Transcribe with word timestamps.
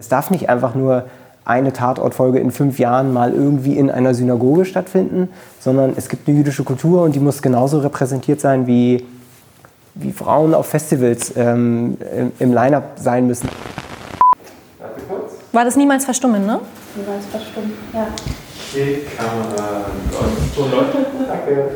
Es 0.00 0.08
darf 0.08 0.30
nicht 0.30 0.48
einfach 0.48 0.76
nur 0.76 1.06
eine 1.44 1.72
Tatortfolge 1.72 2.38
in 2.38 2.52
fünf 2.52 2.78
Jahren 2.78 3.12
mal 3.12 3.32
irgendwie 3.32 3.76
in 3.76 3.90
einer 3.90 4.14
Synagoge 4.14 4.64
stattfinden, 4.64 5.28
sondern 5.58 5.94
es 5.96 6.08
gibt 6.08 6.28
eine 6.28 6.36
jüdische 6.38 6.62
Kultur 6.62 7.02
und 7.02 7.16
die 7.16 7.18
muss 7.18 7.42
genauso 7.42 7.80
repräsentiert 7.80 8.40
sein, 8.40 8.68
wie, 8.68 9.04
wie 9.94 10.12
Frauen 10.12 10.54
auf 10.54 10.66
Festivals 10.66 11.36
ähm, 11.36 11.96
im, 12.16 12.30
im 12.38 12.54
Line-Up 12.54 12.92
sein 12.94 13.26
müssen. 13.26 13.48
War 15.50 15.64
das 15.64 15.74
niemals 15.74 16.04
verstummen, 16.04 16.46
ne? 16.46 16.60
Niemals 16.94 17.26
verstummen, 17.26 17.72
ja. 17.92 18.06
Die 18.72 19.00
Kamera 19.16 19.86
läuft. 20.76 20.96
Danke. 21.26 21.70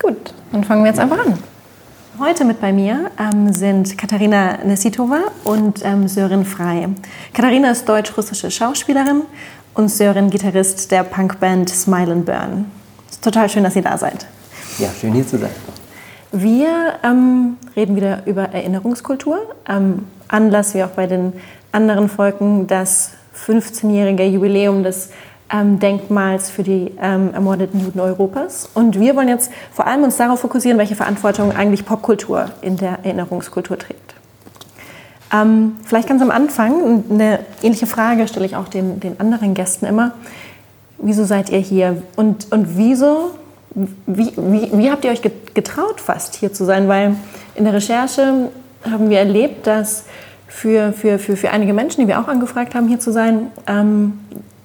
Gut, 0.00 0.34
dann 0.52 0.62
fangen 0.62 0.84
wir 0.84 0.90
jetzt 0.90 1.00
einfach 1.00 1.18
an. 1.26 1.51
Heute 2.18 2.44
mit 2.44 2.60
bei 2.60 2.74
mir 2.74 3.10
ähm, 3.18 3.54
sind 3.54 3.96
Katharina 3.96 4.58
Nesitova 4.64 5.20
und 5.44 5.82
ähm, 5.82 6.08
Sören 6.08 6.44
Frei. 6.44 6.86
Katharina 7.32 7.70
ist 7.70 7.88
deutsch-russische 7.88 8.50
Schauspielerin 8.50 9.22
und 9.72 9.88
Sören 9.88 10.28
Gitarrist 10.28 10.90
der 10.90 11.04
Punkband 11.04 11.70
Smile 11.70 12.12
and 12.12 12.26
Burn. 12.26 12.70
Ist 13.10 13.24
total 13.24 13.48
schön, 13.48 13.64
dass 13.64 13.76
ihr 13.76 13.82
da 13.82 13.96
seid. 13.96 14.26
Ja, 14.78 14.90
schön 15.00 15.14
hier 15.14 15.26
zu 15.26 15.38
sein. 15.38 15.50
Wir 16.32 16.98
ähm, 17.02 17.56
reden 17.74 17.96
wieder 17.96 18.26
über 18.26 18.42
Erinnerungskultur. 18.42 19.38
Ähm, 19.66 20.04
Anlass, 20.28 20.74
wie 20.74 20.84
auch 20.84 20.90
bei 20.90 21.06
den 21.06 21.32
anderen 21.72 22.10
Folgen, 22.10 22.66
das 22.66 23.12
15-jährige 23.46 24.24
Jubiläum 24.26 24.82
des 24.82 25.08
ähm, 25.52 25.78
Denkmals 25.78 26.50
für 26.50 26.62
die 26.62 26.92
ähm, 27.00 27.34
ermordeten 27.34 27.80
Juden 27.80 28.00
Europas. 28.00 28.68
Und 28.74 28.98
wir 28.98 29.14
wollen 29.14 29.28
jetzt 29.28 29.50
vor 29.72 29.86
allem 29.86 30.02
uns 30.02 30.16
darauf 30.16 30.40
fokussieren, 30.40 30.78
welche 30.78 30.96
Verantwortung 30.96 31.52
eigentlich 31.52 31.84
Popkultur 31.84 32.50
in 32.62 32.76
der 32.76 32.98
Erinnerungskultur 33.04 33.78
trägt. 33.78 34.14
Ähm, 35.32 35.76
vielleicht 35.84 36.08
ganz 36.08 36.22
am 36.22 36.30
Anfang, 36.30 37.04
eine 37.10 37.40
ähnliche 37.62 37.86
Frage 37.86 38.28
stelle 38.28 38.46
ich 38.46 38.56
auch 38.56 38.68
den, 38.68 39.00
den 39.00 39.20
anderen 39.20 39.54
Gästen 39.54 39.86
immer. 39.86 40.12
Wieso 40.98 41.24
seid 41.24 41.50
ihr 41.50 41.58
hier? 41.58 42.02
Und, 42.16 42.50
und 42.52 42.76
wieso, 42.76 43.32
wie, 43.74 44.32
wie, 44.36 44.70
wie 44.72 44.90
habt 44.90 45.04
ihr 45.04 45.10
euch 45.10 45.22
getraut, 45.22 46.00
fast 46.00 46.34
hier 46.34 46.52
zu 46.52 46.64
sein? 46.64 46.86
Weil 46.88 47.16
in 47.54 47.64
der 47.64 47.74
Recherche 47.74 48.50
haben 48.88 49.10
wir 49.10 49.18
erlebt, 49.18 49.66
dass 49.66 50.04
für, 50.46 50.92
für, 50.92 51.18
für, 51.18 51.36
für 51.36 51.50
einige 51.50 51.72
Menschen, 51.72 52.02
die 52.02 52.08
wir 52.08 52.20
auch 52.20 52.28
angefragt 52.28 52.74
haben, 52.74 52.88
hier 52.88 53.00
zu 53.00 53.10
sein, 53.10 53.50
ähm, 53.66 54.18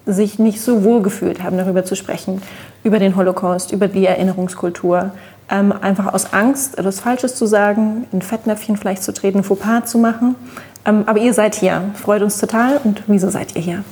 sich 0.07 0.39
nicht 0.39 0.61
so 0.61 0.83
wohl 0.83 1.01
gefühlt 1.01 1.43
haben, 1.43 1.57
darüber 1.57 1.85
zu 1.85 1.95
sprechen, 1.95 2.41
über 2.83 2.99
den 2.99 3.15
Holocaust, 3.15 3.71
über 3.71 3.87
die 3.87 4.05
Erinnerungskultur. 4.05 5.11
Ähm, 5.49 5.71
einfach 5.71 6.13
aus 6.13 6.33
Angst, 6.33 6.77
etwas 6.77 6.99
Falsches 6.99 7.35
zu 7.35 7.45
sagen, 7.45 8.05
in 8.11 8.21
Fettnäpfchen 8.21 8.77
vielleicht 8.77 9.03
zu 9.03 9.13
treten, 9.13 9.43
Fauxpas 9.43 9.85
zu 9.85 9.97
machen. 9.97 10.35
Ähm, 10.85 11.03
aber 11.05 11.19
ihr 11.19 11.33
seid 11.33 11.55
hier, 11.55 11.83
freut 11.93 12.21
uns 12.21 12.37
total. 12.39 12.79
Und 12.83 13.03
wieso 13.07 13.29
seid 13.29 13.55
ihr 13.55 13.61
hier? 13.61 13.83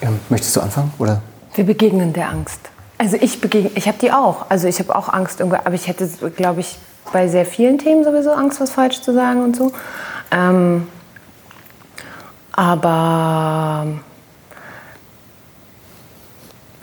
Ähm, 0.00 0.18
möchtest 0.28 0.56
du 0.56 0.60
anfangen? 0.60 0.92
Oder? 0.98 1.22
Wir 1.54 1.64
begegnen 1.64 2.12
der 2.12 2.30
Angst. 2.30 2.60
Also 2.98 3.16
ich 3.20 3.40
begegne, 3.40 3.70
ich 3.74 3.86
habe 3.86 3.98
die 4.00 4.12
auch. 4.12 4.50
Also 4.50 4.66
ich 4.68 4.78
habe 4.78 4.94
auch 4.94 5.08
Angst, 5.08 5.40
aber 5.40 5.74
ich 5.74 5.86
hätte, 5.86 6.08
glaube 6.36 6.60
ich, 6.60 6.78
bei 7.12 7.28
sehr 7.28 7.46
vielen 7.46 7.78
Themen 7.78 8.04
sowieso 8.04 8.32
Angst, 8.32 8.60
was 8.60 8.70
falsch 8.70 9.00
zu 9.00 9.14
sagen 9.14 9.42
und 9.42 9.56
so. 9.56 9.72
Ähm, 10.30 10.86
aber 12.52 13.86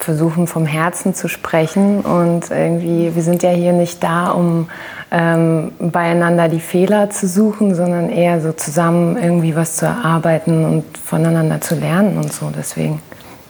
versuchen 0.05 0.45
vom 0.45 0.65
Herzen 0.67 1.15
zu 1.15 1.27
sprechen 1.27 2.01
und 2.01 2.51
irgendwie, 2.51 3.15
wir 3.15 3.23
sind 3.23 3.41
ja 3.41 3.49
hier 3.49 3.73
nicht 3.73 4.03
da, 4.03 4.29
um 4.29 4.69
ähm, 5.11 5.71
beieinander 5.79 6.47
die 6.47 6.59
Fehler 6.59 7.09
zu 7.09 7.27
suchen, 7.27 7.73
sondern 7.73 8.09
eher 8.09 8.39
so 8.39 8.53
zusammen 8.53 9.17
irgendwie 9.17 9.55
was 9.55 9.77
zu 9.77 9.85
erarbeiten 9.85 10.63
und 10.63 10.97
voneinander 10.97 11.59
zu 11.59 11.75
lernen 11.75 12.17
und 12.17 12.31
so. 12.31 12.51
Deswegen, 12.55 13.01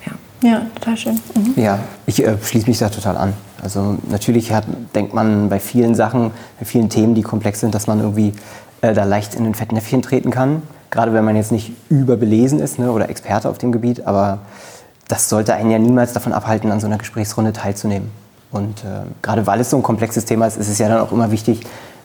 ja. 0.06 0.50
Ja, 0.50 0.62
total 0.76 0.98
schön. 0.98 1.20
Mhm. 1.36 1.62
Ja, 1.62 1.80
ich 2.06 2.26
äh, 2.26 2.38
schließe 2.42 2.68
mich 2.68 2.80
da 2.80 2.90
total 2.90 3.18
an. 3.18 3.34
Also 3.62 3.98
natürlich 4.10 4.54
hat, 4.54 4.64
denkt 4.96 5.14
man 5.14 5.50
bei 5.50 5.60
vielen 5.60 5.94
Sachen, 5.94 6.32
bei 6.58 6.66
vielen 6.66 6.90
Themen, 6.90 7.16
die 7.16 7.22
komplex 7.22 7.60
sind, 7.60 7.76
dass 7.76 7.88
man 7.88 8.00
irgendwie 8.00 8.34
äh, 8.80 8.94
da 8.94 9.04
leicht 9.04 9.36
in 9.36 9.46
ein 9.46 9.56
Fettnäpfchen 9.56 10.02
treten 10.02 10.32
kann. 10.32 10.62
Gerade 10.90 11.14
wenn 11.14 11.26
man 11.26 11.36
jetzt 11.36 11.52
nicht 11.52 11.74
überbelesen 11.90 12.60
ist 12.60 12.80
ne, 12.80 12.92
oder 12.92 13.10
Experte 13.10 13.50
auf 13.50 13.58
dem 13.58 13.74
Gebiet, 13.74 14.08
aber 14.08 14.40
das 15.08 15.30
sollte 15.30 15.54
einen 15.54 15.72
ja 15.72 15.80
niemals 15.80 16.14
davon 16.14 16.34
abhalten, 16.34 16.72
an 16.72 16.80
so 16.80 16.88
einer 16.88 16.98
Gesprächsrunde 16.98 17.54
teilzunehmen. 17.54 18.12
Und 18.52 18.84
äh, 18.84 19.04
gerade 19.22 19.46
weil 19.48 19.60
es 19.60 19.70
so 19.70 19.78
ein 19.78 19.84
komplexes 19.84 20.26
Thema 20.26 20.48
ist, 20.48 20.58
ist 20.58 20.70
es 20.70 20.78
ja 20.80 20.88
dann 20.88 21.00
auch 21.00 21.12
immer 21.12 21.32
wichtig, 21.32 21.62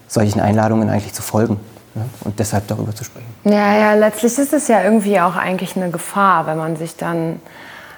solchen 0.09 0.41
Einladungen 0.41 0.91
eigentlich 0.91 1.13
zu 1.13 1.23
folgen 1.23 1.59
ne? 1.95 2.05
und 2.25 2.39
deshalb 2.39 2.67
darüber 2.67 2.95
zu 2.95 3.05
sprechen. 3.05 3.29
Ja, 3.45 3.79
ja, 3.79 3.95
letztlich 3.95 4.37
ist 4.37 4.53
es 4.53 4.67
ja 4.69 4.83
irgendwie 4.83 5.21
auch 5.21 5.37
eigentlich 5.37 5.77
eine 5.77 5.91
Gefahr, 5.91 6.47
wenn 6.47 6.59
man 6.59 6.77
sich 6.77 6.97
dann 6.97 7.41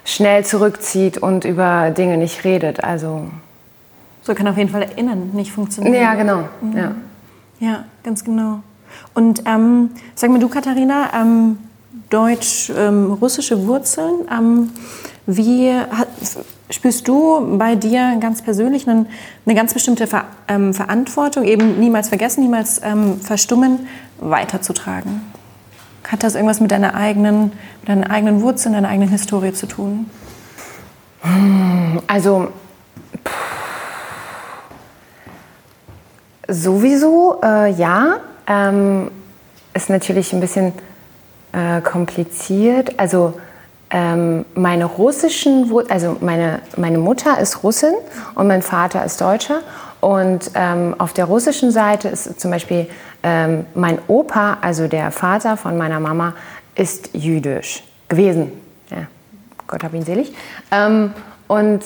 schnell 0.05 0.45
zurückzieht 0.45 1.17
und 1.17 1.45
über 1.45 1.89
Dinge 1.89 2.17
nicht 2.17 2.43
redet. 2.43 2.83
Also 2.83 3.29
so 4.21 4.35
kann 4.35 4.47
auf 4.47 4.57
jeden 4.57 4.69
Fall 4.69 4.83
Erinnern 4.83 5.31
nicht 5.33 5.51
funktionieren. 5.51 5.95
Ja, 5.95 6.13
genau. 6.13 6.43
Mhm. 6.61 6.77
Ja. 6.77 6.91
ja, 7.59 7.83
ganz 8.03 8.23
genau. 8.23 8.59
Und 9.13 9.43
ähm, 9.45 9.91
sag 10.15 10.29
mir 10.29 10.39
du, 10.39 10.49
Katharina, 10.49 11.09
ähm, 11.15 11.57
deutsch-russische 12.09 13.65
Wurzeln. 13.67 14.27
Ähm, 14.31 14.69
wie 15.25 15.71
hat, 15.71 16.07
spürst 16.69 17.07
du 17.07 17.57
bei 17.57 17.75
dir 17.75 18.17
ganz 18.19 18.41
persönlich 18.41 18.87
eine, 18.87 19.05
eine 19.45 19.55
ganz 19.55 19.73
bestimmte 19.73 20.07
Ver, 20.07 20.25
ähm, 20.47 20.73
Verantwortung, 20.73 21.45
eben 21.45 21.79
niemals 21.79 22.09
vergessen, 22.09 22.41
niemals 22.41 22.81
ähm, 22.83 23.19
verstummen, 23.21 23.87
weiterzutragen? 24.19 25.21
Hat 26.07 26.23
das 26.23 26.35
irgendwas 26.35 26.59
mit 26.59 26.71
deiner 26.71 26.95
eigenen, 26.95 27.53
mit 27.79 27.89
deinen 27.89 28.03
eigenen 28.03 28.41
Wurzeln, 28.41 28.73
deiner 28.73 28.89
eigenen 28.89 29.09
Historie 29.09 29.53
zu 29.53 29.67
tun? 29.67 30.09
Also 32.07 32.49
sowieso 36.47 37.39
äh, 37.41 37.71
ja. 37.71 38.17
Ähm, 38.45 39.09
ist 39.73 39.89
natürlich 39.89 40.33
ein 40.33 40.41
bisschen 40.41 40.73
äh, 41.53 41.81
kompliziert. 41.81 42.99
Also 42.99 43.33
ähm, 43.89 44.45
meine 44.55 44.85
russischen, 44.85 45.71
also 45.89 46.17
meine, 46.19 46.59
meine 46.77 46.97
Mutter 46.97 47.39
ist 47.39 47.63
Russin 47.63 47.93
und 48.35 48.47
mein 48.47 48.61
Vater 48.61 49.05
ist 49.05 49.21
Deutscher. 49.21 49.59
Und 50.01 50.51
ähm, 50.55 50.95
auf 50.97 51.13
der 51.13 51.25
russischen 51.25 51.71
Seite 51.71 52.09
ist 52.09 52.41
zum 52.41 52.51
Beispiel 52.51 52.87
ähm, 53.21 53.65
mein 53.73 53.99
Opa, 54.07 54.57
also 54.61 54.87
der 54.87 55.11
Vater 55.11 55.55
von 55.55 55.77
meiner 55.77 55.99
Mama, 55.99 56.33
ist 56.75 57.11
jüdisch 57.13 57.83
gewesen. 58.09 58.51
Ja, 58.89 59.07
Gott 59.67 59.83
hab 59.83 59.93
ihn 59.93 60.03
selig. 60.03 60.33
Ähm, 60.71 61.13
und 61.47 61.83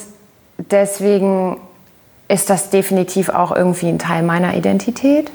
deswegen 0.57 1.59
ist 2.27 2.49
das 2.49 2.69
definitiv 2.69 3.29
auch 3.29 3.55
irgendwie 3.55 3.89
ein 3.89 3.99
Teil 3.99 4.23
meiner 4.23 4.55
Identität. 4.55 5.29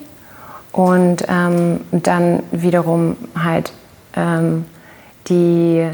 Und 0.73 1.27
ähm, 1.29 1.81
dann 1.91 2.43
wiederum 2.51 3.17
halt 3.39 3.73
ähm, 4.17 4.67
die 5.29 5.89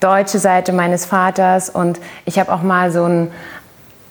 deutsche 0.00 0.38
Seite 0.38 0.72
meines 0.72 1.06
Vaters 1.06 1.70
und 1.70 1.98
ich 2.24 2.38
habe 2.38 2.52
auch 2.52 2.62
mal 2.62 2.90
so 2.90 3.04
ein 3.04 3.30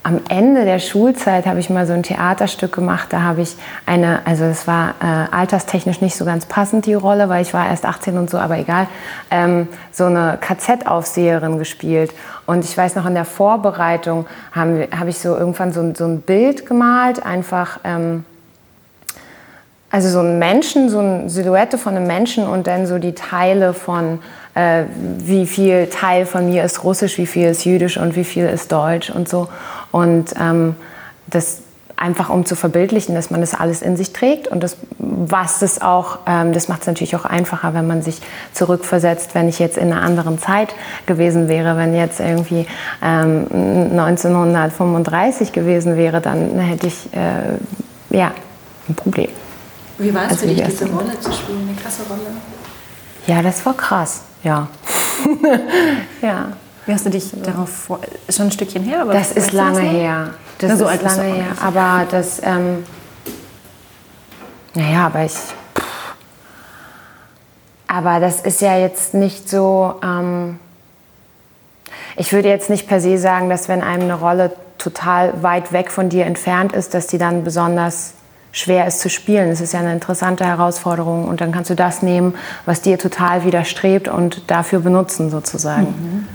am 0.06 0.22
Ende 0.30 0.66
der 0.66 0.78
Schulzeit 0.78 1.48
habe 1.48 1.60
ich 1.60 1.72
mal 1.72 1.88
so 1.88 1.94
ein 1.94 2.04
Theaterstück 2.04 2.72
gemacht. 2.72 3.08
Da 3.10 3.24
habe 3.24 3.42
ich 3.42 3.56
eine, 3.88 4.20
also 4.26 4.44
es 4.44 4.68
war 4.68 4.94
äh, 5.02 5.36
alterstechnisch 5.36 6.00
nicht 6.00 6.16
so 6.16 6.26
ganz 6.26 6.46
passend 6.46 6.86
die 6.86 6.94
Rolle, 6.94 7.28
weil 7.28 7.42
ich 7.42 7.56
war 7.56 7.68
erst 7.68 7.86
18 7.86 8.16
und 8.20 8.30
so, 8.30 8.38
aber 8.38 8.60
egal, 8.60 8.86
ähm, 9.32 9.68
so 9.92 10.06
eine 10.06 10.38
KZ-Aufseherin 10.40 11.58
gespielt. 11.58 12.14
Und 12.46 12.66
ich 12.66 12.78
weiß 12.78 12.94
noch 12.94 13.08
in 13.08 13.16
der 13.16 13.26
Vorbereitung 13.26 14.28
habe 14.52 14.90
hab 14.96 15.08
ich 15.08 15.18
so 15.18 15.36
irgendwann 15.36 15.74
so, 15.74 15.92
so 15.96 16.06
ein 16.06 16.22
Bild 16.22 16.68
gemalt, 16.68 17.26
einfach 17.26 17.80
ähm, 17.84 18.26
also 19.92 20.10
so 20.10 20.20
ein 20.20 20.40
Menschen, 20.40 20.90
so 20.90 21.00
eine 21.00 21.30
Silhouette 21.30 21.78
von 21.78 21.96
einem 21.96 22.08
Menschen 22.08 22.48
und 22.48 22.68
dann 22.68 22.86
so 22.88 22.98
die 22.98 23.14
Teile 23.14 23.74
von, 23.74 24.20
äh, 24.54 24.84
wie 25.20 25.46
viel 25.46 25.88
Teil 25.88 26.26
von 26.26 26.50
mir 26.50 26.64
ist 26.64 26.84
russisch, 26.84 27.18
wie 27.18 27.28
viel 27.28 27.48
ist 27.48 27.66
jüdisch 27.66 27.98
und 27.98 28.16
wie 28.16 28.24
viel 28.24 28.46
ist 28.46 28.72
deutsch 28.72 29.10
und 29.10 29.30
so. 29.30 29.48
Und 29.92 30.34
ähm, 30.40 30.76
das 31.28 31.60
einfach 31.98 32.30
um 32.30 32.46
zu 32.46 32.56
verbildlichen, 32.56 33.16
dass 33.16 33.32
man 33.32 33.42
das 33.42 33.54
alles 33.54 33.82
in 33.82 33.96
sich 33.96 34.12
trägt 34.12 34.48
und 34.48 34.62
das, 34.64 34.78
was 34.98 35.60
das 35.60 35.82
auch, 35.82 36.20
ähm, 36.28 36.52
das 36.52 36.68
macht 36.68 36.82
es 36.82 36.88
natürlich 36.88 37.16
auch 37.16 37.26
einfacher, 37.26 37.74
wenn 37.74 37.88
man 37.88 38.02
sich 38.02 38.22
zurückversetzt, 38.54 39.34
wenn 39.34 39.48
ich 39.48 39.60
jetzt 39.60 39.78
in 39.78 39.92
einer 39.92 40.02
anderen 40.02 40.38
Zeit 40.40 40.76
gewesen 41.06 41.48
wäre, 41.48 41.78
wenn 41.78 41.96
jetzt 41.96 42.20
irgendwie 42.20 42.68
ähm, 43.02 43.48
1935 43.98 45.54
gewesen 45.54 45.96
wäre, 45.96 46.20
dann 46.20 46.60
hätte 46.60 46.88
ich 46.88 47.10
äh, 47.14 48.16
ja 48.16 48.32
ein 48.90 48.96
Problem. 48.96 49.30
Wie 49.98 50.14
war 50.14 50.24
es 50.26 50.30
also 50.32 50.48
für 50.48 50.54
dich, 50.54 50.64
diese 50.64 50.90
Rolle 50.90 51.20
zu 51.20 51.32
spielen, 51.32 51.68
eine 51.70 51.78
krasse 51.78 52.04
Rolle? 52.10 52.28
Ja, 53.28 53.42
das 53.42 53.66
war 53.66 53.74
krass, 53.74 54.22
ja. 54.44 54.68
ja. 56.22 56.52
Wie 56.86 56.94
hast 56.94 57.06
du 57.06 57.10
dich 57.10 57.32
darauf 57.42 57.70
vor, 57.70 58.00
schon 58.30 58.48
ein 58.48 58.52
Stückchen 58.52 58.84
her? 58.84 59.02
Aber 59.02 59.14
das 59.14 59.32
ist 59.32 59.54
lange 59.54 59.82
das 59.82 59.92
her. 59.92 60.34
Das 60.60 60.70
Na, 60.70 60.78
so 60.78 60.88
ist 60.88 61.02
lange 61.02 61.24
her. 61.24 61.46
Aber 61.62 62.06
das, 62.10 62.42
ähm, 62.44 62.86
naja, 64.76 65.08
aber 65.08 65.26
ich, 65.26 65.34
aber 67.88 68.20
das 68.20 68.42
ist 68.42 68.62
ja 68.62 68.78
jetzt 68.78 69.14
nicht 69.14 69.50
so. 69.50 69.96
Ähm, 70.04 70.60
ich 72.18 72.32
würde 72.34 72.50
jetzt 72.50 72.70
nicht 72.70 72.88
per 72.88 73.02
se 73.02 73.18
sagen, 73.18 73.50
dass 73.50 73.68
wenn 73.68 73.82
einem 73.82 74.04
eine 74.04 74.14
Rolle 74.14 74.52
total 74.78 75.42
weit 75.42 75.72
weg 75.72 75.92
von 75.92 76.10
dir 76.10 76.26
entfernt 76.26 76.74
ist, 76.74 76.94
dass 76.94 77.08
die 77.08 77.18
dann 77.18 77.44
besonders 77.44 78.15
schwer 78.56 78.88
ist 78.88 79.02
zu 79.02 79.10
spielen. 79.10 79.50
Es 79.50 79.60
ist 79.60 79.74
ja 79.74 79.82
eine 79.82 79.92
interessante 79.92 80.46
Herausforderung 80.46 81.28
und 81.28 81.42
dann 81.42 81.52
kannst 81.52 81.70
du 81.70 81.76
das 81.76 82.02
nehmen, 82.02 82.36
was 82.66 82.82
dir 82.82 82.98
total 82.98 83.44
widerstrebt 83.44 84.08
und 84.08 84.50
dafür 84.50 84.80
benutzen 84.80 85.30
sozusagen. 85.30 85.88
Mhm. 85.88 86.28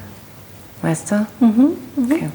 Weißt 0.82 1.10
du? 1.10 1.26
Mhm. 1.40 1.70
Mhm. 1.96 2.12
Okay. 2.12 2.28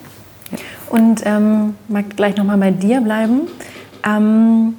Ja. 0.51 0.57
Und 0.89 1.21
ähm, 1.25 1.75
mag 1.87 2.17
gleich 2.17 2.35
nochmal 2.35 2.57
bei 2.57 2.71
dir 2.71 2.99
bleiben. 2.99 3.41
Ähm, 4.03 4.75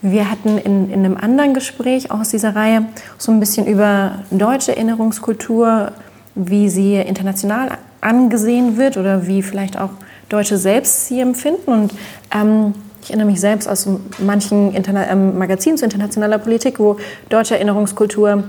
wir 0.00 0.30
hatten 0.30 0.56
in, 0.56 0.90
in 0.90 1.04
einem 1.04 1.18
anderen 1.18 1.52
Gespräch 1.52 2.10
aus 2.10 2.30
dieser 2.30 2.56
Reihe 2.56 2.86
so 3.18 3.30
ein 3.30 3.40
bisschen 3.40 3.66
über 3.66 4.20
deutsche 4.30 4.74
Erinnerungskultur, 4.74 5.92
wie 6.34 6.70
sie 6.70 6.94
international 6.94 7.72
angesehen 8.00 8.78
wird 8.78 8.96
oder 8.96 9.26
wie 9.26 9.42
vielleicht 9.42 9.78
auch 9.78 9.90
Deutsche 10.30 10.56
selbst 10.56 11.06
sie 11.06 11.20
empfinden. 11.20 11.70
Und 11.70 11.94
ähm, 12.34 12.74
ich 13.08 13.12
erinnere 13.12 13.28
mich 13.28 13.40
selbst 13.40 13.66
aus 13.66 13.88
manchen 14.18 14.74
Interna 14.74 15.10
ähm, 15.10 15.38
Magazinen 15.38 15.78
zu 15.78 15.84
internationaler 15.86 16.36
Politik, 16.36 16.78
wo 16.78 16.98
deutsche 17.30 17.54
Erinnerungskultur 17.54 18.44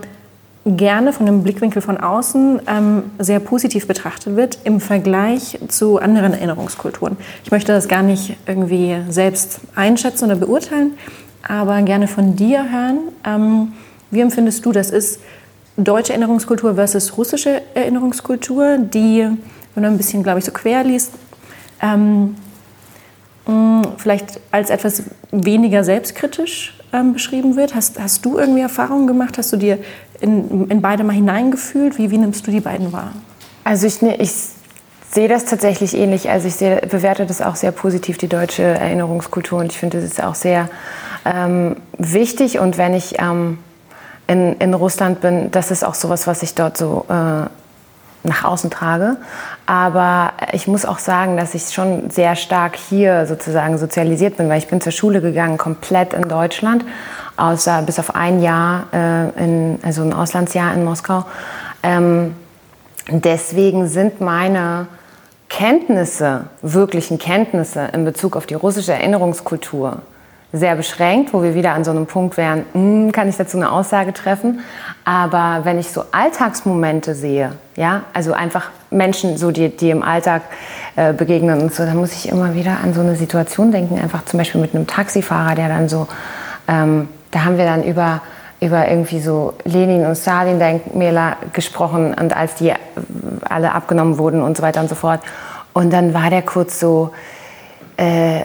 gerne 0.66 1.14
von 1.14 1.26
einem 1.26 1.44
Blickwinkel 1.44 1.82
von 1.82 1.96
außen 1.96 2.64
ähm, 2.68 3.04
sehr 3.20 3.40
positiv 3.40 3.88
betrachtet 3.88 4.36
wird 4.36 4.60
im 4.66 4.82
Vergleich 4.82 5.58
zu 5.70 6.00
anderen 6.00 6.34
Erinnerungskulturen. 6.34 7.16
Ich 7.46 7.52
möchte 7.52 7.72
das 7.72 7.88
gar 7.88 8.04
nicht 8.04 8.36
irgendwie 8.48 8.98
selbst 9.08 9.62
einschätzen 9.76 10.26
oder 10.26 10.36
beurteilen, 10.36 10.96
aber 11.48 11.82
gerne 11.84 12.10
von 12.10 12.36
dir 12.36 12.70
hören. 12.70 12.98
Ähm, 13.26 13.72
wie 14.12 14.20
empfindest 14.20 14.66
du 14.66 14.74
das? 14.74 14.90
Ist 14.90 15.22
deutsche 15.78 16.12
Erinnerungskultur 16.12 16.76
versus 16.76 17.18
russische 17.18 17.62
Erinnerungskultur, 17.76 18.78
die, 18.78 19.26
wenn 19.74 19.84
du 19.84 19.90
ein 19.90 19.96
bisschen, 19.96 20.22
glaube 20.22 20.40
ich, 20.40 20.46
so 20.46 20.52
quer 20.52 20.84
liest, 20.84 21.14
ähm, 21.82 22.36
vielleicht 23.98 24.40
als 24.52 24.70
etwas 24.70 25.04
weniger 25.32 25.84
selbstkritisch 25.84 26.78
ähm, 26.94 27.14
beschrieben 27.14 27.56
wird. 27.56 27.76
Hast, 27.76 28.00
hast 28.00 28.26
du 28.26 28.38
irgendwie 28.38 28.62
Erfahrungen 28.62 29.08
gemacht? 29.08 29.38
Hast 29.38 29.54
du 29.54 29.58
dir 29.58 29.80
in, 30.22 30.70
in 30.70 30.82
beide 30.82 31.04
mal 31.04 31.14
hineingefühlt? 31.14 31.98
Wie, 31.98 32.12
wie 32.12 32.18
nimmst 32.18 32.48
du 32.48 32.52
die 32.52 32.62
beiden 32.62 32.92
wahr? 32.92 33.12
Also 33.64 33.88
ich, 33.88 34.02
ne, 34.02 34.16
ich 34.18 34.32
sehe 35.12 35.28
das 35.28 35.46
tatsächlich 35.46 35.96
ähnlich. 35.96 36.30
Also 36.30 36.48
ich 36.48 36.56
sehe, 36.56 36.78
bewerte 36.90 37.26
das 37.26 37.42
auch 37.42 37.56
sehr 37.56 37.72
positiv, 37.72 38.18
die 38.18 38.28
deutsche 38.28 38.64
Erinnerungskultur. 38.64 39.60
Und 39.60 39.72
ich 39.72 39.78
finde, 39.78 40.02
das 40.02 40.12
ist 40.12 40.24
auch 40.24 40.36
sehr 40.36 40.70
ähm, 41.26 41.76
wichtig. 41.98 42.60
Und 42.60 42.78
wenn 42.78 42.94
ich 42.94 43.20
ähm, 43.20 43.60
in, 44.28 44.56
in 44.58 44.74
Russland 44.74 45.22
bin, 45.22 45.52
das 45.52 45.72
ist 45.72 45.84
auch 45.84 45.96
sowas, 45.96 46.28
was 46.28 46.44
ich 46.44 46.56
dort 46.56 46.78
so 46.78 47.06
äh, 47.10 47.14
nach 48.24 48.44
außen 48.44 48.70
trage. 48.70 49.18
Aber 49.70 50.34
ich 50.52 50.68
muss 50.68 50.84
auch 50.84 50.98
sagen, 50.98 51.38
dass 51.38 51.54
ich 51.54 51.70
schon 51.70 52.10
sehr 52.10 52.36
stark 52.36 52.76
hier 52.76 53.28
sozusagen 53.28 53.78
sozialisiert 53.78 54.38
bin, 54.38 54.50
weil 54.50 54.58
ich 54.58 54.68
bin 54.68 54.82
zur 54.82 54.92
Schule 54.92 55.22
gegangen, 55.22 55.60
komplett 55.60 56.16
in 56.16 56.28
Deutschland, 56.28 56.84
außer 57.38 57.84
bis 57.84 58.00
auf 58.00 58.16
ein 58.16 58.42
Jahr, 58.42 58.88
äh, 58.92 59.44
in, 59.44 59.80
also 59.84 60.02
ein 60.02 60.12
Auslandsjahr 60.12 60.74
in 60.74 60.84
Moskau. 60.84 61.24
Ähm, 61.84 62.34
deswegen 63.12 63.88
sind 63.88 64.22
meine 64.22 64.88
Kenntnisse, 65.50 66.46
wirklichen 66.64 67.20
Kenntnisse 67.20 67.90
in 67.94 68.06
Bezug 68.06 68.38
auf 68.38 68.48
die 68.48 68.56
russische 68.56 68.94
Erinnerungskultur 68.94 70.02
sehr 70.52 70.76
beschränkt, 70.76 71.34
wo 71.34 71.44
wir 71.44 71.54
wieder 71.54 71.74
an 71.74 71.84
so 71.84 71.92
einem 71.92 72.08
Punkt 72.08 72.36
wären, 72.38 72.66
hm, 72.74 73.12
kann 73.12 73.30
ich 73.30 73.38
dazu 73.38 73.58
eine 73.58 73.72
Aussage 73.72 74.14
treffen. 74.14 74.62
Aber 75.06 75.62
wenn 75.64 75.80
ich 75.80 75.92
so 75.92 76.04
Alltagsmomente 76.12 77.14
sehe, 77.14 77.54
ja, 77.76 78.04
also 78.14 78.34
einfach 78.34 78.70
Menschen, 78.90 79.38
so 79.38 79.52
die, 79.52 79.70
die 79.70 79.92
im 79.92 80.02
Alltag 80.02 80.42
äh, 80.96 81.14
begegnen 81.14 81.62
und 81.62 81.74
so, 81.74 81.86
dann 81.86 81.98
muss 81.98 82.14
ich 82.14 82.30
immer 82.30 82.56
wieder 82.56 82.78
an 82.84 82.94
so 82.94 83.02
eine 83.02 83.16
Situation 83.16 83.72
denken, 83.72 84.00
einfach 84.00 84.26
zum 84.26 84.40
Beispiel 84.40 84.60
mit 84.60 84.74
einem 84.74 84.88
Taxifahrer, 84.88 85.56
der 85.56 85.70
dann 85.70 85.88
so, 85.88 86.08
ähm, 86.68 87.10
da 87.32 87.46
haben 87.46 87.58
wir 87.58 87.66
dann 87.66 87.84
über 87.84 88.22
über 88.62 88.90
irgendwie 88.90 89.22
so 89.22 89.54
Lenin 89.64 90.06
und 90.06 90.18
Stalin-Denkmäler 90.18 91.38
gesprochen 91.54 92.14
und 92.14 92.36
als 92.36 92.56
die 92.56 92.74
alle 93.48 93.74
abgenommen 93.74 94.18
wurden 94.18 94.42
und 94.42 94.58
so 94.58 94.64
weiter 94.64 94.82
und 94.82 94.90
so 94.90 94.96
fort. 94.96 95.22
Und 95.74 95.94
dann 95.94 96.14
war 96.14 96.30
der 96.30 96.42
kurz 96.42 96.80
so, 96.80 97.12
äh, 97.96 98.42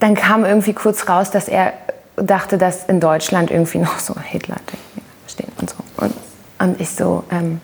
dann 0.00 0.14
kam 0.14 0.44
irgendwie 0.44 0.72
kurz 0.72 1.08
raus, 1.08 1.30
dass 1.30 1.48
er 1.48 1.72
dachte, 2.16 2.58
dass 2.58 2.84
in 2.84 3.00
Deutschland 3.00 3.50
irgendwie 3.50 3.78
noch 3.78 3.98
so 3.98 4.14
Hitler 4.20 4.56
stehen 5.26 5.52
und 5.60 5.70
so. 5.70 5.76
Und, 5.96 6.14
und 6.58 6.80
ich 6.80 6.90
so, 6.90 7.24
ähm, 7.30 7.60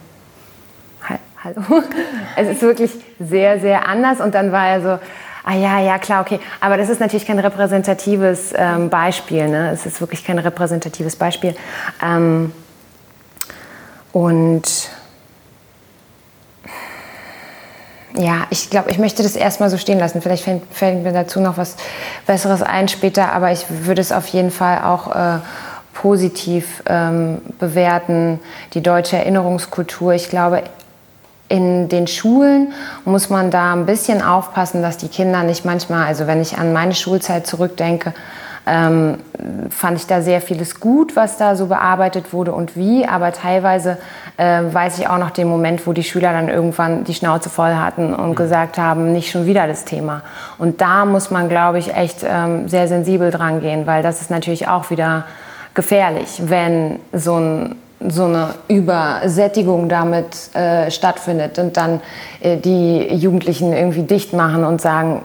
hallo. 1.45 1.61
Es 2.37 2.49
ist 2.49 2.63
wirklich 2.63 2.91
sehr, 3.21 3.61
sehr 3.61 3.87
anders. 3.87 4.21
Und 4.21 4.35
dann 4.35 4.51
war 4.51 4.67
er 4.67 4.81
so, 4.81 4.99
ah 5.45 5.55
ja, 5.55 5.81
ja, 5.81 5.99
klar, 5.99 6.23
okay. 6.23 6.41
Aber 6.61 6.77
das 6.77 6.89
ist 6.89 7.01
natürlich 7.01 7.27
kein 7.27 7.39
repräsentatives 7.39 8.53
ähm, 8.57 8.91
Beispiel. 8.91 9.49
Ne? 9.49 9.71
Es 9.71 9.87
ist 9.87 10.01
wirklich 10.01 10.25
kein 10.25 10.39
repräsentatives 10.39 11.17
Beispiel. 11.17 11.55
Ähm, 12.03 12.53
und 14.13 14.91
ja, 18.17 18.47
ich 18.51 18.71
glaube, 18.71 18.91
ich 18.91 18.99
möchte 18.99 19.23
das 19.23 19.35
erstmal 19.35 19.71
so 19.71 19.77
stehen 19.77 19.99
lassen. 19.99 20.23
Vielleicht 20.23 20.45
fällt, 20.45 20.63
fällt, 20.71 21.03
mir 21.03 21.13
dazu 21.13 21.41
noch 21.41 21.57
was 21.57 21.77
Besseres 22.27 22.63
ein 22.63 22.89
später, 22.89 23.33
aber 23.33 23.51
ich 23.51 23.67
würde 23.69 24.01
es 24.01 24.13
auf 24.13 24.27
jeden 24.29 24.51
Fall 24.51 24.83
auch 24.85 25.15
äh, 25.15 25.39
positiv 25.95 26.83
ähm, 26.87 27.41
bewerten, 27.59 28.39
die 28.75 28.83
deutsche 28.83 29.17
Erinnerungskultur. 29.17 30.13
Ich 30.13 30.29
glaube, 30.29 30.63
in 31.49 31.89
den 31.89 32.07
Schulen 32.07 32.73
muss 33.05 33.31
man 33.31 33.51
da 33.51 33.73
ein 33.73 33.87
bisschen 33.87 34.23
aufpassen, 34.23 34.81
dass 34.81 34.97
die 34.97 35.09
Kinder 35.09 35.43
nicht 35.43 35.65
manchmal, 35.65 36.07
also 36.07 36.27
wenn 36.27 36.41
ich 36.41 36.57
an 36.57 36.73
meine 36.73 36.95
Schulzeit 36.95 37.47
zurückdenke, 37.47 38.15
ähm, 38.67 39.19
fand 39.71 39.99
ich 39.99 40.07
da 40.07 40.23
sehr 40.23 40.41
vieles 40.41 40.81
gut, 40.81 41.17
was 41.17 41.37
da 41.37 41.55
so 41.55 41.67
bearbeitet 41.67 42.33
wurde 42.33 42.53
und 42.53 42.77
wie. 42.77 43.07
Aber 43.07 43.33
teilweise 43.33 43.99
äh, 44.37 44.63
weiß 44.71 44.99
ich 44.99 45.09
auch 45.09 45.19
noch 45.19 45.31
den 45.31 45.49
Moment, 45.49 45.87
wo 45.87 45.93
die 45.93 46.03
Schüler 46.03 46.33
dann 46.33 46.49
irgendwann 46.49 47.05
die 47.05 47.15
Schnauze 47.15 47.51
voll 47.51 47.75
hatten 47.75 48.15
und 48.15 48.31
mhm. 48.31 48.35
gesagt 48.35 48.79
haben, 48.79 49.13
nicht 49.13 49.31
schon 49.31 49.47
wieder 49.47 49.67
das 49.67 49.85
Thema. 49.85 50.23
Und 50.59 50.81
da 50.81 51.05
muss 51.05 51.31
man, 51.31 51.49
glaube 51.49 51.79
ich, 51.79 51.95
echt 51.95 52.25
ähm, 52.25 52.69
sehr 52.69 52.89
sensibel 52.89 53.31
dran 53.31 53.61
gehen, 53.61 53.87
weil 53.87 54.03
das 54.03 54.21
ist 54.21 54.31
natürlich 54.31 54.69
auch 54.69 54.91
wieder 54.91 55.25
gefährlich, 55.75 56.43
wenn 56.45 56.99
so 57.13 57.39
ein 57.39 57.77
so 58.07 58.25
eine 58.25 58.51
Übersättigung 58.69 59.89
damit 59.89 60.55
äh, 60.55 60.91
stattfindet 60.91 61.59
und 61.59 61.77
dann 61.77 62.01
äh, 62.41 62.59
die 62.59 63.15
Jugendlichen 63.15 63.73
irgendwie 63.73 64.03
dicht 64.03 64.35
machen 64.35 64.65
und 64.65 64.83
sagen, 64.83 65.23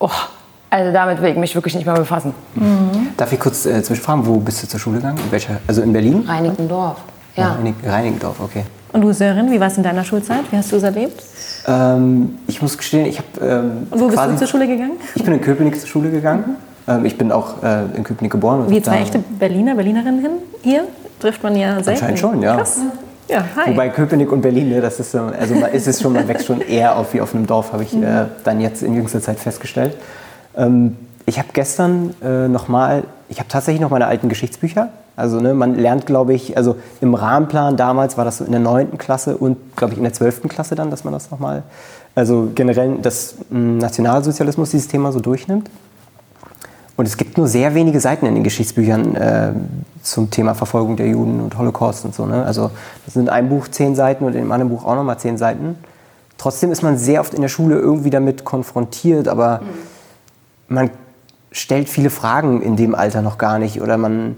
oh, 0.00 0.10
also 0.70 0.92
damit 0.92 1.22
will 1.22 1.30
ich 1.30 1.36
mich 1.36 1.54
wirklich 1.54 1.74
nicht 1.74 1.86
mehr 1.86 1.94
befassen. 1.94 2.34
Mhm. 2.54 3.08
Darf 3.16 3.32
ich 3.32 3.38
kurz 3.38 3.64
äh, 3.66 3.82
zwischenfragen, 3.82 4.26
wo 4.26 4.38
bist 4.38 4.62
du 4.62 4.66
zur 4.66 4.80
Schule 4.80 4.96
gegangen? 4.96 5.18
In 5.24 5.30
welcher, 5.30 5.60
also 5.68 5.82
in 5.82 5.92
Berlin? 5.92 6.24
Reinickendorf. 6.26 6.96
Ja. 7.36 7.58
ja 7.62 7.90
Reinickendorf, 7.90 8.40
okay. 8.40 8.64
Und 8.92 9.02
du, 9.02 9.12
Sören, 9.12 9.50
wie 9.50 9.60
war 9.60 9.66
es 9.66 9.76
in 9.76 9.82
deiner 9.82 10.04
Schulzeit? 10.04 10.50
Wie 10.50 10.56
hast 10.56 10.72
du 10.72 10.76
es 10.76 10.82
erlebt? 10.82 11.22
Ähm, 11.66 12.38
ich 12.46 12.62
muss 12.62 12.78
gestehen, 12.78 13.06
ich 13.06 13.18
habe. 13.18 13.28
Ähm, 13.40 13.86
Und 13.90 14.00
wo 14.00 14.08
bist 14.08 14.24
du 14.24 14.36
zur 14.36 14.46
Schule 14.46 14.66
gegangen? 14.66 14.92
Ich 15.14 15.24
bin 15.24 15.34
in 15.34 15.40
Köpenick 15.40 15.78
zur 15.78 15.88
Schule 15.88 16.10
gegangen. 16.10 16.56
Mhm. 16.86 16.94
Ähm, 16.94 17.04
ich 17.04 17.18
bin 17.18 17.32
auch 17.32 17.62
äh, 17.62 17.84
in 17.94 18.04
Köpenick 18.04 18.32
geboren. 18.32 18.64
Wie 18.68 18.80
zwei 18.80 19.00
echte 19.00 19.18
Berliner, 19.18 19.74
Berlinerinnen 19.74 20.20
hin? 20.20 20.30
Hier 20.62 20.84
trifft 21.20 21.42
man 21.42 21.56
ja 21.56 21.74
selten. 21.74 21.90
Anscheinend 21.90 22.18
schon, 22.18 22.42
ja. 22.42 22.56
Krass. 22.56 22.80
Ja, 23.28 23.44
hi. 23.56 23.72
Wobei 23.72 23.88
Köpenick 23.88 24.30
und 24.30 24.40
Berlin, 24.40 24.68
ne, 24.68 24.80
das 24.80 25.00
ist, 25.00 25.14
also 25.14 25.54
man 25.56 25.72
ist 25.72 25.88
es 25.88 26.00
schon, 26.00 26.12
man 26.12 26.28
wächst 26.28 26.46
schon 26.46 26.60
eher 26.60 26.96
auf 26.96 27.12
wie 27.12 27.20
auf 27.20 27.34
einem 27.34 27.46
Dorf, 27.46 27.72
habe 27.72 27.82
ich 27.82 27.92
äh, 27.92 28.26
dann 28.44 28.60
jetzt 28.60 28.84
in 28.84 28.94
jüngster 28.94 29.20
Zeit 29.20 29.40
festgestellt. 29.40 29.96
Ähm, 30.56 30.96
ich 31.26 31.38
habe 31.38 31.48
gestern 31.52 32.14
äh, 32.22 32.46
nochmal, 32.46 33.02
ich 33.28 33.40
habe 33.40 33.48
tatsächlich 33.48 33.80
noch 33.80 33.90
meine 33.90 34.06
alten 34.06 34.28
Geschichtsbücher. 34.28 34.90
Also 35.16 35.40
ne, 35.40 35.54
man 35.54 35.74
lernt, 35.76 36.04
glaube 36.04 36.34
ich, 36.34 36.56
also 36.58 36.76
im 37.00 37.14
Rahmenplan 37.14 37.78
damals 37.78 38.18
war 38.18 38.26
das 38.26 38.38
so 38.38 38.44
in 38.44 38.52
der 38.52 38.60
9. 38.60 38.98
Klasse 38.98 39.38
und, 39.38 39.56
glaube 39.74 39.94
ich, 39.94 39.98
in 39.98 40.04
der 40.04 40.12
12. 40.12 40.42
Klasse 40.48 40.74
dann, 40.74 40.90
dass 40.90 41.04
man 41.04 41.12
das 41.14 41.30
nochmal, 41.30 41.62
also 42.14 42.50
generell 42.54 42.98
das 43.00 43.36
hm, 43.50 43.78
Nationalsozialismus, 43.78 44.70
dieses 44.70 44.88
Thema 44.88 45.12
so 45.12 45.20
durchnimmt. 45.20 45.70
Und 46.98 47.06
es 47.06 47.16
gibt 47.16 47.36
nur 47.36 47.46
sehr 47.48 47.74
wenige 47.74 48.00
Seiten 48.00 48.26
in 48.26 48.34
den 48.34 48.44
Geschichtsbüchern 48.44 49.14
äh, 49.16 49.52
zum 50.02 50.30
Thema 50.30 50.54
Verfolgung 50.54 50.96
der 50.96 51.06
Juden 51.08 51.40
und 51.40 51.56
Holocaust 51.56 52.04
und 52.04 52.14
so. 52.14 52.26
Ne? 52.26 52.44
Also 52.44 52.70
das 53.04 53.14
sind 53.14 53.24
in 53.24 53.28
einem 53.28 53.48
Buch 53.48 53.68
zehn 53.68 53.94
Seiten 53.94 54.24
und 54.24 54.34
in 54.34 54.40
dem 54.40 54.52
anderen 54.52 54.70
Buch 54.70 54.84
auch 54.84 54.94
nochmal 54.94 55.18
zehn 55.18 55.36
Seiten. 55.36 55.76
Trotzdem 56.38 56.72
ist 56.72 56.82
man 56.82 56.96
sehr 56.98 57.20
oft 57.20 57.34
in 57.34 57.42
der 57.42 57.48
Schule 57.48 57.78
irgendwie 57.78 58.10
damit 58.10 58.44
konfrontiert, 58.44 59.28
aber 59.28 59.60
mhm. 59.60 60.74
man 60.74 60.90
stellt 61.52 61.88
viele 61.88 62.10
Fragen 62.10 62.62
in 62.62 62.76
dem 62.76 62.94
Alter 62.94 63.22
noch 63.22 63.38
gar 63.38 63.58
nicht 63.58 63.80
oder 63.80 63.96
man 63.96 64.36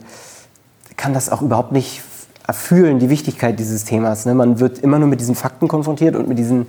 kann 0.99 1.15
das 1.15 1.31
auch 1.31 1.41
überhaupt 1.41 1.73
nicht 1.73 2.03
erfühlen, 2.47 2.99
die 2.99 3.09
Wichtigkeit 3.09 3.59
dieses 3.59 3.85
Themas. 3.85 4.27
Ne? 4.27 4.35
Man 4.35 4.61
wird 4.61 4.79
immer 4.81 4.99
nur 4.99 5.09
mit 5.09 5.21
diesen 5.21 5.35
Fakten 5.35 5.69
konfrontiert 5.69 6.17
und 6.17 6.29
mit 6.29 6.39
diesen 6.39 6.67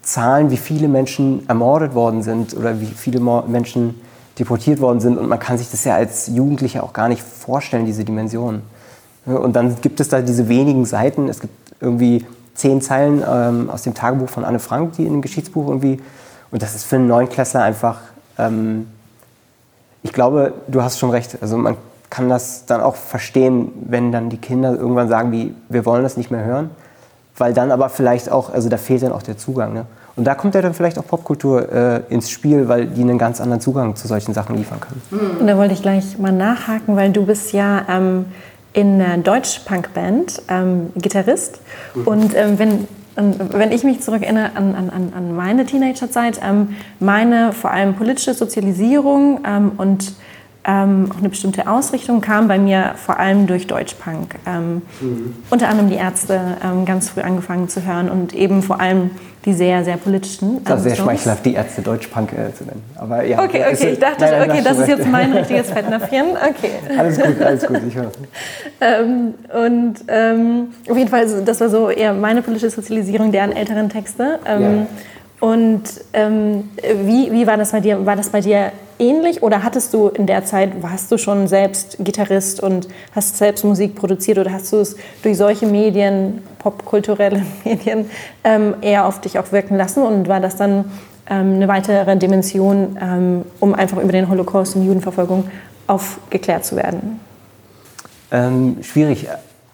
Zahlen, 0.00 0.50
wie 0.50 0.56
viele 0.56 0.88
Menschen 0.88 1.46
ermordet 1.48 1.94
worden 1.94 2.22
sind 2.22 2.56
oder 2.56 2.80
wie 2.80 2.86
viele 2.86 3.20
Menschen 3.20 4.00
deportiert 4.38 4.80
worden 4.80 5.00
sind 5.00 5.18
und 5.18 5.28
man 5.28 5.38
kann 5.38 5.58
sich 5.58 5.70
das 5.70 5.84
ja 5.84 5.94
als 5.94 6.28
Jugendlicher 6.28 6.82
auch 6.82 6.94
gar 6.94 7.08
nicht 7.08 7.22
vorstellen, 7.22 7.84
diese 7.84 8.04
Dimension. 8.04 8.62
Und 9.26 9.54
dann 9.54 9.80
gibt 9.80 10.00
es 10.00 10.08
da 10.08 10.20
diese 10.20 10.48
wenigen 10.48 10.84
Seiten. 10.84 11.28
Es 11.28 11.40
gibt 11.40 11.54
irgendwie 11.80 12.24
zehn 12.54 12.80
Zeilen 12.80 13.22
ähm, 13.28 13.70
aus 13.70 13.82
dem 13.82 13.94
Tagebuch 13.94 14.28
von 14.28 14.44
Anne 14.44 14.58
Frank, 14.58 14.94
die 14.94 15.06
in 15.06 15.12
dem 15.12 15.22
Geschichtsbuch 15.22 15.68
irgendwie. 15.68 16.00
Und 16.50 16.62
das 16.62 16.74
ist 16.74 16.84
für 16.84 16.96
einen 16.96 17.06
Neunklässler 17.06 17.62
einfach. 17.62 18.00
Ähm, 18.38 18.88
ich 20.02 20.12
glaube, 20.12 20.54
du 20.66 20.82
hast 20.82 20.98
schon 20.98 21.10
recht. 21.10 21.38
Also 21.40 21.56
man 21.56 21.76
kann 22.12 22.28
das 22.28 22.66
dann 22.66 22.82
auch 22.82 22.94
verstehen, 22.94 23.72
wenn 23.86 24.12
dann 24.12 24.28
die 24.28 24.36
Kinder 24.36 24.76
irgendwann 24.76 25.08
sagen, 25.08 25.32
wie, 25.32 25.54
wir 25.70 25.86
wollen 25.86 26.02
das 26.02 26.18
nicht 26.18 26.30
mehr 26.30 26.44
hören. 26.44 26.68
Weil 27.38 27.54
dann 27.54 27.70
aber 27.70 27.88
vielleicht 27.88 28.30
auch, 28.30 28.52
also 28.52 28.68
da 28.68 28.76
fehlt 28.76 29.02
dann 29.02 29.12
auch 29.12 29.22
der 29.22 29.38
Zugang. 29.38 29.72
Ne? 29.72 29.86
Und 30.14 30.24
da 30.26 30.34
kommt 30.34 30.54
ja 30.54 30.60
dann 30.60 30.74
vielleicht 30.74 30.98
auch 30.98 31.06
Popkultur 31.06 31.72
äh, 31.72 32.00
ins 32.10 32.28
Spiel, 32.28 32.68
weil 32.68 32.84
die 32.84 33.00
einen 33.00 33.16
ganz 33.16 33.40
anderen 33.40 33.62
Zugang 33.62 33.96
zu 33.96 34.06
solchen 34.06 34.34
Sachen 34.34 34.56
liefern 34.56 34.78
können. 34.78 35.38
Und 35.40 35.46
da 35.46 35.56
wollte 35.56 35.72
ich 35.72 35.80
gleich 35.80 36.18
mal 36.18 36.32
nachhaken, 36.32 36.96
weil 36.96 37.12
du 37.12 37.24
bist 37.24 37.54
ja 37.54 37.86
ähm, 37.88 38.26
in 38.74 39.00
einer 39.00 39.16
Deutsch-Punk-Band 39.16 40.42
ähm, 40.48 40.90
Gitarrist. 40.96 41.60
Mhm. 41.94 42.06
Und 42.06 42.36
ähm, 42.36 42.58
wenn, 42.58 42.88
wenn 43.16 43.72
ich 43.72 43.84
mich 43.84 44.02
zurückerinnere 44.02 44.50
an, 44.54 44.74
an, 44.74 45.12
an 45.16 45.34
meine 45.34 45.64
Teenagerzeit, 45.64 46.40
ähm, 46.46 46.76
meine 47.00 47.54
vor 47.54 47.70
allem 47.70 47.94
politische 47.94 48.34
Sozialisierung 48.34 49.40
ähm, 49.46 49.72
und 49.78 50.12
ähm, 50.64 51.08
auch 51.12 51.18
eine 51.18 51.28
bestimmte 51.28 51.68
Ausrichtung 51.68 52.20
kam 52.20 52.46
bei 52.46 52.58
mir 52.58 52.94
vor 52.96 53.18
allem 53.18 53.46
durch 53.46 53.66
Deutschpunk. 53.66 54.36
Ähm, 54.46 54.82
mhm. 55.00 55.34
Unter 55.50 55.68
anderem 55.68 55.90
die 55.90 55.96
Ärzte 55.96 56.40
ähm, 56.64 56.84
ganz 56.84 57.10
früh 57.10 57.20
angefangen 57.20 57.68
zu 57.68 57.84
hören 57.84 58.08
und 58.08 58.32
eben 58.32 58.62
vor 58.62 58.80
allem 58.80 59.10
die 59.44 59.54
sehr, 59.54 59.84
sehr 59.84 59.96
politischen. 59.96 60.62
Das 60.64 60.78
ist 60.78 60.84
sehr 60.84 60.94
schmeichelhaft, 60.94 61.44
die 61.44 61.54
Ärzte 61.54 61.82
Deutschpunk 61.82 62.32
äh, 62.32 62.54
zu 62.54 62.64
nennen. 62.64 62.82
Aber, 62.94 63.24
ja, 63.24 63.42
okay, 63.42 63.64
okay, 63.68 63.90
ich 63.92 63.98
dachte, 63.98 64.24
nein, 64.24 64.50
okay, 64.50 64.60
das 64.62 64.78
ist 64.78 64.88
jetzt 64.88 65.06
mein 65.08 65.32
richtiges 65.32 65.70
Fettnäpfchen. 65.70 66.26
Okay. 66.36 66.70
Alles 66.98 67.20
gut, 67.20 67.42
alles 67.42 67.66
gut, 67.66 67.80
ich 67.88 67.94
höre. 67.96 68.12
ähm, 68.80 69.34
und 69.52 69.94
ähm, 70.06 70.68
auf 70.88 70.96
jeden 70.96 71.10
Fall, 71.10 71.26
das 71.44 71.60
war 71.60 71.68
so 71.68 71.90
eher 71.90 72.12
meine 72.12 72.42
politische 72.42 72.70
Sozialisierung, 72.70 73.32
deren 73.32 73.50
älteren 73.50 73.88
Texte. 73.88 74.38
Ähm, 74.46 74.62
ja. 74.62 74.86
Und 75.40 75.82
ähm, 76.12 76.70
wie, 77.04 77.32
wie 77.32 77.46
war 77.48 77.56
das 77.56 77.72
bei 77.72 77.80
dir? 77.80 78.06
War 78.06 78.14
das 78.14 78.28
bei 78.28 78.40
dir 78.40 78.70
ähnlich 79.02 79.42
oder 79.42 79.62
hattest 79.62 79.92
du 79.92 80.08
in 80.08 80.26
der 80.26 80.44
Zeit, 80.44 80.82
warst 80.82 81.10
du 81.10 81.18
schon 81.18 81.48
selbst 81.48 81.96
Gitarrist 81.98 82.62
und 82.62 82.88
hast 83.14 83.36
selbst 83.36 83.64
Musik 83.64 83.96
produziert 83.96 84.38
oder 84.38 84.52
hast 84.52 84.72
du 84.72 84.76
es 84.78 84.96
durch 85.22 85.36
solche 85.36 85.66
Medien, 85.66 86.42
popkulturelle 86.58 87.42
Medien, 87.64 88.06
ähm, 88.44 88.74
eher 88.80 89.06
auf 89.06 89.20
dich 89.20 89.38
auch 89.38 89.50
wirken 89.52 89.76
lassen 89.76 90.02
und 90.02 90.28
war 90.28 90.40
das 90.40 90.56
dann 90.56 90.84
ähm, 91.28 91.54
eine 91.54 91.68
weitere 91.68 92.16
Dimension, 92.16 92.96
ähm, 93.00 93.42
um 93.60 93.74
einfach 93.74 93.98
über 93.98 94.12
den 94.12 94.28
Holocaust 94.28 94.76
und 94.76 94.86
Judenverfolgung 94.86 95.44
aufgeklärt 95.86 96.64
zu 96.64 96.76
werden? 96.76 97.20
Ähm, 98.30 98.78
schwierig. 98.82 99.26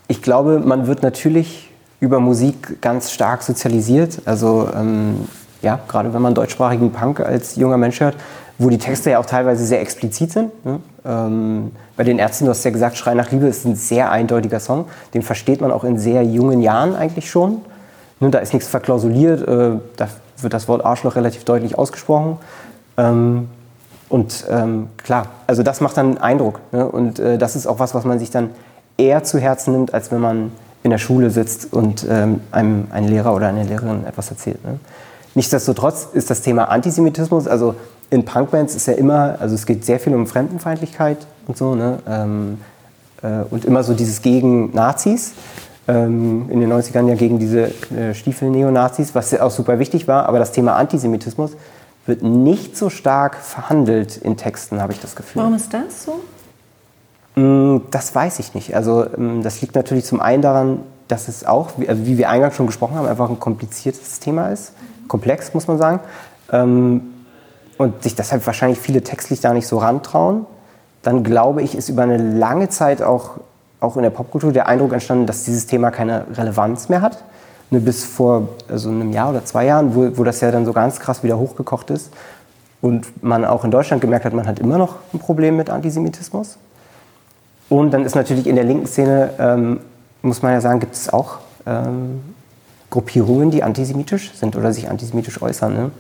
Ich 0.09 0.23
glaube, 0.23 0.59
man 0.59 0.87
wird 0.87 1.03
natürlich 1.03 1.71
über 2.01 2.19
Musik 2.19 2.81
ganz 2.81 3.13
stark 3.13 3.43
sozialisiert. 3.43 4.23
Also 4.25 4.69
ähm, 4.75 5.29
ja, 5.63 5.79
gerade 5.89 6.13
wenn 6.15 6.23
man 6.23 6.35
deutschsprachigen 6.35 6.93
Punk 6.93 7.21
als 7.21 7.57
junger 7.57 7.77
Mensch 7.77 8.01
hört, 8.01 8.17
wo 8.59 8.71
die 8.71 8.79
Texte 8.79 9.11
ja 9.11 9.19
auch 9.19 9.27
teilweise 9.27 9.65
sehr 9.65 9.81
explizit 9.81 10.33
sind. 10.33 10.65
Ne? 10.65 10.81
Ähm, 11.05 11.73
bei 11.97 12.05
den 12.05 12.19
Ärzten, 12.19 12.45
du 12.45 12.51
hast 12.51 12.65
ja 12.65 12.71
gesagt, 12.71 12.97
Schrei 12.97 13.15
nach 13.15 13.31
Liebe 13.31 13.47
ist 13.47 13.65
ein 13.65 13.77
sehr 13.77 14.11
eindeutiger 14.11 14.61
Song. 14.61 14.87
Den 15.15 15.23
versteht 15.23 15.61
man 15.61 15.71
auch 15.71 15.85
in 15.85 15.99
sehr 15.99 16.23
jungen 16.25 16.61
Jahren 16.61 16.97
eigentlich 16.97 17.31
schon. 17.31 17.63
Ne? 18.21 18.31
Da 18.31 18.39
ist 18.39 18.53
nichts 18.53 18.69
verklausuliert, 18.69 19.47
äh, 19.47 19.79
da 19.97 20.09
wird 20.41 20.55
das 20.55 20.69
Wort 20.69 20.85
Arschloch 20.85 21.17
relativ 21.17 21.45
deutlich 21.45 21.79
ausgesprochen. 21.79 22.39
Ähm, 22.97 23.49
und 24.09 24.45
ähm, 24.51 24.89
klar, 24.97 25.27
also 25.47 25.63
das 25.63 25.81
macht 25.81 25.97
dann 25.97 26.19
Eindruck. 26.19 26.61
Ne? 26.73 26.87
Und 26.87 27.19
äh, 27.19 27.39
das 27.39 27.57
ist 27.57 27.67
auch 27.67 27.79
was, 27.79 27.95
was 27.95 28.05
man 28.05 28.19
sich 28.19 28.31
dann 28.31 28.51
eher 28.97 29.23
zu 29.23 29.39
Herzen 29.39 29.73
nimmt, 29.73 29.95
als 29.95 30.11
wenn 30.11 30.21
man 30.21 30.53
in 30.83 30.91
der 30.91 30.99
Schule 30.99 31.31
sitzt 31.31 31.73
und 31.73 32.07
ähm, 32.09 32.41
einem 32.51 32.89
ein 32.91 33.07
Lehrer 33.07 33.35
oder 33.35 33.49
eine 33.49 33.65
Lehrerin 33.65 34.07
etwas 34.07 34.31
erzählt. 34.31 34.65
Ne? 34.65 34.79
Nichtsdestotrotz 35.39 36.09
ist 36.15 36.31
das 36.31 36.43
Thema 36.43 36.65
Antisemitismus, 36.65 37.47
also 37.47 37.77
in 38.11 38.25
Punkbands 38.25 38.75
ist 38.75 38.89
ja 38.89 38.95
immer, 38.95 39.37
also 39.39 39.55
es 39.55 39.67
geht 39.67 39.85
sehr 39.85 40.01
viel 40.01 40.13
um 40.13 40.27
Fremdenfeindlichkeit 40.27 41.19
und 41.47 41.57
so, 41.57 41.77
ne? 41.77 42.01
Ähm, 42.09 42.59
äh, 43.23 43.45
und 43.49 43.65
immer 43.65 43.85
so 43.85 43.95
dieses 43.95 44.21
gegen 44.21 44.75
Nazis. 44.75 45.35
Ähm, 45.87 46.51
in 46.51 46.59
den 46.59 46.73
90ern 46.73 47.07
ja 47.07 47.15
gegen 47.15 47.39
diese 47.39 47.71
äh, 47.95 48.15
Stiefel-Neonazis, 48.15 49.15
was 49.15 49.31
ja 49.31 49.45
auch 49.45 49.53
super 49.53 49.79
wichtig 49.79 50.09
war, 50.09 50.29
aber 50.29 50.41
das 50.41 50.51
Thema 50.51 50.75
Antisemitismus 50.75 51.53
wird 52.05 52.25
nicht 52.25 52.77
so 52.77 52.91
stark 52.91 53.37
verhandelt 53.37 54.17
in 54.17 54.37
Texten, 54.37 54.83
habe 54.83 54.93
ich 54.93 54.99
das 54.99 55.15
Gefühl. 55.15 55.43
Warum 55.43 55.55
ist 55.55 55.73
das 55.73 56.05
so? 56.05 57.41
Mm, 57.41 57.83
das 57.93 58.13
weiß 58.13 58.41
ich 58.41 58.55
nicht. 58.55 58.75
Also 58.75 59.07
ähm, 59.17 59.45
das 59.45 59.61
liegt 59.61 59.77
natürlich 59.77 60.05
zum 60.05 60.19
einen 60.19 60.43
daran, 60.43 60.81
dass 61.07 61.29
es 61.29 61.47
auch, 61.47 61.79
also 61.87 62.07
wie 62.07 62.19
wir 62.19 62.29
eingangs 62.29 62.57
schon 62.57 62.67
gesprochen 62.67 62.97
haben, 62.97 63.07
einfach 63.07 63.31
ein 63.31 63.39
kompliziertes 63.39 64.19
Thema 64.19 64.49
ist 64.49 64.73
komplex, 65.09 65.55
muss 65.55 65.67
man 65.67 65.79
sagen. 65.79 66.01
Ähm, 66.53 67.03
und 67.79 68.03
sich 68.03 68.15
deshalb 68.15 68.45
wahrscheinlich 68.47 68.79
viele 68.79 69.03
textlich 69.03 69.41
da 69.41 69.55
nicht 69.55 69.67
so 69.67 69.79
rantrauen. 69.79 70.47
Dann 71.03 71.23
glaube 71.23 71.63
ich, 71.63 71.77
ist 71.77 71.89
über 71.89 72.03
eine 72.03 72.17
lange 72.17 72.69
Zeit 72.69 73.03
auch, 73.03 73.33
auch 73.81 73.97
in 73.97 74.03
der 74.03 74.11
Popkultur 74.11 74.53
der 74.53 74.67
Eindruck 74.67 74.93
entstanden, 74.93 75.27
dass 75.27 75.45
dieses 75.45 75.67
Thema 75.67 75.91
keine 75.91 76.27
Relevanz 76.37 76.89
mehr 76.89 77.01
hat. 77.01 77.23
Nur 77.71 77.83
bis 77.83 78.05
vor 78.05 78.49
also 78.69 78.89
einem 78.89 79.13
Jahr 79.13 79.31
oder 79.31 79.45
zwei 79.45 79.67
Jahren, 79.67 79.95
wo, 79.95 80.19
wo 80.19 80.25
das 80.25 80.41
ja 80.41 80.51
dann 80.51 80.65
so 80.65 80.73
ganz 80.73 80.99
krass 80.99 81.23
wieder 81.23 81.39
hochgekocht 81.39 81.91
ist. 81.91 82.11
Und 82.81 83.23
man 83.23 83.45
auch 83.45 83.65
in 83.65 83.71
Deutschland 83.71 84.01
gemerkt 84.01 84.25
hat, 84.25 84.33
man 84.33 84.47
hat 84.47 84.59
immer 84.59 84.79
noch 84.79 84.97
ein 85.13 85.19
Problem 85.19 85.57
mit 85.57 85.71
Antisemitismus. 85.71 86.59
Und 87.69 87.93
dann 87.93 88.05
ist 88.05 88.15
natürlich 88.15 88.47
in 88.47 88.57
der 88.57 88.65
linken 88.65 88.87
Szene, 88.87 89.31
ähm, 89.39 89.81
muss 90.23 90.43
man 90.43 90.53
ja 90.53 90.61
sagen, 90.61 90.81
gibt 90.81 90.95
es 90.95 91.13
auch 91.13 91.39
ähm, 91.67 92.21
Gruppierungen, 92.91 93.51
die 93.51 93.63
antisemitisch 93.63 94.33
sind 94.35 94.57
oder 94.57 94.73
sich 94.73 94.89
antisemitisch 94.89 95.41
äußern. 95.41 95.75
Ne? 95.75 95.91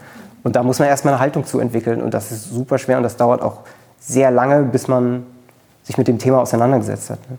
Und 0.43 0.57
da 0.57 0.63
muss 0.63 0.79
man 0.79 0.89
erstmal 0.89 1.15
eine 1.15 1.21
Haltung 1.21 1.45
zu 1.45 1.59
entwickeln 1.59 2.01
und 2.01 2.15
das 2.15 2.33
ist 2.33 2.51
super 2.51 2.79
schwer 2.79 2.97
und 2.97 3.03
das 3.03 3.17
dauert 3.17 3.43
auch 3.43 3.61
sehr 4.01 4.31
lange, 4.31 4.63
bis 4.63 4.89
man 4.89 5.27
sich 5.83 5.99
mit 5.99 6.09
dem 6.09 6.19
Thema 6.19 6.41
auseinandergesetzt 6.41 7.11
hat. 7.11 7.19
Ne? 7.31 7.39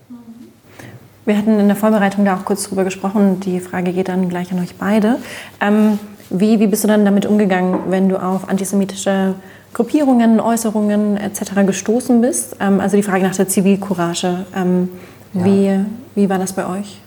Wir 1.25 1.38
hatten 1.38 1.60
in 1.60 1.68
der 1.68 1.75
Vorbereitung 1.75 2.25
da 2.25 2.36
auch 2.36 2.46
kurz 2.46 2.63
drüber 2.63 2.84
gesprochen. 2.84 3.39
Die 3.39 3.60
Frage 3.60 3.94
geht 3.94 4.10
dann 4.10 4.29
gleich 4.29 4.51
an 4.51 4.60
euch 4.60 4.75
beide. 4.75 5.18
Ähm, 5.62 6.00
wie, 6.32 6.60
wie 6.60 6.68
bist 6.68 6.84
du 6.84 6.88
dann 6.88 7.06
damit 7.06 7.25
umgegangen, 7.25 7.79
wenn 7.89 8.10
du 8.10 8.18
auf 8.18 8.50
antisemitische 8.50 9.36
Gruppierungen, 9.74 10.39
Äußerungen 10.39 11.18
etc. 11.18 11.68
gestoßen 11.68 12.22
bist? 12.22 12.56
Ähm, 12.60 12.79
also 12.79 12.98
die 12.98 13.03
Frage 13.03 13.24
nach 13.24 13.36
der 13.36 13.48
Zivilcourage. 13.48 14.46
Ähm, 14.56 14.89
ja. 15.34 15.46
wie, 15.46 15.79
wie 16.15 16.29
war 16.29 16.39
das 16.39 16.53
bei 16.53 16.68
euch? 16.68 17.00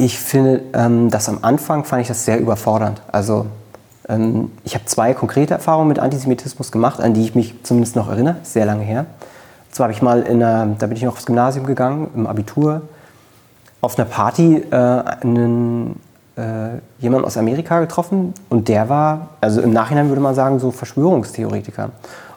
Ich 0.00 0.20
finde, 0.20 0.62
ähm, 0.74 1.10
das 1.10 1.28
am 1.28 1.40
Anfang 1.42 1.84
fand 1.84 2.02
ich 2.02 2.08
das 2.08 2.24
sehr 2.24 2.38
überfordernd. 2.38 3.02
Also 3.10 3.46
ähm, 4.08 4.52
ich 4.62 4.74
habe 4.74 4.84
zwei 4.84 5.12
konkrete 5.12 5.54
Erfahrungen 5.54 5.88
mit 5.88 5.98
Antisemitismus 5.98 6.70
gemacht, 6.70 7.00
an 7.00 7.14
die 7.14 7.24
ich 7.24 7.34
mich 7.34 7.64
zumindest 7.64 7.96
noch 7.96 8.08
erinnere, 8.08 8.36
sehr 8.44 8.64
lange 8.64 8.84
her. 8.84 9.06
Und 9.66 9.74
zwar 9.74 9.84
habe 9.84 9.92
ich 9.92 10.00
mal 10.00 10.22
in 10.22 10.40
einer, 10.40 10.76
da 10.78 10.86
bin 10.86 10.96
ich 10.96 11.02
noch 11.02 11.14
aufs 11.14 11.26
Gymnasium 11.26 11.66
gegangen, 11.66 12.10
im 12.14 12.28
Abitur, 12.28 12.82
auf 13.80 13.98
einer 13.98 14.08
Party 14.08 14.62
äh, 14.70 14.76
einen, 14.76 15.98
äh, 16.36 16.78
jemanden 17.00 17.26
aus 17.26 17.36
Amerika 17.36 17.80
getroffen 17.80 18.34
und 18.50 18.68
der 18.68 18.88
war, 18.88 19.30
also 19.40 19.60
im 19.60 19.72
Nachhinein 19.72 20.08
würde 20.08 20.20
man 20.20 20.36
sagen, 20.36 20.60
so 20.60 20.70
Verschwörungstheoretiker. 20.70 21.90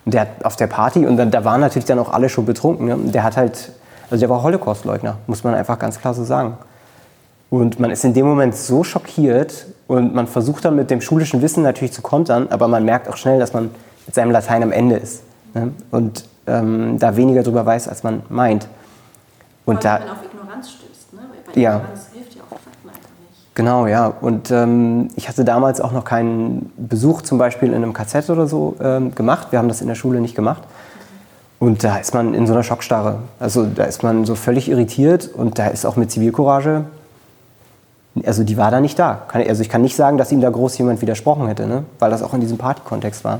Und 0.04 0.16
der 0.16 0.22
hat 0.22 0.46
auf 0.46 0.56
der 0.56 0.66
Party, 0.66 1.06
und 1.06 1.16
da, 1.16 1.26
da 1.26 1.46
waren 1.46 1.62
natürlich 1.62 1.86
dann 1.86 2.00
auch 2.00 2.12
alle 2.12 2.28
schon 2.28 2.48
betrunken, 2.48 2.88
ne? 2.88 2.98
der 2.98 3.22
hat 3.22 3.38
halt, 3.38 3.72
also 4.10 4.20
der 4.20 4.30
war 4.32 4.42
Holocaustleugner, 4.42 5.18
muss 5.28 5.44
man 5.44 5.54
einfach 5.54 5.78
ganz 5.78 6.00
klar 6.00 6.16
so 6.16 6.24
sagen. 6.24 6.58
Und 7.52 7.82
man 7.82 7.92
ist 7.92 8.06
in 8.06 8.14
dem 8.14 8.26
Moment 8.26 8.56
so 8.56 8.82
schockiert 8.86 9.66
und 9.88 10.16
man 10.16 10.26
versucht 10.26 10.64
dann 10.64 10.78
mit 10.78 10.90
dem 10.90 11.02
schulischen 11.02 11.42
Wissen 11.42 11.64
natürlich 11.64 11.92
zu 11.92 12.02
kontern, 12.02 12.48
aber 12.50 12.70
man 12.70 12.86
merkt 12.86 13.10
auch 13.10 13.18
schnell, 13.18 13.40
dass 13.40 13.52
man 13.52 13.70
mit 14.06 14.16
seinem 14.16 14.32
Latein 14.32 14.64
am 14.64 14.72
Ende 14.72 14.96
ist 14.96 15.24
ne? 15.54 15.74
und 15.92 16.24
ähm, 16.48 16.98
da 16.98 17.18
weniger 17.18 17.44
darüber 17.44 17.66
weiß, 17.66 17.90
als 17.90 18.04
man 18.04 18.24
meint. 18.30 18.70
Und 19.66 19.84
da, 19.84 19.96
wenn 19.96 20.08
man 20.08 20.16
auf 20.16 20.24
Ignoranz 20.24 20.70
stößt, 20.70 21.14
ne? 21.14 21.20
Weil 21.30 21.54
bei 21.54 21.62
ja. 21.62 21.76
Ignoranz 21.76 22.08
hilft 22.14 22.36
ja 22.36 22.42
auch 22.44 22.56
Fakten 22.56 22.88
einfach 22.88 23.02
nicht. 23.02 23.56
Genau, 23.56 23.86
ja. 23.86 24.08
Und 24.08 24.50
ähm, 24.50 25.10
ich 25.18 25.28
hatte 25.28 25.44
damals 25.44 25.82
auch 25.82 25.92
noch 25.92 26.06
keinen 26.06 26.72
Besuch 26.78 27.22
zum 27.22 27.38
Beispiel 27.38 27.68
in 27.68 27.76
einem 27.76 27.92
KZ 27.92 28.30
oder 28.30 28.48
so 28.48 28.78
ähm, 28.82 29.14
gemacht. 29.14 29.48
Wir 29.52 29.60
haben 29.60 29.68
das 29.68 29.82
in 29.82 29.90
der 29.90 29.96
Schule 29.96 30.22
nicht 30.22 30.36
gemacht. 30.36 30.64
Und 31.60 31.84
da 31.84 31.98
ist 31.98 32.14
man 32.14 32.34
in 32.34 32.48
so 32.48 32.54
einer 32.54 32.64
Schockstarre. 32.64 33.20
Also 33.42 33.66
da 33.66 33.84
ist 33.84 34.04
man 34.04 34.24
so 34.24 34.36
völlig 34.36 34.70
irritiert 34.70 35.28
und 35.28 35.60
da 35.60 35.68
ist 35.68 35.86
auch 35.86 35.98
mit 35.98 36.12
Zivilcourage 36.12 36.86
also 38.26 38.44
die 38.44 38.58
war 38.58 38.72
da 38.72 38.82
nicht 38.82 39.00
da. 39.00 39.24
Also 39.32 39.62
ich 39.62 39.70
kann 39.70 39.82
nicht 39.82 39.96
sagen, 39.96 40.18
dass 40.18 40.32
ihm 40.32 40.42
da 40.42 40.50
groß 40.50 40.78
jemand 40.78 41.02
widersprochen 41.02 41.48
hätte, 41.48 41.66
ne? 41.68 41.84
weil 42.00 42.12
das 42.12 42.24
auch 42.24 42.34
in 42.34 42.42
diesem 42.42 42.58
Party-Kontext 42.58 43.24
war. 43.24 43.40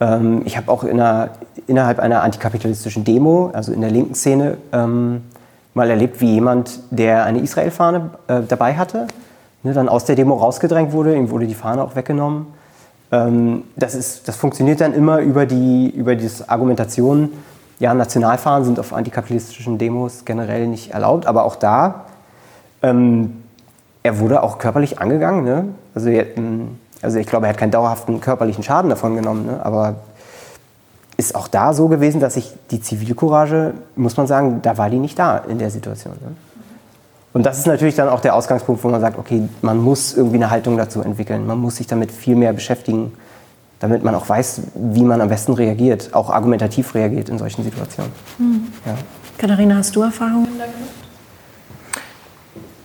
Ähm, 0.00 0.42
ich 0.44 0.56
habe 0.56 0.70
auch 0.70 0.84
in 0.84 1.00
einer, 1.00 1.30
innerhalb 1.66 1.98
einer 1.98 2.22
antikapitalistischen 2.22 3.04
Demo, 3.04 3.50
also 3.52 3.72
in 3.72 3.80
der 3.80 3.90
linken 3.90 4.14
Szene, 4.14 4.56
ähm, 4.72 5.22
mal 5.74 5.88
erlebt, 5.90 6.20
wie 6.20 6.34
jemand, 6.34 6.80
der 6.90 7.24
eine 7.24 7.40
Israel-Fahne 7.40 8.10
äh, 8.28 8.40
dabei 8.46 8.74
hatte, 8.74 9.06
ne, 9.62 9.72
dann 9.72 9.88
aus 9.88 10.04
der 10.04 10.16
Demo 10.16 10.36
rausgedrängt 10.36 10.92
wurde, 10.92 11.14
ihm 11.14 11.30
wurde 11.30 11.46
die 11.46 11.54
Fahne 11.54 11.82
auch 11.82 11.94
weggenommen. 11.96 12.46
Ähm, 13.10 13.64
das, 13.76 13.94
ist, 13.94 14.26
das 14.28 14.36
funktioniert 14.36 14.80
dann 14.80 14.94
immer 14.94 15.18
über 15.18 15.46
die, 15.46 15.90
über 15.90 16.16
die 16.16 16.28
Argumentation, 16.46 17.30
ja, 17.78 17.94
Nationalfahren 17.94 18.64
sind 18.64 18.78
auf 18.78 18.92
antikapitalistischen 18.92 19.76
Demos 19.76 20.24
generell 20.24 20.66
nicht 20.68 20.92
erlaubt, 20.92 21.26
aber 21.26 21.44
auch 21.44 21.56
da, 21.56 22.06
ähm, 22.82 23.41
er 24.02 24.18
wurde 24.18 24.42
auch 24.42 24.58
körperlich 24.58 24.98
angegangen. 24.98 25.44
Ne? 25.44 25.64
Also, 25.94 26.10
also 27.02 27.18
ich 27.18 27.26
glaube, 27.26 27.46
er 27.46 27.50
hat 27.50 27.58
keinen 27.58 27.70
dauerhaften 27.70 28.20
körperlichen 28.20 28.64
Schaden 28.64 28.90
davon 28.90 29.14
genommen, 29.14 29.46
ne? 29.46 29.64
aber 29.64 29.96
ist 31.16 31.34
auch 31.34 31.48
da 31.48 31.72
so 31.72 31.88
gewesen, 31.88 32.20
dass 32.20 32.36
ich 32.36 32.52
die 32.70 32.80
Zivilcourage, 32.80 33.74
muss 33.96 34.16
man 34.16 34.26
sagen, 34.26 34.60
da 34.62 34.78
war 34.78 34.90
die 34.90 34.98
nicht 34.98 35.18
da 35.18 35.38
in 35.38 35.58
der 35.58 35.70
Situation. 35.70 36.14
Ne? 36.14 36.34
Und 37.32 37.46
das 37.46 37.58
ist 37.58 37.66
natürlich 37.66 37.94
dann 37.94 38.08
auch 38.08 38.20
der 38.20 38.34
Ausgangspunkt, 38.34 38.82
wo 38.84 38.88
man 38.88 39.00
sagt, 39.00 39.18
okay, 39.18 39.48
man 39.62 39.78
muss 39.78 40.14
irgendwie 40.14 40.36
eine 40.36 40.50
Haltung 40.50 40.76
dazu 40.76 41.00
entwickeln. 41.00 41.46
Man 41.46 41.58
muss 41.58 41.76
sich 41.76 41.86
damit 41.86 42.10
viel 42.10 42.36
mehr 42.36 42.52
beschäftigen, 42.52 43.12
damit 43.80 44.04
man 44.04 44.14
auch 44.14 44.28
weiß, 44.28 44.62
wie 44.74 45.02
man 45.02 45.20
am 45.20 45.28
besten 45.28 45.54
reagiert, 45.54 46.10
auch 46.12 46.30
argumentativ 46.30 46.94
reagiert 46.94 47.28
in 47.28 47.38
solchen 47.38 47.64
Situationen. 47.64 48.12
Mhm. 48.38 48.66
Ja. 48.84 48.94
Katharina, 49.38 49.76
hast 49.76 49.96
du 49.96 50.02
Erfahrungen 50.02 50.58
da 50.58 50.64
gemacht? 50.64 50.90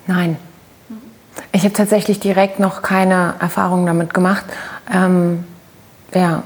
Nein. 0.08 0.38
Ich 1.51 1.63
habe 1.63 1.74
tatsächlich 1.74 2.20
direkt 2.20 2.60
noch 2.60 2.82
keine 2.82 3.36
Erfahrungen 3.39 3.86
damit 3.86 4.13
gemacht. 4.13 4.46
Ähm, 4.94 5.44
ja, 6.13 6.44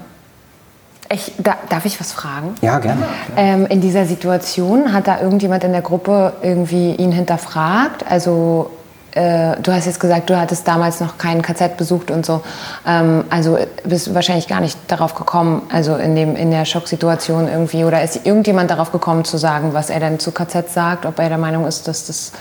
ich, 1.12 1.34
da, 1.38 1.56
darf 1.70 1.86
ich 1.86 2.00
was 2.00 2.12
fragen? 2.12 2.56
Ja, 2.62 2.80
gerne. 2.80 3.04
Ähm, 3.36 3.66
in 3.68 3.82
dieser 3.82 4.06
Situation 4.06 4.94
hat 4.94 5.08
da 5.08 5.20
irgendjemand 5.20 5.64
in 5.64 5.74
der 5.74 5.82
Gruppe 5.82 6.34
irgendwie 6.42 6.96
ihn 6.96 7.12
hinterfragt? 7.12 8.06
Also 8.10 8.72
äh, 9.14 9.58
du 9.62 9.74
hast 9.74 9.88
jetzt 9.88 10.00
gesagt, 10.00 10.30
du 10.30 10.40
hattest 10.40 10.68
damals 10.68 11.02
noch 11.02 11.18
kein 11.18 11.42
KZ 11.42 11.76
besucht 11.76 12.12
und 12.12 12.26
so. 12.26 12.42
Ähm, 12.88 13.26
also 13.30 13.58
bist 13.84 14.08
du 14.08 14.14
wahrscheinlich 14.14 14.48
gar 14.48 14.62
nicht 14.62 14.78
darauf 14.88 15.16
gekommen, 15.16 15.64
also 15.72 15.96
in, 15.96 16.16
dem, 16.16 16.36
in 16.36 16.50
der 16.52 16.66
Schocksituation 16.66 17.48
irgendwie, 17.50 17.84
oder 17.84 18.02
ist 18.02 18.26
irgendjemand 18.26 18.72
darauf 18.72 18.92
gekommen 18.92 19.26
zu 19.26 19.38
sagen, 19.38 19.74
was 19.74 19.90
er 19.90 20.00
denn 20.00 20.20
zu 20.20 20.32
KZ 20.32 20.70
sagt, 20.70 21.06
ob 21.06 21.20
er 21.20 21.30
der 21.30 21.38
Meinung 21.38 21.68
ist, 21.68 21.88
dass 21.88 22.08
das 22.08 22.32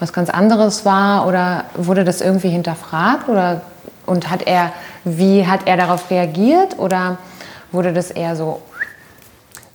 was 0.00 0.12
ganz 0.12 0.30
anderes 0.30 0.84
war 0.84 1.26
oder 1.26 1.64
wurde 1.74 2.04
das 2.04 2.20
irgendwie 2.20 2.50
hinterfragt 2.50 3.28
oder 3.28 3.62
und 4.06 4.30
hat 4.30 4.42
er, 4.42 4.72
wie 5.04 5.46
hat 5.46 5.66
er 5.66 5.76
darauf 5.76 6.10
reagiert 6.10 6.78
oder 6.78 7.18
Wurde 7.70 7.92
das 7.92 8.10
eher 8.10 8.34
so? 8.34 8.60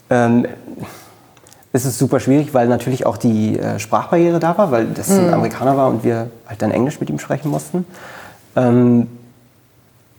Ähm, 0.10 0.48
es 1.72 1.86
ist 1.86 1.98
super 1.98 2.20
schwierig, 2.20 2.54
weil 2.54 2.68
natürlich 2.68 3.06
auch 3.06 3.18
die 3.18 3.60
äh, 3.60 3.80
Sprachbarriere 3.80 4.40
da 4.40 4.58
war, 4.58 4.72
weil 4.72 4.88
das 4.88 5.10
ein 5.10 5.28
hm. 5.28 5.34
Amerikaner 5.34 5.78
war 5.78 5.88
und 5.90 6.04
wir 6.04 6.30
halt 6.48 6.62
dann 6.62 6.72
Englisch 6.72 7.00
mit 7.00 7.10
ihm 7.10 7.20
sprechen 7.20 7.50
mussten. 7.50 7.86
Ähm, 8.56 9.08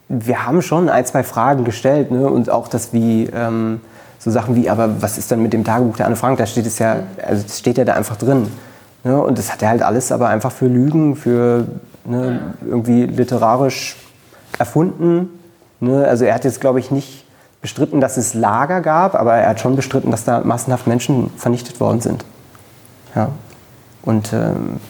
wir 0.09 0.47
haben 0.47 0.63
schon 0.63 0.89
ein, 0.89 1.05
zwei 1.07 1.25
Fragen 1.25 1.65
gestellt 1.65 2.11
ne? 2.11 2.29
und 2.29 2.51
auch 2.51 2.69
das 2.69 2.93
wie 2.93 3.25
ähm, 3.35 3.81
so 4.19 4.31
Sachen 4.31 4.55
wie, 4.55 4.71
aber 4.71 5.03
was 5.03 5.19
ist 5.19 5.31
dann 5.31 5.43
mit 5.43 5.53
dem 5.53 5.65
Tagebuch 5.65 5.97
der 5.97 6.07
Anne 6.07 6.17
Frank? 6.17 6.39
Da 6.39 6.47
steht 6.47 6.67
es 6.67 6.79
ja, 6.79 6.95
hm. 6.95 7.03
also 7.27 7.45
steht 7.49 7.79
ja 7.79 7.85
da 7.85 7.95
einfach 7.95 8.17
drin. 8.17 8.51
Ne? 9.05 9.21
Und 9.23 9.39
das 9.39 9.53
hat 9.53 9.63
er 9.63 9.69
halt 9.69 9.83
alles 9.83 10.11
aber 10.11 10.29
einfach 10.29 10.51
für 10.51 10.67
Lügen, 10.67 11.15
für 11.15 11.67
ne, 12.05 12.55
irgendwie 12.67 13.05
literarisch 13.05 13.97
erfunden. 14.59 15.29
Ne? 15.81 16.07
Also 16.07 16.25
er 16.25 16.35
hat 16.35 16.45
jetzt, 16.45 16.61
glaube 16.61 16.81
ich, 16.81 16.91
nicht 16.91 17.25
bestritten, 17.61 18.01
dass 18.01 18.17
es 18.17 18.35
Lager 18.35 18.81
gab, 18.81 19.15
aber 19.15 19.35
er 19.35 19.51
hat 19.51 19.61
schon 19.61 19.77
bestritten, 19.77 20.11
dass 20.11 20.25
da 20.25 20.41
massenhaft 20.41 20.87
Menschen 20.87 21.31
vernichtet 21.37 21.81
worden 21.81 22.01
sind. 22.01 22.25
Ja. 23.15 23.29
Und 24.03 24.33
ähm, 24.33 24.81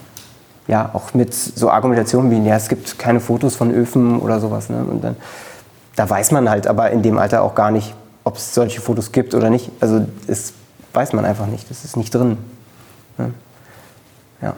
ja, 0.67 0.91
auch 0.93 1.15
mit 1.15 1.35
so 1.35 1.71
Argumentationen 1.71 2.31
wie, 2.31 2.49
ja, 2.49 2.57
es 2.57 2.69
gibt 2.69 2.99
keine 2.99 3.21
Fotos 3.21 3.55
von 3.55 3.71
Öfen 3.71 4.19
oder 4.19 4.41
sowas. 4.41 4.71
Ne? 4.71 4.85
Und 4.85 5.05
dann, 5.05 5.17
da 5.95 6.09
weiß 6.09 6.33
man 6.33 6.49
halt 6.49 6.67
aber 6.67 6.91
in 6.91 7.03
dem 7.03 7.19
Alter 7.19 7.43
auch 7.43 7.55
gar 7.55 7.71
nicht, 7.71 7.95
ob 8.25 8.37
es 8.37 8.55
solche 8.55 8.81
Fotos 8.81 9.13
gibt 9.13 9.35
oder 9.35 9.51
nicht. 9.51 9.71
Also 9.81 10.07
das 10.27 10.53
weiß 10.93 11.13
man 11.13 11.25
einfach 11.25 11.47
nicht, 11.47 11.71
das 11.71 11.85
ist 11.85 11.97
nicht 11.97 12.15
drin. 12.15 12.39
Ne? 13.19 13.33
Ja. 14.41 14.55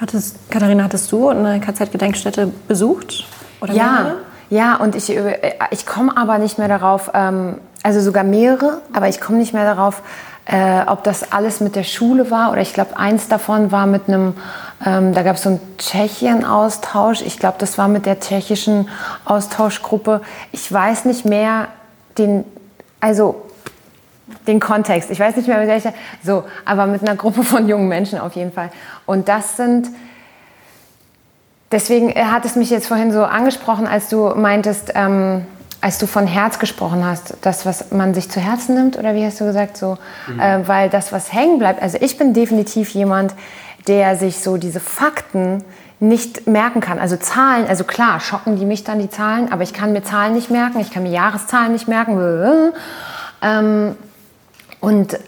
Hattest, 0.00 0.50
Katharina, 0.50 0.84
hattest 0.84 1.12
du 1.12 1.28
eine 1.28 1.60
KZ-Gedenkstätte 1.60 2.52
besucht? 2.68 3.24
Oder 3.60 3.74
ja, 3.74 3.84
mehrere? 3.84 4.16
Ja, 4.48 4.76
und 4.76 4.96
ich, 4.96 5.10
äh, 5.10 5.52
ich 5.70 5.86
komme 5.86 6.16
aber 6.16 6.38
nicht 6.38 6.58
mehr 6.58 6.68
darauf, 6.68 7.10
ähm, 7.14 7.58
also 7.82 8.00
sogar 8.00 8.24
mehrere, 8.24 8.82
aber 8.92 9.08
ich 9.08 9.20
komme 9.20 9.38
nicht 9.38 9.52
mehr 9.52 9.64
darauf, 9.64 10.02
äh, 10.46 10.82
ob 10.86 11.04
das 11.04 11.32
alles 11.32 11.60
mit 11.60 11.76
der 11.76 11.84
Schule 11.84 12.30
war 12.30 12.50
oder 12.50 12.60
ich 12.60 12.72
glaube, 12.72 12.96
eins 12.96 13.28
davon 13.28 13.70
war 13.70 13.86
mit 13.86 14.08
einem, 14.08 14.34
ähm, 14.84 15.14
da 15.14 15.22
gab 15.22 15.36
es 15.36 15.42
so 15.42 15.50
einen 15.50 15.60
Tschechien-Austausch. 15.78 17.22
Ich 17.22 17.38
glaube, 17.38 17.56
das 17.58 17.78
war 17.78 17.86
mit 17.86 18.06
der 18.06 18.18
tschechischen 18.18 18.88
Austauschgruppe. 19.24 20.22
Ich 20.50 20.72
weiß 20.72 21.04
nicht 21.04 21.24
mehr 21.24 21.68
den, 22.18 22.44
also 23.00 23.49
den 24.46 24.60
Kontext. 24.60 25.10
Ich 25.10 25.20
weiß 25.20 25.36
nicht 25.36 25.48
mehr, 25.48 25.58
mit 25.58 25.68
welcher, 25.68 25.92
so, 26.24 26.44
aber 26.64 26.86
mit 26.86 27.02
einer 27.02 27.16
Gruppe 27.16 27.42
von 27.42 27.68
jungen 27.68 27.88
Menschen 27.88 28.18
auf 28.18 28.34
jeden 28.34 28.52
Fall. 28.52 28.70
Und 29.06 29.28
das 29.28 29.56
sind, 29.56 29.88
Deswegen 31.72 32.10
äh, 32.10 32.24
hat 32.24 32.44
es 32.44 32.56
mich 32.56 32.70
jetzt 32.70 32.88
vorhin 32.88 33.12
so 33.12 33.24
angesprochen, 33.24 33.86
als 33.86 34.08
du 34.08 34.34
meintest, 34.34 34.92
ähm, 34.94 35.44
als 35.80 35.98
du 35.98 36.06
von 36.06 36.26
Herz 36.26 36.58
gesprochen 36.58 37.04
hast, 37.04 37.36
das, 37.42 37.64
was 37.64 37.90
man 37.92 38.12
sich 38.12 38.28
zu 38.28 38.40
Herzen 38.40 38.74
nimmt, 38.74 38.98
oder 38.98 39.14
wie 39.14 39.24
hast 39.24 39.40
du 39.40 39.44
gesagt, 39.44 39.76
so, 39.76 39.96
mhm. 40.26 40.40
äh, 40.40 40.68
weil 40.68 40.90
das, 40.90 41.12
was 41.12 41.32
hängen 41.32 41.58
bleibt, 41.58 41.80
also 41.80 41.96
ich 42.00 42.18
bin 42.18 42.34
definitiv 42.34 42.90
jemand, 42.90 43.34
der 43.86 44.16
sich 44.16 44.40
so 44.40 44.56
diese 44.56 44.80
Fakten 44.80 45.64
nicht 46.00 46.46
merken 46.46 46.80
kann. 46.80 46.98
Also 46.98 47.16
Zahlen, 47.16 47.66
also 47.66 47.84
klar, 47.84 48.20
schocken 48.20 48.56
die 48.56 48.64
mich 48.64 48.84
dann 48.84 48.98
die 48.98 49.10
Zahlen, 49.10 49.52
aber 49.52 49.62
ich 49.62 49.72
kann 49.72 49.92
mir 49.92 50.02
Zahlen 50.02 50.34
nicht 50.34 50.50
merken, 50.50 50.80
ich 50.80 50.90
kann 50.90 51.02
mir 51.02 51.10
Jahreszahlen 51.10 51.72
nicht 51.72 51.88
merken. 51.88 52.72
Ähm, 53.42 53.96
und 54.80 55.18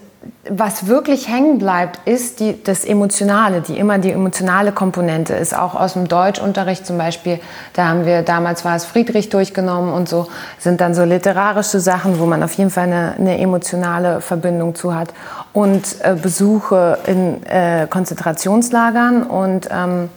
was 0.48 0.86
wirklich 0.86 1.28
hängen 1.28 1.58
bleibt, 1.58 2.06
ist 2.06 2.38
die, 2.38 2.62
das 2.62 2.84
Emotionale, 2.84 3.60
die 3.60 3.76
immer 3.76 3.98
die 3.98 4.12
emotionale 4.12 4.70
Komponente 4.70 5.34
ist. 5.34 5.56
Auch 5.56 5.74
aus 5.74 5.94
dem 5.94 6.06
Deutschunterricht 6.06 6.86
zum 6.86 6.96
Beispiel, 6.96 7.40
da 7.74 7.88
haben 7.88 8.06
wir, 8.06 8.22
damals 8.22 8.64
war 8.64 8.76
es 8.76 8.84
Friedrich 8.84 9.30
durchgenommen 9.30 9.92
und 9.92 10.08
so, 10.08 10.28
sind 10.58 10.80
dann 10.80 10.94
so 10.94 11.04
literarische 11.04 11.80
Sachen, 11.80 12.20
wo 12.20 12.26
man 12.26 12.42
auf 12.42 12.52
jeden 12.54 12.70
Fall 12.70 12.84
eine, 12.84 13.14
eine 13.18 13.38
emotionale 13.38 14.20
Verbindung 14.20 14.76
zu 14.76 14.94
hat. 14.94 15.12
Und 15.52 15.96
äh, 16.02 16.14
Besuche 16.14 16.98
in 17.06 17.44
äh, 17.46 17.88
Konzentrationslagern 17.90 19.24
und 19.24 19.68
ähm, 19.72 20.08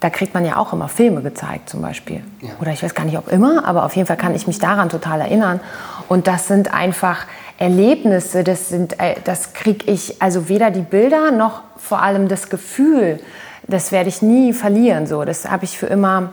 da 0.00 0.10
kriegt 0.10 0.34
man 0.34 0.44
ja 0.44 0.56
auch 0.56 0.72
immer 0.72 0.88
Filme 0.88 1.22
gezeigt 1.22 1.70
zum 1.70 1.80
Beispiel. 1.82 2.22
Ja. 2.40 2.50
Oder 2.60 2.72
ich 2.72 2.82
weiß 2.82 2.94
gar 2.94 3.04
nicht, 3.04 3.16
ob 3.16 3.32
immer, 3.32 3.66
aber 3.66 3.84
auf 3.84 3.96
jeden 3.96 4.06
Fall 4.06 4.16
kann 4.16 4.34
ich 4.34 4.46
mich 4.46 4.58
daran 4.58 4.88
total 4.88 5.20
erinnern. 5.20 5.60
Und 6.08 6.26
das 6.26 6.46
sind 6.48 6.72
einfach 6.72 7.26
Erlebnisse, 7.58 8.44
das, 8.44 8.68
sind, 8.68 9.00
äh, 9.00 9.16
das 9.24 9.52
kriege 9.54 9.90
ich, 9.90 10.20
also 10.20 10.48
weder 10.48 10.70
die 10.70 10.82
Bilder 10.82 11.30
noch 11.30 11.62
vor 11.76 12.02
allem 12.02 12.28
das 12.28 12.50
Gefühl, 12.50 13.20
das 13.66 13.92
werde 13.92 14.08
ich 14.08 14.22
nie 14.22 14.52
verlieren. 14.52 15.06
So. 15.06 15.24
Das 15.24 15.48
habe 15.48 15.64
ich 15.64 15.78
für 15.78 15.86
immer 15.86 16.32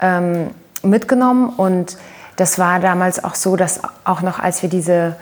ähm, 0.00 0.50
mitgenommen 0.82 1.50
und 1.50 1.96
das 2.36 2.58
war 2.58 2.80
damals 2.80 3.22
auch 3.22 3.34
so, 3.34 3.56
dass 3.56 3.80
auch 4.04 4.20
noch 4.20 4.38
als 4.38 4.62
wir 4.62 4.68
diese, 4.68 5.16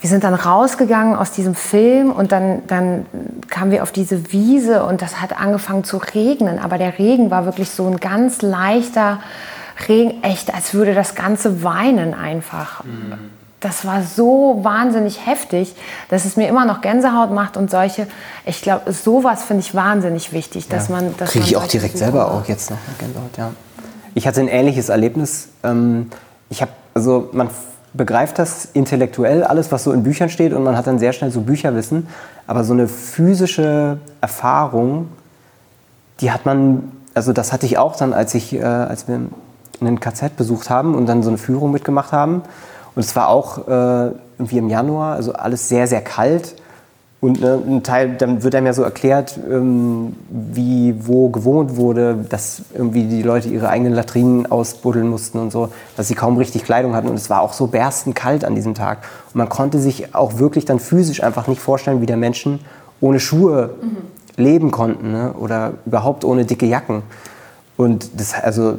wir 0.00 0.10
sind 0.10 0.24
dann 0.24 0.34
rausgegangen 0.34 1.16
aus 1.16 1.30
diesem 1.30 1.54
Film 1.54 2.12
und 2.12 2.32
dann, 2.32 2.66
dann 2.66 3.06
kamen 3.48 3.70
wir 3.70 3.82
auf 3.82 3.92
diese 3.92 4.32
Wiese 4.32 4.84
und 4.84 5.00
das 5.00 5.22
hat 5.22 5.40
angefangen 5.40 5.84
zu 5.84 5.96
regnen, 5.96 6.58
aber 6.58 6.76
der 6.76 6.98
Regen 6.98 7.30
war 7.30 7.46
wirklich 7.46 7.70
so 7.70 7.86
ein 7.86 7.98
ganz 7.98 8.42
leichter 8.42 9.20
Regen, 9.88 10.22
echt, 10.22 10.54
als 10.54 10.74
würde 10.74 10.94
das 10.94 11.14
Ganze 11.14 11.62
weinen 11.62 12.12
einfach. 12.12 12.84
Mhm 12.84 13.30
das 13.64 13.86
war 13.86 14.02
so 14.02 14.60
wahnsinnig 14.62 15.26
heftig, 15.26 15.74
dass 16.10 16.26
es 16.26 16.36
mir 16.36 16.48
immer 16.48 16.66
noch 16.66 16.82
Gänsehaut 16.82 17.32
macht 17.32 17.56
und 17.56 17.70
solche. 17.70 18.06
Ich 18.44 18.60
glaube, 18.60 18.92
sowas 18.92 19.42
finde 19.42 19.62
ich 19.62 19.74
wahnsinnig 19.74 20.32
wichtig, 20.32 20.68
dass 20.68 20.88
ja. 20.88 20.96
man. 20.96 21.16
Kriege 21.16 21.46
ich 21.46 21.56
auch 21.56 21.66
direkt 21.66 21.96
selber 21.96 22.30
auch 22.30 22.46
jetzt 22.46 22.70
noch 22.70 22.76
Gänsehaut, 22.98 23.36
ja. 23.38 23.52
Ich 24.14 24.26
hatte 24.26 24.40
ein 24.40 24.48
ähnliches 24.48 24.90
Erlebnis. 24.90 25.48
Ähm, 25.62 26.10
ich 26.50 26.60
habe, 26.60 26.72
also 26.92 27.30
man 27.32 27.48
begreift 27.94 28.38
das 28.38 28.66
intellektuell 28.66 29.42
alles, 29.42 29.72
was 29.72 29.84
so 29.84 29.92
in 29.92 30.02
Büchern 30.02 30.28
steht 30.28 30.52
und 30.52 30.62
man 30.62 30.76
hat 30.76 30.86
dann 30.86 30.98
sehr 30.98 31.14
schnell 31.14 31.30
so 31.30 31.40
Bücherwissen, 31.40 32.06
aber 32.46 32.64
so 32.64 32.74
eine 32.74 32.86
physische 32.86 33.98
Erfahrung, 34.20 35.08
die 36.20 36.30
hat 36.30 36.44
man, 36.44 36.92
also 37.14 37.32
das 37.32 37.52
hatte 37.52 37.64
ich 37.66 37.78
auch 37.78 37.96
dann, 37.96 38.12
als 38.12 38.34
ich, 38.34 38.52
äh, 38.52 38.62
als 38.62 39.08
wir 39.08 39.20
einen 39.80 40.00
KZ 40.00 40.36
besucht 40.36 40.70
haben 40.70 40.94
und 40.94 41.06
dann 41.06 41.22
so 41.22 41.30
eine 41.30 41.38
Führung 41.38 41.70
mitgemacht 41.72 42.12
haben. 42.12 42.42
Und 42.94 43.04
es 43.04 43.14
war 43.16 43.28
auch 43.28 43.66
äh, 43.66 44.12
irgendwie 44.38 44.58
im 44.58 44.68
Januar, 44.68 45.14
also 45.14 45.32
alles 45.32 45.68
sehr, 45.68 45.86
sehr 45.86 46.00
kalt. 46.00 46.54
Und 47.20 47.40
ne, 47.40 47.58
ein 47.66 47.82
Teil, 47.82 48.16
dann 48.18 48.42
wird 48.42 48.54
einem 48.54 48.66
ja 48.66 48.74
so 48.74 48.82
erklärt, 48.82 49.38
ähm, 49.50 50.14
wie 50.28 50.94
wo 51.06 51.30
gewohnt 51.30 51.76
wurde, 51.76 52.18
dass 52.28 52.62
irgendwie 52.74 53.04
die 53.04 53.22
Leute 53.22 53.48
ihre 53.48 53.70
eigenen 53.70 53.94
Latrinen 53.94 54.44
ausbuddeln 54.44 55.08
mussten 55.08 55.38
und 55.38 55.50
so, 55.50 55.70
dass 55.96 56.08
sie 56.08 56.14
kaum 56.14 56.36
richtig 56.36 56.64
Kleidung 56.64 56.94
hatten. 56.94 57.08
Und 57.08 57.14
es 57.14 57.30
war 57.30 57.40
auch 57.40 57.54
so 57.54 57.68
berstend 57.68 58.14
kalt 58.14 58.44
an 58.44 58.54
diesem 58.54 58.74
Tag. 58.74 58.98
Und 59.32 59.36
man 59.36 59.48
konnte 59.48 59.78
sich 59.78 60.14
auch 60.14 60.38
wirklich 60.38 60.66
dann 60.66 60.78
physisch 60.78 61.22
einfach 61.22 61.46
nicht 61.46 61.62
vorstellen, 61.62 62.02
wie 62.02 62.06
da 62.06 62.16
Menschen 62.16 62.60
ohne 63.00 63.18
Schuhe 63.20 63.70
mhm. 63.80 63.96
leben 64.36 64.70
konnten 64.70 65.12
ne? 65.12 65.32
oder 65.32 65.72
überhaupt 65.86 66.24
ohne 66.26 66.44
dicke 66.44 66.66
Jacken. 66.66 67.02
Und 67.78 68.20
das, 68.20 68.34
also, 68.34 68.78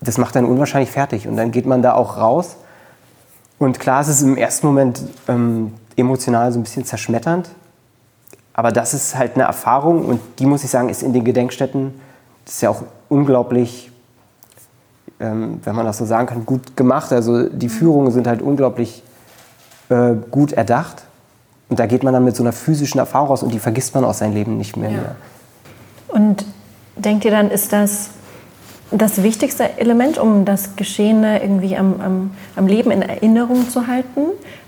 das 0.00 0.16
macht 0.16 0.38
einen 0.38 0.46
unwahrscheinlich 0.46 0.90
fertig. 0.90 1.28
Und 1.28 1.36
dann 1.36 1.50
geht 1.50 1.66
man 1.66 1.82
da 1.82 1.92
auch 1.92 2.16
raus 2.16 2.56
und 3.58 3.78
klar 3.80 4.00
ist 4.00 4.08
es 4.08 4.22
im 4.22 4.36
ersten 4.36 4.66
Moment, 4.66 5.02
ähm, 5.28 5.72
emotional 5.96 6.52
so 6.52 6.58
ein 6.58 6.62
bisschen 6.62 6.84
zerschmetternd. 6.84 7.48
Aber 8.52 8.70
das 8.70 8.94
ist 8.94 9.16
halt 9.16 9.34
eine 9.34 9.44
Erfahrung 9.44 10.04
und 10.04 10.20
die 10.38 10.46
muss 10.46 10.64
ich 10.64 10.70
sagen, 10.70 10.88
ist 10.88 11.02
in 11.02 11.12
den 11.12 11.24
Gedenkstätten, 11.24 11.94
das 12.44 12.54
ist 12.54 12.60
ja 12.60 12.70
auch 12.70 12.82
unglaublich, 13.08 13.90
ähm, 15.18 15.60
wenn 15.64 15.74
man 15.74 15.86
das 15.86 15.98
so 15.98 16.04
sagen 16.04 16.26
kann, 16.26 16.46
gut 16.46 16.76
gemacht. 16.76 17.12
Also 17.12 17.48
die 17.48 17.68
Führungen 17.68 18.12
sind 18.12 18.26
halt 18.26 18.42
unglaublich 18.42 19.02
äh, 19.88 20.14
gut 20.30 20.52
erdacht. 20.52 21.04
Und 21.68 21.80
da 21.80 21.86
geht 21.86 22.04
man 22.04 22.12
dann 22.12 22.24
mit 22.24 22.36
so 22.36 22.42
einer 22.42 22.52
physischen 22.52 22.98
Erfahrung 22.98 23.28
raus 23.28 23.42
und 23.42 23.52
die 23.52 23.58
vergisst 23.58 23.94
man 23.94 24.04
aus 24.04 24.18
seinem 24.18 24.34
Leben 24.34 24.58
nicht 24.58 24.76
mehr. 24.76 24.90
mehr. 24.90 25.16
Und 26.08 26.44
denkt 26.96 27.24
ihr 27.24 27.30
dann, 27.30 27.50
ist 27.50 27.72
das 27.72 28.10
das 28.98 29.22
wichtigste 29.22 29.78
Element, 29.78 30.18
um 30.18 30.44
das 30.44 30.76
Geschehene 30.76 31.42
irgendwie 31.42 31.76
am, 31.76 32.00
am, 32.00 32.30
am 32.56 32.66
Leben 32.66 32.90
in 32.90 33.02
Erinnerung 33.02 33.68
zu 33.68 33.86
halten? 33.86 34.20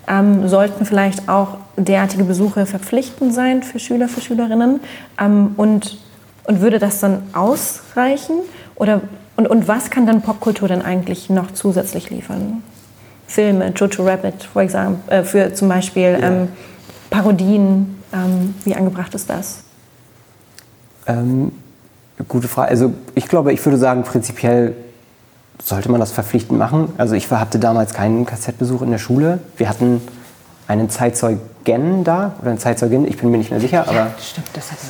Ähm, 0.09 0.49
sollten 0.49 0.85
vielleicht 0.85 1.29
auch 1.29 1.59
derartige 1.77 2.25
Besuche 2.25 2.67
verpflichtend 2.67 3.35
sein 3.35 3.63
für 3.63 3.79
Schüler, 3.79 4.09
für 4.09 4.21
Schülerinnen? 4.21 4.81
Ähm, 5.21 5.55
und, 5.57 5.99
und 6.45 6.61
würde 6.61 6.79
das 6.79 7.01
dann 7.01 7.23
ausreichen? 7.33 8.37
Oder, 8.77 9.01
und, 9.37 9.49
und 9.49 9.69
was 9.69 9.91
kann 9.91 10.07
dann 10.07 10.23
Popkultur 10.23 10.69
dann 10.69 10.83
eigentlich 10.83 11.31
noch 11.31 11.53
zusätzlich 11.53 12.11
liefern? 12.11 12.63
Filme, 13.27 13.73
Jojo 13.75 14.05
Rabbit 14.07 14.45
for 14.45 14.63
example, 14.63 15.13
äh, 15.13 15.25
für 15.25 15.53
zum 15.53 15.69
Beispiel 15.69 16.19
Ja. 16.21 16.29
ähm, 16.29 16.49
Parodien. 17.11 17.97
Ähm, 18.13 18.55
wie 18.65 18.75
angebracht 18.75 19.15
ist 19.15 19.29
das? 19.29 19.65
Gute 22.29 22.49
Frage. 22.49 22.71
Also 22.71 22.93
ich 23.15 23.29
glaube, 23.29 23.53
ich 23.53 23.65
würde 23.65 23.79
sagen, 23.79 24.03
prinzipiell 24.03 24.75
sollte 25.63 25.91
man 25.91 26.01
das 26.01 26.13
verpflichtend 26.13 26.59
machen. 26.59 26.89
Also 26.99 27.15
ich 27.15 27.31
hatte 27.31 27.59
damals 27.59 27.93
keinen 27.95 28.27
Kassettbesuch 28.27 28.83
in 28.83 28.91
der 28.91 28.99
Schule. 28.99 29.41
Wir 29.57 29.69
hatten 29.69 30.01
einen 30.69 30.91
Zeitzeugen 30.91 32.05
da 32.05 32.33
oder 32.41 32.51
eine 32.51 32.59
Zeitzeugin, 32.59 33.07
ich 33.07 33.17
bin 33.17 33.31
mir 33.31 33.39
nicht 33.39 33.51
mehr 33.51 33.61
sicher, 33.61 33.89
aber 33.89 34.09
Stimmt, 34.21 34.49
das 34.55 34.71
hatten 34.71 34.83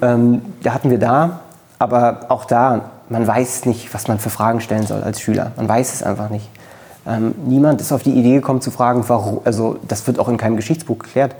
wir 0.00 0.08
auch. 0.08 0.12
ähm, 0.14 0.42
da 0.62 0.74
hatten 0.74 0.90
wir 0.90 0.98
da. 0.98 1.40
Aber 1.78 2.26
auch 2.28 2.44
da, 2.44 2.90
man 3.08 3.26
weiß 3.26 3.66
nicht, 3.66 3.92
was 3.92 4.08
man 4.08 4.18
für 4.18 4.30
Fragen 4.30 4.60
stellen 4.60 4.86
soll 4.86 5.02
als 5.02 5.20
Schüler. 5.20 5.52
Man 5.56 5.68
weiß 5.68 5.94
es 5.94 6.02
einfach 6.02 6.30
nicht. 6.30 6.48
Ähm, 7.06 7.34
niemand 7.46 7.80
ist 7.80 7.92
auf 7.92 8.02
die 8.02 8.12
Idee 8.12 8.34
gekommen 8.34 8.60
zu 8.60 8.70
fragen, 8.70 9.04
warum, 9.08 9.40
also 9.44 9.78
das 9.88 10.06
wird 10.06 10.18
auch 10.18 10.28
in 10.28 10.36
keinem 10.36 10.56
Geschichtsbuch 10.56 10.98
geklärt, 10.98 11.34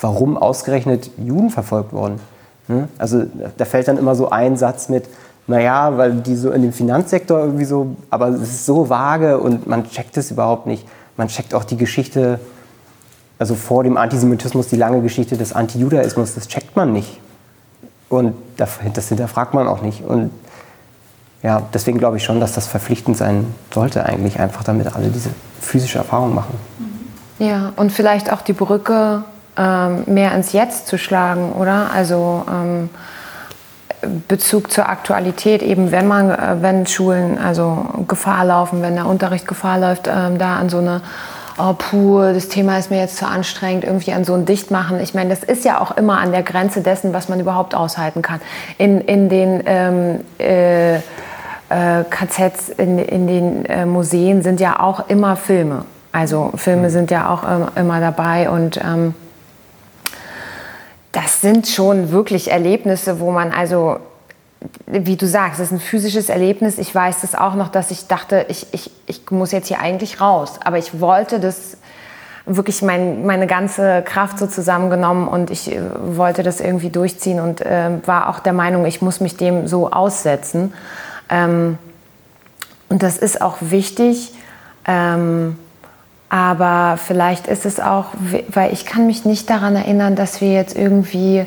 warum 0.00 0.36
ausgerechnet 0.36 1.10
Juden 1.18 1.50
verfolgt 1.50 1.92
wurden. 1.92 2.20
Ne? 2.68 2.88
Also 2.98 3.24
da 3.56 3.64
fällt 3.64 3.88
dann 3.88 3.98
immer 3.98 4.14
so 4.14 4.30
ein 4.30 4.56
Satz 4.56 4.88
mit, 4.88 5.06
naja, 5.46 5.96
weil 5.96 6.12
die 6.16 6.36
so 6.36 6.50
in 6.50 6.62
dem 6.62 6.72
Finanzsektor 6.72 7.40
irgendwie 7.40 7.64
so, 7.64 7.96
aber 8.10 8.28
es 8.28 8.42
ist 8.42 8.66
so 8.66 8.90
vage 8.90 9.38
und 9.38 9.66
man 9.66 9.88
checkt 9.88 10.16
es 10.16 10.30
überhaupt 10.30 10.66
nicht. 10.66 10.86
Man 11.16 11.28
checkt 11.28 11.54
auch 11.54 11.64
die 11.64 11.76
Geschichte, 11.76 12.38
also 13.38 13.54
vor 13.54 13.82
dem 13.82 13.96
Antisemitismus, 13.96 14.68
die 14.68 14.76
lange 14.76 15.00
Geschichte 15.00 15.36
des 15.36 15.52
Antijudaismus, 15.52 16.34
das 16.34 16.48
checkt 16.48 16.76
man 16.76 16.92
nicht. 16.92 17.20
Und 18.08 18.34
das 18.56 19.08
hinterfragt 19.08 19.54
man 19.54 19.66
auch 19.66 19.82
nicht. 19.82 20.02
Und 20.04 20.30
ja, 21.42 21.62
deswegen 21.72 21.98
glaube 21.98 22.16
ich 22.16 22.24
schon, 22.24 22.40
dass 22.40 22.52
das 22.52 22.66
verpflichtend 22.66 23.16
sein 23.16 23.46
sollte 23.72 24.04
eigentlich, 24.04 24.40
einfach 24.40 24.64
damit 24.64 24.94
alle 24.94 25.08
diese 25.08 25.30
physische 25.60 25.98
Erfahrung 25.98 26.34
machen. 26.34 26.54
Ja, 27.38 27.72
und 27.76 27.92
vielleicht 27.92 28.32
auch 28.32 28.42
die 28.42 28.52
Brücke 28.52 29.22
ähm, 29.58 30.04
mehr 30.06 30.32
ins 30.34 30.52
Jetzt 30.52 30.86
zu 30.86 30.98
schlagen, 30.98 31.52
oder? 31.52 31.90
Also 31.92 32.44
ähm, 32.48 32.90
Bezug 34.28 34.70
zur 34.70 34.88
Aktualität, 34.88 35.62
eben 35.62 35.90
wenn 35.90 36.06
man, 36.06 36.30
äh, 36.30 36.56
wenn 36.60 36.86
Schulen 36.86 37.38
also 37.38 37.86
Gefahr 38.06 38.44
laufen, 38.44 38.82
wenn 38.82 38.94
der 38.94 39.06
Unterricht 39.06 39.46
Gefahr 39.46 39.78
läuft, 39.78 40.08
ähm, 40.08 40.38
da 40.38 40.56
an 40.56 40.68
so 40.68 40.78
eine 40.78 41.02
Oh, 41.60 41.74
puh, 41.76 42.20
das 42.20 42.48
Thema 42.48 42.78
ist 42.78 42.88
mir 42.88 43.00
jetzt 43.00 43.16
zu 43.16 43.26
anstrengend, 43.26 43.82
irgendwie 43.82 44.12
an 44.12 44.22
so 44.22 44.32
ein 44.34 44.44
Dichtmachen. 44.44 45.00
Ich 45.00 45.12
meine, 45.12 45.30
das 45.30 45.42
ist 45.42 45.64
ja 45.64 45.80
auch 45.80 45.96
immer 45.96 46.20
an 46.20 46.30
der 46.30 46.44
Grenze 46.44 46.82
dessen, 46.82 47.12
was 47.12 47.28
man 47.28 47.40
überhaupt 47.40 47.74
aushalten 47.74 48.22
kann. 48.22 48.40
In, 48.78 49.00
in 49.00 49.28
den 49.28 49.64
ähm, 49.66 50.20
äh, 50.38 50.98
äh, 50.98 52.04
KZs, 52.08 52.68
in, 52.68 53.00
in 53.00 53.26
den 53.26 53.64
äh, 53.64 53.86
Museen 53.86 54.42
sind 54.42 54.60
ja 54.60 54.78
auch 54.78 55.08
immer 55.08 55.34
Filme. 55.34 55.84
Also 56.12 56.52
Filme 56.54 56.90
sind 56.90 57.10
ja 57.10 57.28
auch 57.28 57.42
ähm, 57.42 57.66
immer 57.74 57.98
dabei 57.98 58.48
und 58.50 58.76
ähm, 58.76 59.14
das 61.12 61.40
sind 61.40 61.66
schon 61.66 62.10
wirklich 62.10 62.50
Erlebnisse, 62.50 63.20
wo 63.20 63.30
man 63.30 63.50
also, 63.52 63.98
wie 64.86 65.16
du 65.16 65.26
sagst, 65.26 65.60
das 65.60 65.68
ist 65.68 65.72
ein 65.72 65.80
physisches 65.80 66.28
Erlebnis. 66.28 66.78
Ich 66.78 66.94
weiß 66.94 67.20
das 67.22 67.34
auch 67.34 67.54
noch, 67.54 67.68
dass 67.68 67.90
ich 67.90 68.06
dachte, 68.06 68.46
ich, 68.48 68.66
ich, 68.72 68.90
ich 69.06 69.30
muss 69.30 69.52
jetzt 69.52 69.68
hier 69.68 69.80
eigentlich 69.80 70.20
raus. 70.20 70.60
Aber 70.64 70.78
ich 70.78 71.00
wollte 71.00 71.40
das 71.40 71.78
wirklich 72.44 72.82
mein, 72.82 73.26
meine 73.26 73.46
ganze 73.46 74.02
Kraft 74.02 74.38
so 74.38 74.46
zusammengenommen 74.46 75.28
und 75.28 75.50
ich 75.50 75.70
äh, 75.70 75.80
wollte 76.16 76.42
das 76.42 76.60
irgendwie 76.60 76.90
durchziehen 76.90 77.40
und 77.40 77.60
äh, 77.60 77.90
war 78.06 78.30
auch 78.30 78.40
der 78.40 78.54
Meinung, 78.54 78.86
ich 78.86 79.02
muss 79.02 79.20
mich 79.20 79.36
dem 79.36 79.66
so 79.68 79.90
aussetzen. 79.90 80.72
Ähm, 81.28 81.78
und 82.88 83.02
das 83.02 83.18
ist 83.18 83.42
auch 83.42 83.56
wichtig. 83.60 84.32
Ähm, 84.86 85.58
aber 86.30 86.98
vielleicht 86.98 87.46
ist 87.46 87.64
es 87.64 87.80
auch, 87.80 88.06
weil 88.48 88.72
ich 88.72 88.84
kann 88.84 89.06
mich 89.06 89.24
nicht 89.24 89.48
daran 89.48 89.76
erinnern, 89.76 90.14
dass 90.14 90.40
wir 90.40 90.52
jetzt 90.52 90.76
irgendwie, 90.76 91.46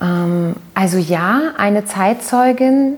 ähm, 0.00 0.56
also 0.74 0.96
ja, 0.98 1.40
eine 1.58 1.84
Zeitzeugin, 1.84 2.96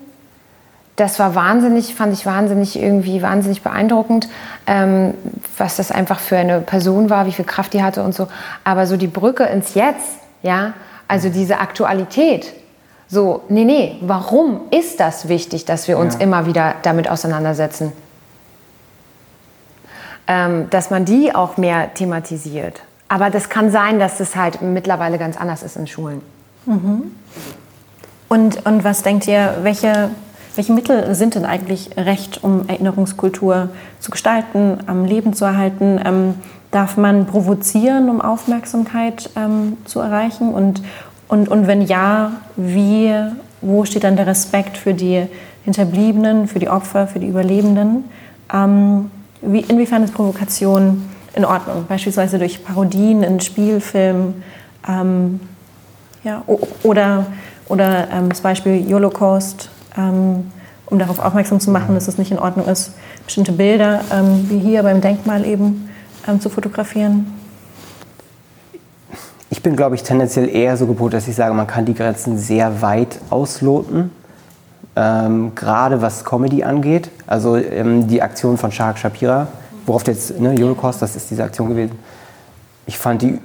das 0.96 1.18
war 1.18 1.34
wahnsinnig, 1.34 1.94
fand 1.94 2.12
ich 2.12 2.26
wahnsinnig 2.26 2.80
irgendwie 2.80 3.22
wahnsinnig 3.22 3.62
beeindruckend, 3.62 4.28
ähm, 4.66 5.14
was 5.56 5.76
das 5.76 5.90
einfach 5.90 6.20
für 6.20 6.36
eine 6.36 6.60
Person 6.60 7.10
war, 7.10 7.26
wie 7.26 7.32
viel 7.32 7.44
Kraft 7.46 7.72
die 7.72 7.82
hatte 7.82 8.02
und 8.02 8.14
so. 8.14 8.28
Aber 8.64 8.86
so 8.86 8.96
die 8.96 9.06
Brücke 9.06 9.44
ins 9.44 9.74
Jetzt, 9.74 10.18
ja, 10.42 10.74
also 11.08 11.28
diese 11.28 11.58
Aktualität, 11.58 12.52
so, 13.08 13.42
nee, 13.48 13.64
nee, 13.64 13.96
warum 14.02 14.60
ist 14.70 15.00
das 15.00 15.28
wichtig, 15.28 15.64
dass 15.64 15.88
wir 15.88 15.98
uns 15.98 16.14
Ja. 16.14 16.20
immer 16.20 16.46
wieder 16.46 16.74
damit 16.82 17.10
auseinandersetzen? 17.10 17.92
Ähm, 20.30 20.70
dass 20.70 20.90
man 20.90 21.04
die 21.04 21.34
auch 21.34 21.56
mehr 21.56 21.92
thematisiert. 21.92 22.82
Aber 23.08 23.30
das 23.30 23.48
kann 23.48 23.72
sein, 23.72 23.98
dass 23.98 24.18
das 24.18 24.36
halt 24.36 24.62
mittlerweile 24.62 25.18
ganz 25.18 25.36
anders 25.36 25.64
ist 25.64 25.76
in 25.76 25.88
Schulen. 25.88 26.22
Und, 28.28 28.64
und 28.64 28.84
was 28.84 29.02
denkt 29.02 29.26
ihr, 29.26 29.56
welche, 29.62 30.10
welche 30.54 30.72
Mittel 30.72 31.16
sind 31.16 31.34
denn 31.34 31.44
eigentlich 31.44 31.90
recht, 31.96 32.44
um 32.44 32.68
Erinnerungskultur 32.68 33.70
zu 33.98 34.12
gestalten, 34.12 34.78
am 34.86 35.04
Leben 35.04 35.32
zu 35.32 35.44
erhalten? 35.44 36.00
Ähm, 36.04 36.34
darf 36.70 36.96
man 36.96 37.26
provozieren, 37.26 38.08
um 38.08 38.20
Aufmerksamkeit 38.20 39.30
ähm, 39.34 39.78
zu 39.84 39.98
erreichen? 39.98 40.54
Und, 40.54 40.80
und, 41.26 41.48
und 41.48 41.66
wenn 41.66 41.82
ja, 41.82 42.34
wie, 42.54 43.12
wo 43.62 43.84
steht 43.84 44.04
dann 44.04 44.14
der 44.14 44.28
Respekt 44.28 44.78
für 44.78 44.94
die 44.94 45.26
Hinterbliebenen, 45.64 46.46
für 46.46 46.60
die 46.60 46.68
Opfer, 46.68 47.08
für 47.08 47.18
die 47.18 47.26
Überlebenden? 47.26 48.04
Ähm, 48.54 49.10
wie, 49.42 49.60
inwiefern 49.60 50.02
ist 50.04 50.14
Provokation 50.14 51.08
in 51.34 51.44
Ordnung? 51.44 51.86
Beispielsweise 51.88 52.38
durch 52.38 52.64
Parodien 52.64 53.22
in 53.22 53.40
Spielfilmen 53.40 54.42
ähm, 54.88 55.40
ja, 56.22 56.44
oder, 56.82 57.26
oder 57.68 58.08
ähm, 58.12 58.28
das 58.28 58.40
Beispiel 58.40 58.84
Holocaust, 58.92 59.70
ähm, 59.96 60.50
um 60.86 60.98
darauf 60.98 61.18
aufmerksam 61.18 61.60
zu 61.60 61.70
machen, 61.70 61.94
dass 61.94 62.08
es 62.08 62.18
nicht 62.18 62.30
in 62.30 62.38
Ordnung 62.38 62.66
ist, 62.66 62.92
bestimmte 63.24 63.52
Bilder, 63.52 64.02
ähm, 64.12 64.46
wie 64.50 64.58
hier 64.58 64.82
beim 64.82 65.00
Denkmal 65.00 65.46
eben, 65.46 65.88
ähm, 66.28 66.40
zu 66.40 66.50
fotografieren. 66.50 67.32
Ich 69.48 69.62
bin, 69.62 69.76
glaube 69.76 69.94
ich, 69.94 70.02
tendenziell 70.02 70.48
eher 70.48 70.76
so 70.76 70.86
gepolt, 70.86 71.12
dass 71.12 71.26
ich 71.28 71.34
sage, 71.34 71.54
man 71.54 71.66
kann 71.66 71.84
die 71.84 71.94
Grenzen 71.94 72.38
sehr 72.38 72.82
weit 72.82 73.20
ausloten. 73.30 74.10
Ähm, 75.00 75.54
gerade 75.54 76.02
was 76.02 76.26
Comedy 76.26 76.62
angeht. 76.62 77.08
Also 77.26 77.56
ähm, 77.56 78.06
die 78.06 78.20
Aktion 78.20 78.58
von 78.58 78.70
Shahak 78.70 78.98
Shapira, 78.98 79.48
worauf 79.86 80.06
jetzt, 80.06 80.38
ne, 80.38 80.54
Holocaust, 80.54 81.00
das 81.00 81.16
ist 81.16 81.30
diese 81.30 81.42
Aktion 81.42 81.70
gewesen. 81.70 81.98
Ich 82.86 82.98
fand 82.98 83.22
die 83.22 83.38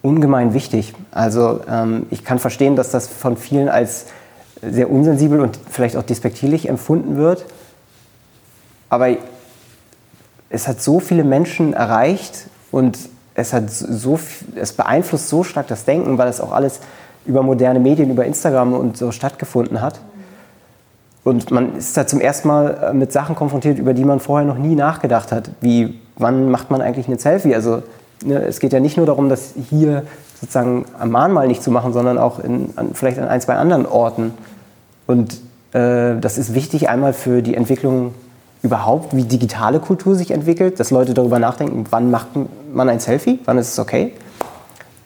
ungemein 0.00 0.54
wichtig. 0.54 0.94
Also 1.10 1.60
ähm, 1.68 2.06
ich 2.10 2.24
kann 2.24 2.38
verstehen, 2.38 2.76
dass 2.76 2.92
das 2.92 3.08
von 3.08 3.36
vielen 3.36 3.68
als 3.68 4.06
sehr 4.62 4.92
unsensibel 4.92 5.40
und 5.40 5.58
vielleicht 5.68 5.96
auch 5.96 6.04
despektierlich 6.04 6.68
empfunden 6.68 7.16
wird. 7.16 7.46
Aber 8.90 9.08
es 10.50 10.68
hat 10.68 10.80
so 10.80 11.00
viele 11.00 11.24
Menschen 11.24 11.72
erreicht 11.72 12.46
und 12.70 12.96
es, 13.34 13.52
hat 13.52 13.70
so, 13.70 14.20
es 14.54 14.72
beeinflusst 14.72 15.30
so 15.30 15.42
stark 15.42 15.66
das 15.66 15.84
Denken, 15.84 16.16
weil 16.16 16.28
es 16.28 16.40
auch 16.40 16.52
alles 16.52 16.78
über 17.26 17.42
moderne 17.42 17.80
Medien, 17.80 18.08
über 18.08 18.24
Instagram 18.24 18.74
und 18.74 18.96
so 18.96 19.10
stattgefunden 19.10 19.80
hat. 19.80 19.98
Und 21.30 21.52
man 21.52 21.76
ist 21.76 21.96
da 21.96 22.08
zum 22.08 22.20
ersten 22.20 22.48
Mal 22.48 22.88
äh, 22.90 22.92
mit 22.92 23.12
Sachen 23.12 23.36
konfrontiert, 23.36 23.78
über 23.78 23.94
die 23.94 24.04
man 24.04 24.18
vorher 24.18 24.44
noch 24.44 24.58
nie 24.58 24.74
nachgedacht 24.74 25.30
hat. 25.30 25.52
Wie, 25.60 26.00
wann 26.16 26.50
macht 26.50 26.72
man 26.72 26.82
eigentlich 26.82 27.06
eine 27.06 27.20
Selfie? 27.20 27.54
Also 27.54 27.84
ne, 28.24 28.42
es 28.42 28.58
geht 28.58 28.72
ja 28.72 28.80
nicht 28.80 28.96
nur 28.96 29.06
darum, 29.06 29.28
das 29.28 29.54
hier 29.70 30.02
sozusagen 30.40 30.86
am 30.98 31.10
Mahnmal 31.10 31.46
nicht 31.46 31.62
zu 31.62 31.70
machen, 31.70 31.92
sondern 31.92 32.18
auch 32.18 32.40
in, 32.40 32.70
an, 32.74 32.94
vielleicht 32.94 33.20
an 33.20 33.28
ein, 33.28 33.40
zwei 33.40 33.54
anderen 33.54 33.86
Orten. 33.86 34.32
Und 35.06 35.34
äh, 35.72 36.18
das 36.20 36.36
ist 36.36 36.52
wichtig 36.52 36.88
einmal 36.88 37.12
für 37.12 37.42
die 37.42 37.54
Entwicklung 37.54 38.12
überhaupt, 38.64 39.14
wie 39.14 39.22
digitale 39.22 39.78
Kultur 39.78 40.16
sich 40.16 40.32
entwickelt, 40.32 40.80
dass 40.80 40.90
Leute 40.90 41.14
darüber 41.14 41.38
nachdenken, 41.38 41.84
wann 41.90 42.10
macht 42.10 42.30
man 42.74 42.88
ein 42.88 42.98
Selfie, 42.98 43.38
wann 43.44 43.56
ist 43.56 43.68
es 43.68 43.78
okay. 43.78 44.14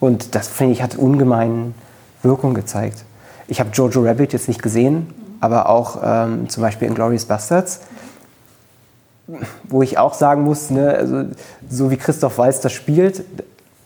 Und 0.01 0.35
das, 0.35 0.49
finde 0.49 0.73
ich, 0.73 0.83
hat 0.83 0.97
ungemein 0.97 1.75
Wirkung 2.23 2.55
gezeigt. 2.55 3.05
Ich 3.47 3.61
habe 3.61 3.69
Jojo 3.75 4.01
Rabbit 4.01 4.33
jetzt 4.33 4.49
nicht 4.49 4.63
gesehen, 4.63 5.09
aber 5.45 5.69
auch 5.69 5.99
ähm, 6.03 6.49
zum 6.49 6.63
Beispiel 6.63 6.89
in 6.89 6.95
Glorious 6.95 7.27
Bastards, 7.27 7.81
wo 9.65 9.83
ich 9.83 9.99
auch 9.99 10.15
sagen 10.15 10.43
muss, 10.43 10.71
ne, 10.71 10.95
also, 10.95 11.25
so 11.69 11.91
wie 11.91 11.99
Christoph 11.99 12.39
Walz 12.39 12.61
das 12.61 12.73
spielt, 12.73 13.25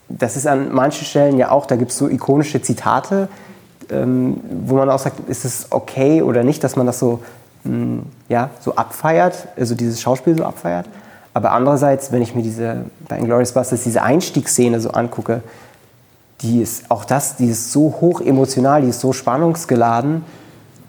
das 0.08 0.36
ist 0.36 0.46
an 0.46 0.72
manchen 0.72 1.04
Stellen 1.04 1.36
ja 1.36 1.50
auch, 1.50 1.66
da 1.66 1.74
gibt 1.74 1.90
es 1.90 1.98
so 1.98 2.08
ikonische 2.08 2.62
Zitate, 2.62 3.28
ähm, 3.90 4.38
wo 4.66 4.76
man 4.76 4.88
auch 4.88 5.00
sagt, 5.00 5.28
ist 5.28 5.44
es 5.44 5.66
okay 5.70 6.22
oder 6.22 6.44
nicht, 6.44 6.62
dass 6.62 6.76
man 6.76 6.86
das 6.86 7.00
so, 7.00 7.24
mh, 7.64 7.72
hm, 7.72 8.02
ja, 8.28 8.50
so 8.60 8.76
abfeiert, 8.76 9.48
also 9.56 9.74
dieses 9.74 10.00
Schauspiel 10.00 10.36
so 10.36 10.44
abfeiert. 10.44 10.86
Aber 11.34 11.50
andererseits, 11.50 12.12
wenn 12.12 12.22
ich 12.22 12.36
mir 12.36 12.42
diese, 12.42 12.84
bei 13.08 13.18
Inglourious 13.18 13.50
Basterds 13.50 13.82
diese 13.82 14.02
Einstiegsszene 14.02 14.78
so 14.78 14.90
angucke, 14.90 15.42
die 16.40 16.62
ist 16.62 16.88
auch 16.88 17.04
das, 17.04 17.34
die 17.34 17.48
ist 17.48 17.72
so 17.72 17.96
hoch 18.00 18.20
emotional, 18.20 18.82
die 18.82 18.90
ist 18.90 19.00
so 19.00 19.12
spannungsgeladen. 19.12 20.22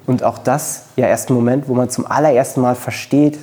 Und 0.09 0.23
auch 0.23 0.39
das 0.39 0.85
ja 0.95 1.05
erst 1.05 1.29
ein 1.29 1.35
Moment, 1.35 1.67
wo 1.67 1.75
man 1.75 1.91
zum 1.91 2.07
allerersten 2.07 2.61
Mal 2.61 2.73
versteht, 2.73 3.37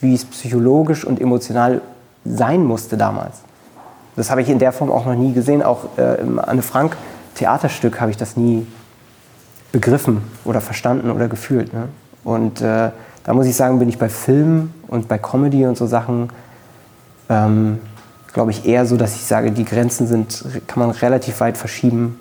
wie 0.00 0.12
es 0.12 0.24
psychologisch 0.24 1.04
und 1.04 1.20
emotional 1.20 1.80
sein 2.24 2.64
musste 2.64 2.96
damals. 2.96 3.36
Das 4.16 4.28
habe 4.28 4.42
ich 4.42 4.48
in 4.48 4.58
der 4.58 4.72
Form 4.72 4.90
auch 4.90 5.06
noch 5.06 5.14
nie 5.14 5.32
gesehen. 5.32 5.62
Auch 5.62 5.96
äh, 5.96 6.20
im 6.20 6.40
Anne 6.40 6.62
Frank 6.62 6.96
Theaterstück 7.36 8.00
habe 8.00 8.10
ich 8.10 8.16
das 8.16 8.36
nie 8.36 8.66
begriffen 9.70 10.24
oder 10.44 10.60
verstanden 10.60 11.08
oder 11.08 11.28
gefühlt. 11.28 11.72
Ne? 11.72 11.86
Und 12.24 12.60
äh, 12.62 12.90
da 13.22 13.32
muss 13.32 13.46
ich 13.46 13.54
sagen, 13.54 13.78
bin 13.78 13.88
ich 13.88 13.98
bei 14.00 14.08
Filmen 14.08 14.74
und 14.88 15.06
bei 15.06 15.18
Comedy 15.18 15.66
und 15.66 15.78
so 15.78 15.86
Sachen, 15.86 16.30
ähm, 17.28 17.78
glaube 18.32 18.50
ich, 18.50 18.66
eher 18.66 18.86
so, 18.86 18.96
dass 18.96 19.14
ich 19.14 19.22
sage, 19.22 19.52
die 19.52 19.64
Grenzen 19.64 20.08
sind, 20.08 20.44
kann 20.66 20.80
man 20.80 20.90
relativ 20.90 21.38
weit 21.38 21.56
verschieben. 21.56 22.18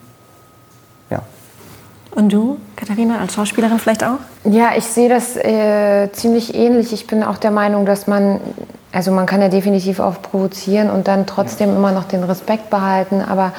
Ja. 2.12 2.18
Und 2.18 2.32
du, 2.32 2.58
Katharina, 2.76 3.20
als 3.20 3.34
Schauspielerin 3.34 3.80
vielleicht 3.80 4.04
auch? 4.04 4.18
Ja, 4.44 4.72
ich 4.76 4.86
sehe 4.86 5.10
das 5.10 5.38
äh, 5.38 6.12
ziemlich 6.12 6.56
ähnlich. 6.56 6.94
Ich 6.94 7.08
bin 7.08 7.24
auch 7.24 7.38
der 7.38 7.52
Meinung, 7.52 7.86
dass 7.86 8.08
man, 8.08 8.40
also 8.92 9.12
man 9.12 9.26
kann 9.26 9.42
ja 9.42 9.50
definitiv 9.50 10.00
auch 10.00 10.22
provozieren 10.22 10.90
und 10.90 11.08
dann 11.08 11.26
trotzdem 11.26 11.76
immer 11.76 11.92
noch 11.92 12.06
den 12.06 12.24
Respekt 12.24 12.70
behalten, 12.70 13.22
aber 13.22 13.54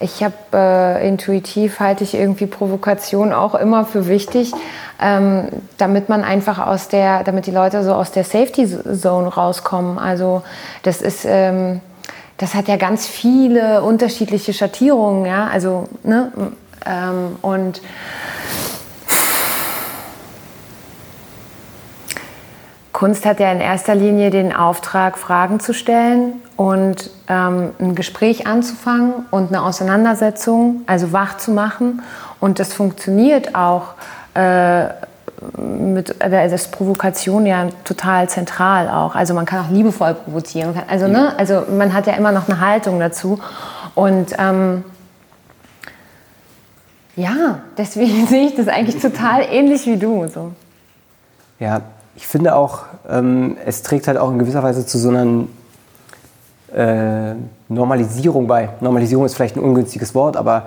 ich 0.00 0.22
habe 0.22 0.34
äh, 0.52 1.08
intuitiv 1.08 1.80
halte 1.80 2.04
ich 2.04 2.14
irgendwie 2.14 2.46
Provokation 2.46 3.32
auch 3.32 3.54
immer 3.54 3.84
für 3.84 4.06
wichtig, 4.06 4.52
ähm, 5.00 5.48
damit 5.78 6.08
man 6.08 6.24
einfach 6.24 6.64
aus 6.64 6.88
der, 6.88 7.22
damit 7.24 7.46
die 7.46 7.52
Leute 7.52 7.82
so 7.84 7.94
aus 7.94 8.10
der 8.10 8.24
Safety 8.24 8.66
Zone 8.66 9.28
rauskommen. 9.28 9.98
Also 9.98 10.42
das 10.82 11.00
ist, 11.00 11.24
ähm, 11.24 11.80
das 12.36 12.54
hat 12.54 12.68
ja 12.68 12.76
ganz 12.76 13.06
viele 13.06 13.82
unterschiedliche 13.82 14.52
Schattierungen, 14.52 15.26
ja. 15.26 15.46
Also 15.46 15.88
ne 16.02 16.32
ähm, 16.86 17.36
und 17.42 17.80
Kunst 22.92 23.26
hat 23.26 23.40
ja 23.40 23.50
in 23.50 23.60
erster 23.60 23.96
Linie 23.96 24.30
den 24.30 24.54
Auftrag, 24.54 25.18
Fragen 25.18 25.58
zu 25.58 25.74
stellen 25.74 26.34
und 26.56 27.10
ähm, 27.28 27.72
ein 27.80 27.94
Gespräch 27.96 28.46
anzufangen 28.46 29.26
und 29.32 29.48
eine 29.48 29.62
Auseinandersetzung, 29.62 30.82
also 30.86 31.12
wach 31.12 31.36
zu 31.36 31.50
machen. 31.50 32.02
Und 32.38 32.60
das 32.60 32.72
funktioniert 32.72 33.56
auch 33.56 33.94
äh, 34.34 34.84
mit, 35.58 36.22
also 36.22 36.54
ist 36.54 36.70
Provokation 36.70 37.46
ja 37.46 37.66
total 37.84 38.28
zentral 38.28 38.88
auch. 38.88 39.16
Also 39.16 39.34
man 39.34 39.44
kann 39.44 39.64
auch 39.66 39.70
liebevoll 39.70 40.14
provozieren. 40.14 40.74
Also, 40.88 41.08
ne, 41.08 41.34
also 41.36 41.64
man 41.76 41.92
hat 41.92 42.06
ja 42.06 42.14
immer 42.14 42.30
noch 42.30 42.48
eine 42.48 42.60
Haltung 42.60 43.00
dazu. 43.00 43.40
Und 43.96 44.34
ähm, 44.38 44.84
ja, 47.16 47.60
deswegen 47.76 48.26
sehe 48.28 48.46
ich 48.46 48.54
das 48.54 48.68
eigentlich 48.68 49.00
total 49.00 49.42
ähnlich 49.50 49.86
wie 49.86 49.96
du. 49.96 50.26
So. 50.28 50.52
Ja, 51.60 51.82
ich 52.16 52.26
finde 52.26 52.54
auch, 52.54 52.84
ähm, 53.08 53.56
es 53.64 53.82
trägt 53.82 54.08
halt 54.08 54.18
auch 54.18 54.30
in 54.30 54.38
gewisser 54.38 54.62
Weise 54.62 54.86
zu 54.86 54.98
so 54.98 55.10
einer 55.10 55.44
äh, 56.74 57.34
Normalisierung 57.68 58.46
bei. 58.46 58.70
Normalisierung 58.80 59.24
ist 59.24 59.34
vielleicht 59.34 59.56
ein 59.56 59.62
ungünstiges 59.62 60.14
Wort, 60.14 60.36
aber 60.36 60.66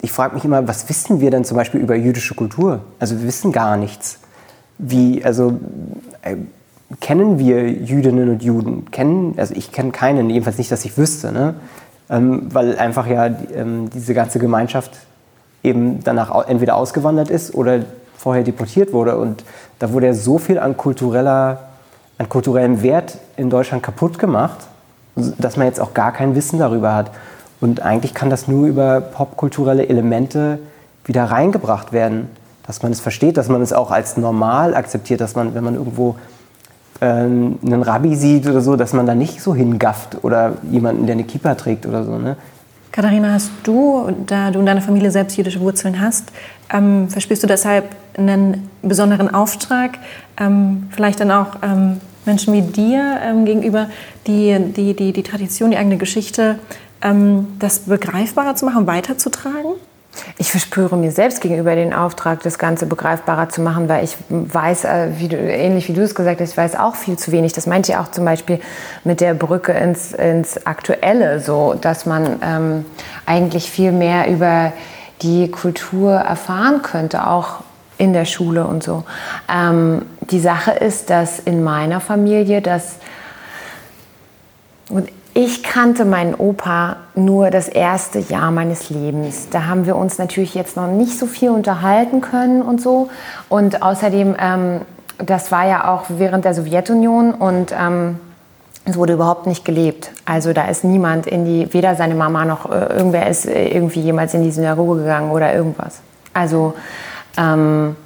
ich 0.00 0.12
frage 0.12 0.34
mich 0.34 0.44
immer, 0.44 0.66
was 0.68 0.88
wissen 0.88 1.20
wir 1.20 1.30
denn 1.30 1.44
zum 1.44 1.56
Beispiel 1.56 1.80
über 1.80 1.94
jüdische 1.94 2.34
Kultur? 2.34 2.80
Also 2.98 3.18
wir 3.18 3.26
wissen 3.26 3.52
gar 3.52 3.76
nichts. 3.76 4.18
Wie, 4.76 5.24
also 5.24 5.58
äh, 6.22 6.36
kennen 7.00 7.38
wir 7.38 7.70
Jüdinnen 7.70 8.28
und 8.28 8.42
Juden? 8.42 8.90
Kennen, 8.90 9.34
also 9.38 9.54
ich 9.54 9.72
kenne 9.72 9.92
keinen, 9.92 10.28
jedenfalls 10.28 10.58
nicht, 10.58 10.70
dass 10.70 10.84
ich 10.84 10.98
wüsste, 10.98 11.32
ne? 11.32 11.54
Ähm, 12.10 12.48
weil 12.52 12.76
einfach 12.78 13.06
ja 13.06 13.26
ähm, 13.26 13.88
diese 13.90 14.12
ganze 14.12 14.38
Gemeinschaft 14.38 14.92
eben 15.62 16.04
danach 16.04 16.46
entweder 16.46 16.76
ausgewandert 16.76 17.30
ist 17.30 17.54
oder 17.54 17.80
vorher 18.16 18.42
deportiert 18.42 18.92
wurde. 18.92 19.16
Und 19.18 19.44
da 19.78 19.92
wurde 19.92 20.06
ja 20.06 20.14
so 20.14 20.38
viel 20.38 20.58
an, 20.58 20.76
kultureller, 20.76 21.60
an 22.18 22.28
kulturellem 22.28 22.82
Wert 22.82 23.18
in 23.36 23.50
Deutschland 23.50 23.82
kaputt 23.82 24.18
gemacht, 24.18 24.58
dass 25.16 25.56
man 25.56 25.66
jetzt 25.66 25.80
auch 25.80 25.94
gar 25.94 26.12
kein 26.12 26.34
Wissen 26.34 26.58
darüber 26.58 26.94
hat. 26.94 27.10
Und 27.60 27.80
eigentlich 27.80 28.12
kann 28.12 28.28
das 28.30 28.48
nur 28.48 28.66
über 28.66 29.00
popkulturelle 29.00 29.88
Elemente 29.88 30.58
wieder 31.04 31.24
reingebracht 31.24 31.92
werden, 31.92 32.28
dass 32.66 32.82
man 32.82 32.92
es 32.92 33.00
versteht, 33.00 33.36
dass 33.36 33.48
man 33.48 33.62
es 33.62 33.72
auch 33.72 33.90
als 33.90 34.16
normal 34.16 34.74
akzeptiert, 34.74 35.20
dass 35.20 35.34
man, 35.34 35.54
wenn 35.54 35.64
man 35.64 35.74
irgendwo 35.74 36.16
einen 37.00 37.82
Rabbi 37.82 38.16
sieht 38.16 38.46
oder 38.46 38.60
so, 38.60 38.76
dass 38.76 38.92
man 38.92 39.06
da 39.06 39.14
nicht 39.14 39.40
so 39.40 39.54
hingafft 39.54 40.22
oder 40.22 40.54
jemanden, 40.70 41.06
der 41.06 41.14
eine 41.14 41.24
Kippa 41.24 41.54
trägt 41.54 41.86
oder 41.86 42.04
so. 42.04 42.18
Ne? 42.18 42.36
Katharina, 42.92 43.32
hast 43.32 43.50
du, 43.64 44.08
da 44.26 44.52
du 44.52 44.60
in 44.60 44.66
deiner 44.66 44.80
Familie 44.80 45.10
selbst 45.10 45.36
jüdische 45.36 45.60
Wurzeln 45.60 46.00
hast, 46.00 46.30
ähm, 46.72 47.08
verspürst 47.08 47.42
du 47.42 47.48
deshalb 47.48 47.84
einen 48.16 48.68
besonderen 48.82 49.34
Auftrag, 49.34 49.98
ähm, 50.38 50.86
vielleicht 50.90 51.18
dann 51.18 51.32
auch 51.32 51.56
ähm, 51.62 52.00
Menschen 52.24 52.54
wie 52.54 52.62
dir 52.62 53.18
ähm, 53.22 53.44
gegenüber, 53.44 53.88
die, 54.28 54.56
die, 54.76 54.94
die 54.94 55.12
die 55.12 55.22
Tradition, 55.24 55.72
die 55.72 55.76
eigene 55.76 55.96
Geschichte 55.96 56.60
ähm, 57.02 57.48
das 57.58 57.80
begreifbarer 57.80 58.54
zu 58.54 58.64
machen, 58.64 58.86
weiterzutragen? 58.86 59.72
Ich 60.36 60.50
verspüre 60.50 60.96
mir 60.96 61.10
selbst 61.12 61.40
gegenüber 61.40 61.74
den 61.74 61.92
Auftrag, 61.92 62.42
das 62.42 62.58
Ganze 62.58 62.86
begreifbarer 62.86 63.48
zu 63.48 63.60
machen, 63.60 63.88
weil 63.88 64.04
ich 64.04 64.16
weiß, 64.28 64.84
äh, 64.84 65.08
wie 65.18 65.28
du, 65.28 65.36
ähnlich 65.36 65.88
wie 65.88 65.92
du 65.92 66.02
es 66.02 66.14
gesagt 66.14 66.40
hast, 66.40 66.50
ich 66.50 66.56
weiß 66.56 66.76
auch 66.76 66.96
viel 66.96 67.16
zu 67.16 67.32
wenig. 67.32 67.52
Das 67.52 67.66
meinte 67.66 67.92
ich 67.92 67.98
auch 67.98 68.10
zum 68.10 68.24
Beispiel 68.24 68.60
mit 69.04 69.20
der 69.20 69.34
Brücke 69.34 69.72
ins, 69.72 70.12
ins 70.12 70.66
Aktuelle, 70.66 71.40
so 71.40 71.74
dass 71.74 72.06
man 72.06 72.40
ähm, 72.42 72.84
eigentlich 73.26 73.70
viel 73.70 73.92
mehr 73.92 74.28
über 74.28 74.72
die 75.22 75.50
Kultur 75.50 76.12
erfahren 76.12 76.82
könnte, 76.82 77.26
auch 77.26 77.60
in 77.98 78.12
der 78.12 78.24
Schule 78.24 78.66
und 78.66 78.82
so. 78.82 79.04
Ähm, 79.52 80.02
die 80.20 80.40
Sache 80.40 80.72
ist, 80.72 81.10
dass 81.10 81.38
in 81.38 81.62
meiner 81.62 82.00
Familie 82.00 82.60
das 82.60 82.96
ich 85.34 85.64
kannte 85.64 86.04
meinen 86.04 86.34
Opa 86.34 86.96
nur 87.16 87.50
das 87.50 87.68
erste 87.68 88.20
Jahr 88.20 88.52
meines 88.52 88.88
Lebens. 88.88 89.48
Da 89.50 89.66
haben 89.66 89.84
wir 89.84 89.96
uns 89.96 90.16
natürlich 90.16 90.54
jetzt 90.54 90.76
noch 90.76 90.86
nicht 90.86 91.18
so 91.18 91.26
viel 91.26 91.50
unterhalten 91.50 92.20
können 92.20 92.62
und 92.62 92.80
so. 92.80 93.10
Und 93.48 93.82
außerdem, 93.82 94.36
ähm, 94.38 94.80
das 95.18 95.50
war 95.50 95.66
ja 95.66 95.92
auch 95.92 96.04
während 96.08 96.44
der 96.44 96.54
Sowjetunion 96.54 97.34
und 97.34 97.74
ähm, 97.76 98.20
es 98.84 98.96
wurde 98.96 99.14
überhaupt 99.14 99.48
nicht 99.48 99.64
gelebt. 99.64 100.12
Also 100.24 100.52
da 100.52 100.66
ist 100.66 100.84
niemand 100.84 101.26
in 101.26 101.44
die, 101.44 101.72
weder 101.74 101.96
seine 101.96 102.14
Mama 102.14 102.44
noch 102.44 102.70
äh, 102.70 102.94
irgendwer 102.96 103.28
ist 103.28 103.46
äh, 103.46 103.68
irgendwie 103.68 104.00
jemals 104.00 104.34
in 104.34 104.42
die 104.44 104.52
Synagoge 104.52 105.00
gegangen 105.00 105.32
oder 105.32 105.52
irgendwas. 105.52 106.00
Also 106.32 106.74
ähm, 107.36 107.96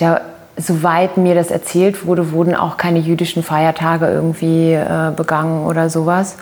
der, 0.00 0.22
soweit 0.56 1.16
mir 1.16 1.34
das 1.34 1.50
erzählt 1.50 2.06
wurde, 2.06 2.32
wurden 2.32 2.54
auch 2.54 2.76
keine 2.76 2.98
jüdischen 2.98 3.42
Feiertage 3.42 4.06
irgendwie 4.06 4.72
äh, 4.72 5.12
begangen 5.14 5.66
oder 5.66 5.90
sowas. 5.90 6.36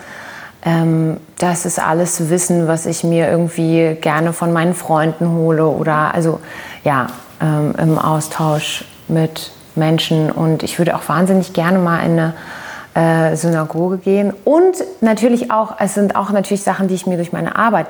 Ähm, 0.63 1.17
das 1.37 1.65
ist 1.65 1.79
alles 1.79 2.29
Wissen, 2.29 2.67
was 2.67 2.85
ich 2.85 3.03
mir 3.03 3.29
irgendwie 3.29 3.97
gerne 3.99 4.33
von 4.33 4.53
meinen 4.53 4.73
Freunden 4.73 5.29
hole 5.31 5.65
oder 5.65 6.13
also 6.13 6.39
ja, 6.83 7.07
ähm, 7.41 7.73
im 7.77 7.97
Austausch 7.97 8.85
mit 9.07 9.51
Menschen. 9.75 10.31
Und 10.31 10.63
ich 10.63 10.77
würde 10.77 10.95
auch 10.95 11.07
wahnsinnig 11.07 11.53
gerne 11.53 11.79
mal 11.79 11.99
in 12.05 12.19
eine 12.19 13.31
äh, 13.31 13.35
Synagoge 13.35 13.97
gehen. 13.97 14.33
Und 14.43 14.75
natürlich 15.01 15.51
auch, 15.51 15.75
es 15.79 15.93
sind 15.93 16.15
auch 16.15 16.29
natürlich 16.31 16.63
Sachen, 16.63 16.87
die 16.87 16.95
ich 16.95 17.07
mir 17.07 17.15
durch 17.15 17.31
meine 17.31 17.55
Arbeit 17.55 17.87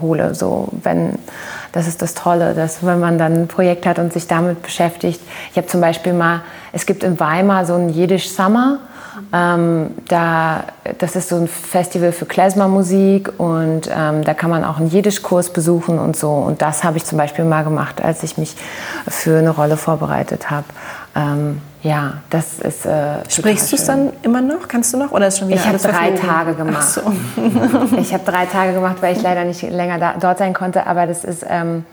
hole. 0.00 0.34
So, 0.34 0.68
wenn, 0.82 1.18
das 1.72 1.86
ist 1.86 2.02
das 2.02 2.14
Tolle, 2.14 2.54
dass 2.54 2.84
wenn 2.84 3.00
man 3.00 3.18
dann 3.18 3.34
ein 3.34 3.48
Projekt 3.48 3.86
hat 3.86 3.98
und 3.98 4.12
sich 4.12 4.26
damit 4.26 4.62
beschäftigt. 4.62 5.20
Ich 5.50 5.56
habe 5.56 5.66
zum 5.66 5.80
Beispiel 5.80 6.12
mal, 6.12 6.40
es 6.72 6.86
gibt 6.86 7.04
in 7.04 7.18
Weimar 7.20 7.66
so 7.66 7.74
ein 7.74 7.88
Jiddisch 7.88 8.30
Summer 8.30 8.78
ähm, 9.32 9.94
da, 10.08 10.64
das 10.98 11.16
ist 11.16 11.28
so 11.28 11.36
ein 11.36 11.48
Festival 11.48 12.12
für 12.12 12.26
Klezmermusik 12.26 13.32
und 13.38 13.88
ähm, 13.94 14.24
da 14.24 14.34
kann 14.34 14.50
man 14.50 14.64
auch 14.64 14.78
einen 14.78 14.88
Jiddischkurs 14.88 15.52
besuchen 15.52 15.98
und 15.98 16.16
so. 16.16 16.30
Und 16.30 16.62
das 16.62 16.84
habe 16.84 16.96
ich 16.96 17.04
zum 17.04 17.18
Beispiel 17.18 17.44
mal 17.44 17.64
gemacht, 17.64 18.02
als 18.02 18.22
ich 18.22 18.38
mich 18.38 18.56
für 19.08 19.38
eine 19.38 19.50
Rolle 19.50 19.76
vorbereitet 19.76 20.50
habe. 20.50 20.66
Ähm, 21.14 21.60
ja, 21.82 22.14
das 22.28 22.58
ist. 22.58 22.84
Äh, 22.84 23.28
Sprichst 23.28 23.72
du 23.72 23.76
es 23.76 23.86
dann 23.86 24.12
immer 24.22 24.40
noch? 24.40 24.68
Kannst 24.68 24.92
du 24.92 24.98
noch? 24.98 25.12
Oder 25.12 25.28
ist 25.28 25.38
schon 25.38 25.48
wieder 25.48 25.58
Ich 25.58 25.66
habe 25.66 25.78
drei? 25.78 26.10
Tage 26.12 26.54
gemacht. 26.54 26.76
Ach 26.78 26.82
so. 26.82 27.12
Ich 27.98 28.12
habe 28.12 28.30
drei 28.30 28.46
Tage 28.46 28.74
gemacht, 28.74 28.96
weil 29.00 29.16
ich 29.16 29.22
leider 29.22 29.44
nicht 29.44 29.62
länger 29.62 29.98
da, 29.98 30.14
dort 30.20 30.38
sein 30.38 30.52
konnte. 30.52 30.86
Aber 30.86 31.06
das 31.06 31.24
ist 31.24 31.44
ähm, 31.48 31.84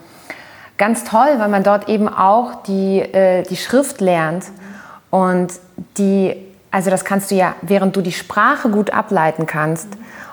ganz 0.78 1.04
toll, 1.06 1.36
weil 1.38 1.48
man 1.48 1.64
dort 1.64 1.88
eben 1.88 2.10
auch 2.10 2.64
die, 2.64 3.00
äh, 3.00 3.44
die 3.44 3.56
Schrift 3.56 4.02
lernt. 4.02 4.46
Und 5.10 5.54
die, 5.98 6.36
also 6.70 6.90
das 6.90 7.06
kannst 7.06 7.32
du 7.32 7.36
ja, 7.36 7.56
während 7.62 7.96
du 7.96 8.02
die 8.02 8.12
Sprache 8.12 8.70
gut 8.70 8.92
ableiten 8.92 9.46
kannst. 9.46 9.88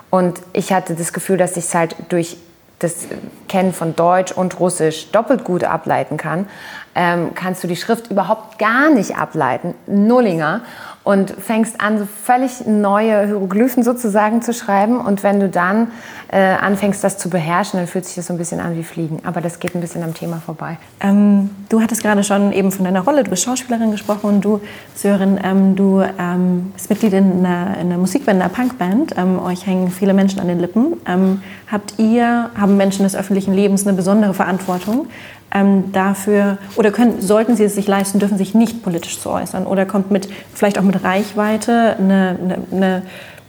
Und 0.09 0.41
ich 0.53 0.73
hatte 0.73 0.95
das 0.95 1.13
Gefühl, 1.13 1.37
dass 1.37 1.51
ich 1.51 1.65
es 1.65 1.75
halt 1.75 1.95
durch 2.09 2.37
das 2.79 3.07
Kennen 3.47 3.73
von 3.73 3.95
Deutsch 3.95 4.31
und 4.31 4.59
Russisch 4.59 5.11
doppelt 5.11 5.43
gut 5.43 5.63
ableiten 5.63 6.17
kann, 6.17 6.47
ähm, 6.93 7.33
kannst 7.33 7.63
du 7.63 7.67
die 7.67 7.75
Schrift 7.75 8.11
überhaupt 8.11 8.59
gar 8.59 8.89
nicht 8.89 9.17
ableiten, 9.17 9.75
Nullinger, 9.87 10.61
und 11.05 11.29
fängst 11.29 11.79
an, 11.79 11.99
so 11.99 12.07
völlig 12.23 12.65
neue 12.65 13.27
Hieroglyphen 13.27 13.83
sozusagen 13.83 14.41
zu 14.41 14.53
schreiben. 14.53 14.99
Und 14.99 15.21
wenn 15.21 15.39
du 15.39 15.47
dann 15.47 15.89
äh, 16.29 16.39
anfängst, 16.39 17.03
das 17.03 17.19
zu 17.19 17.29
beherrschen, 17.29 17.79
dann 17.79 17.87
fühlt 17.87 18.05
sich 18.05 18.15
das 18.15 18.25
so 18.25 18.33
ein 18.33 18.39
bisschen 18.39 18.59
an 18.59 18.75
wie 18.75 18.83
Fliegen. 18.83 19.19
Aber 19.23 19.39
das 19.39 19.59
geht 19.59 19.75
ein 19.75 19.81
bisschen 19.81 20.01
am 20.01 20.15
Thema 20.15 20.41
vorbei. 20.43 20.77
Ähm, 20.99 21.51
du 21.69 21.79
hattest 21.79 22.01
gerade 22.01 22.23
schon 22.23 22.51
eben 22.51 22.71
von 22.71 22.85
deiner 22.85 23.01
Rolle, 23.01 23.23
du 23.23 23.29
bist 23.29 23.43
Schauspielerin 23.43 23.91
gesprochen 23.91 24.25
und 24.25 24.41
du, 24.43 24.59
Sören, 24.95 25.39
ähm, 25.43 25.75
du 25.75 26.01
ähm, 26.01 26.71
bist 26.73 26.89
Mitglied 26.89 27.13
in 27.13 27.45
einer, 27.45 27.77
in 27.77 27.87
einer 27.87 27.97
Musikband, 27.99 28.41
einer 28.41 28.49
Punkband. 28.49 29.13
Ähm, 29.15 29.39
euch 29.39 29.67
hängen 29.67 29.91
viele 29.91 30.15
Menschen 30.15 30.39
an 30.39 30.47
den 30.47 30.59
Lippen. 30.59 30.93
Ähm, 31.07 31.43
habt 31.71 31.99
ihr, 31.99 32.49
haben 32.59 32.77
Menschen 32.77 33.03
des 33.03 33.15
öffentlichen 33.15 33.53
Lebens 33.53 33.85
eine 33.85 33.95
besondere 33.95 34.33
Verantwortung 34.33 35.05
ähm, 35.53 35.91
dafür, 35.91 36.57
oder 36.75 36.91
können, 36.91 37.21
sollten 37.21 37.55
sie 37.55 37.63
es 37.63 37.75
sich 37.75 37.87
leisten, 37.87 38.19
dürfen 38.19 38.37
sich 38.37 38.53
nicht 38.53 38.83
politisch 38.83 39.19
zu 39.19 39.29
äußern? 39.29 39.67
Oder 39.67 39.85
kommt 39.85 40.11
mit, 40.11 40.29
vielleicht 40.53 40.77
auch 40.77 40.83
mit 40.83 41.03
Reichweite 41.03 41.95
eine, 41.97 42.37
eine, 42.41 42.57
eine 42.71 43.01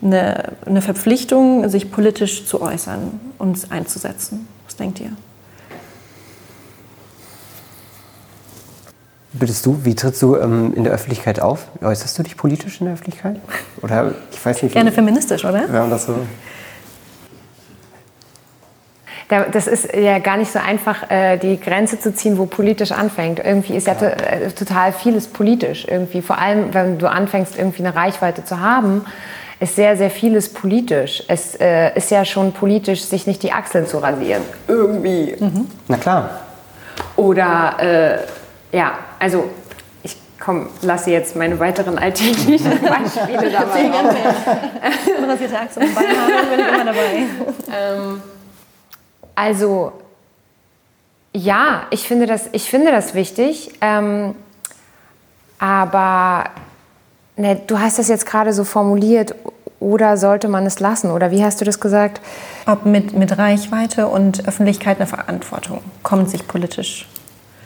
eine, 0.02 0.82
Verpflichtung, 0.82 1.68
sich 1.68 1.90
politisch 1.90 2.46
zu 2.46 2.61
äußern 2.61 3.20
und 3.38 3.70
einzusetzen. 3.70 4.46
Was 4.66 4.76
denkt 4.76 5.00
ihr? 5.00 5.11
Bittest 9.32 9.66
du, 9.66 9.85
wie 9.85 9.94
trittst 9.94 10.22
du 10.22 10.37
ähm, 10.37 10.72
in 10.74 10.85
der 10.85 10.94
Öffentlichkeit 10.94 11.40
auf? 11.40 11.68
Äußerst 11.82 12.18
du 12.18 12.22
dich 12.22 12.37
politisch 12.37 12.80
in 12.80 12.87
der 12.87 12.94
Öffentlichkeit? 12.94 13.38
Oder 13.82 14.14
ich 14.32 14.44
weiß 14.44 14.62
nicht. 14.62 14.72
Gerne 14.72 14.92
feministisch, 14.92 15.44
oder? 15.44 15.64
Wenn 15.68 15.80
man 15.80 15.90
das 15.90 16.06
so. 16.06 16.14
Da- 19.29 19.47
Das 19.51 19.67
ist 19.67 19.93
ja 19.95 20.19
gar 20.21 20.37
nicht 20.37 20.53
so 20.53 20.59
einfach, 20.61 21.11
äh, 21.11 21.37
die 21.37 21.59
Grenze 21.61 21.99
zu 21.99 22.15
ziehen, 22.15 22.39
wo 22.39 22.47
politisch 22.47 22.93
anfängt. 22.93 23.41
Irgendwie 23.45 23.77
ist 23.77 23.87
ja 23.89 23.95
to 23.95 24.05
äh, 24.07 24.51
total 24.53 24.93
vieles 24.93 25.27
politisch. 25.27 25.85
Irgendwie, 25.89 26.23
vor 26.23 26.39
allem, 26.39 26.73
wenn 26.75 26.99
du 26.99 27.11
anfängst, 27.11 27.59
irgendwie 27.59 27.85
eine 27.85 27.95
Reichweite 27.97 28.45
zu 28.45 28.61
haben, 28.61 29.05
ist 29.59 29.75
sehr, 29.75 29.97
sehr 29.97 30.11
vieles 30.11 30.53
politisch. 30.53 31.25
Es 31.29 31.55
äh, 31.57 31.97
ist 31.97 32.11
ja 32.11 32.25
schon 32.25 32.53
politisch, 32.53 33.03
sich 33.03 33.27
nicht 33.27 33.43
die 33.43 33.53
Achseln 33.53 33.87
zu 33.87 33.99
rasieren. 33.99 34.43
Irgendwie. 34.69 35.35
Na 35.89 35.97
klar. 35.97 36.31
Oder, 37.17 37.75
äh, 38.73 38.77
ja, 38.77 38.93
also 39.19 39.49
ich 40.03 40.17
komm, 40.39 40.69
lasse 40.83 41.11
jetzt 41.11 41.35
meine 41.37 41.59
weiteren 41.59 41.99
alltäglichen 41.99 42.71
Beispiele 42.83 43.51
dabei. 43.51 43.91
Unrasierte 45.21 45.59
Achse 45.59 45.81
und 45.81 45.95
Beinhaare 45.95 46.47
bin 46.51 46.61
ich 46.61 46.69
immer 46.75 46.85
dabei. 46.85 47.17
Ähm, 47.75 48.23
also, 49.37 49.92
ja, 51.33 51.87
ich 51.90 52.09
finde 52.09 52.27
das, 52.27 52.49
ich 52.51 52.68
finde 52.68 52.90
das 52.90 53.14
wichtig. 53.14 53.70
Ähm, 53.81 54.35
aber 55.61 56.51
ne, 57.37 57.61
du 57.66 57.79
hast 57.79 57.99
das 58.01 58.09
jetzt 58.09 58.27
gerade 58.27 58.53
so 58.53 58.64
formuliert, 58.64 59.35
oder 59.81 60.16
sollte 60.16 60.49
man 60.49 60.66
es 60.66 60.81
lassen? 60.81 61.11
Oder 61.11 61.31
wie 61.31 61.44
hast 61.44 61.61
du 61.61 61.64
das 61.64 61.81
gesagt? 61.81 62.20
Ob 62.66 62.87
mit, 62.87 63.12
mit 63.12 63.37
Reichweite 63.38 64.09
und 64.09 64.46
Öffentlichkeit 64.49 64.96
eine 64.99 65.07
Verantwortung 65.07 65.81
kommt 66.03 66.31
sich 66.31 66.46
politisch. 66.49 67.07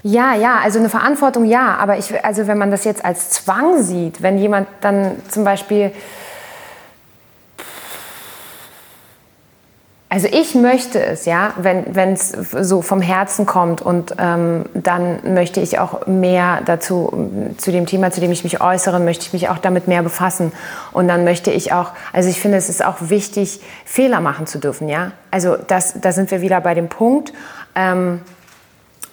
Ja, 0.02 0.34
ja, 0.34 0.58
also 0.62 0.78
eine 0.78 0.88
Verantwortung 0.88 1.44
ja, 1.44 1.76
aber 1.76 1.98
ich, 1.98 2.24
also 2.24 2.46
wenn 2.46 2.58
man 2.58 2.70
das 2.70 2.84
jetzt 2.84 3.04
als 3.04 3.30
Zwang 3.30 3.82
sieht, 3.82 4.22
wenn 4.22 4.38
jemand 4.38 4.66
dann 4.80 5.16
zum 5.28 5.44
Beispiel, 5.44 5.92
also 10.12 10.26
ich 10.26 10.56
möchte 10.56 11.00
es, 11.00 11.24
ja, 11.24 11.54
wenn 11.56 12.14
es 12.14 12.30
so 12.30 12.82
vom 12.82 13.00
Herzen 13.00 13.46
kommt 13.46 13.80
und 13.80 14.16
ähm, 14.18 14.64
dann 14.74 15.34
möchte 15.34 15.60
ich 15.60 15.78
auch 15.78 16.08
mehr 16.08 16.62
dazu, 16.66 17.54
zu 17.56 17.70
dem 17.70 17.86
Thema, 17.86 18.10
zu 18.10 18.20
dem 18.20 18.32
ich 18.32 18.42
mich 18.42 18.60
äußere, 18.60 18.98
möchte 18.98 19.26
ich 19.26 19.32
mich 19.32 19.48
auch 19.48 19.58
damit 19.58 19.86
mehr 19.86 20.02
befassen. 20.02 20.50
Und 20.90 21.06
dann 21.06 21.22
möchte 21.22 21.52
ich 21.52 21.72
auch, 21.72 21.92
also 22.12 22.28
ich 22.28 22.40
finde, 22.40 22.56
es 22.56 22.68
ist 22.68 22.84
auch 22.84 22.96
wichtig, 23.02 23.60
Fehler 23.84 24.20
machen 24.20 24.48
zu 24.48 24.58
dürfen, 24.58 24.88
ja, 24.88 25.12
also 25.30 25.56
das, 25.56 26.00
da 26.00 26.10
sind 26.10 26.32
wir 26.32 26.40
wieder 26.40 26.60
bei 26.60 26.74
dem 26.74 26.88
Punkt, 26.88 27.32
ähm, 27.76 28.20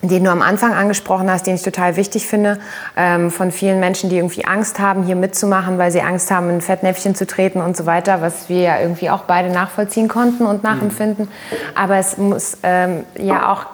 den 0.01 0.23
du 0.23 0.29
am 0.29 0.41
Anfang 0.41 0.73
angesprochen 0.73 1.29
hast, 1.29 1.47
den 1.47 1.55
ich 1.55 1.63
total 1.63 1.95
wichtig 1.95 2.27
finde, 2.27 2.59
ähm, 2.95 3.31
von 3.31 3.51
vielen 3.51 3.79
Menschen, 3.79 4.09
die 4.09 4.17
irgendwie 4.17 4.45
Angst 4.45 4.79
haben, 4.79 5.03
hier 5.03 5.15
mitzumachen, 5.15 5.77
weil 5.77 5.91
sie 5.91 6.01
Angst 6.01 6.29
haben, 6.29 6.49
in 6.49 6.57
ein 6.57 6.61
Fettnäpfchen 6.61 7.15
zu 7.15 7.25
treten 7.25 7.61
und 7.61 7.75
so 7.75 7.85
weiter, 7.85 8.21
was 8.21 8.47
wir 8.47 8.61
ja 8.61 8.79
irgendwie 8.79 9.09
auch 9.09 9.21
beide 9.21 9.49
nachvollziehen 9.49 10.07
konnten 10.07 10.45
und 10.45 10.63
nachempfinden. 10.63 11.27
Aber 11.73 11.97
es 11.97 12.17
muss 12.17 12.57
ähm, 12.61 13.05
ja 13.17 13.51
auch 13.51 13.65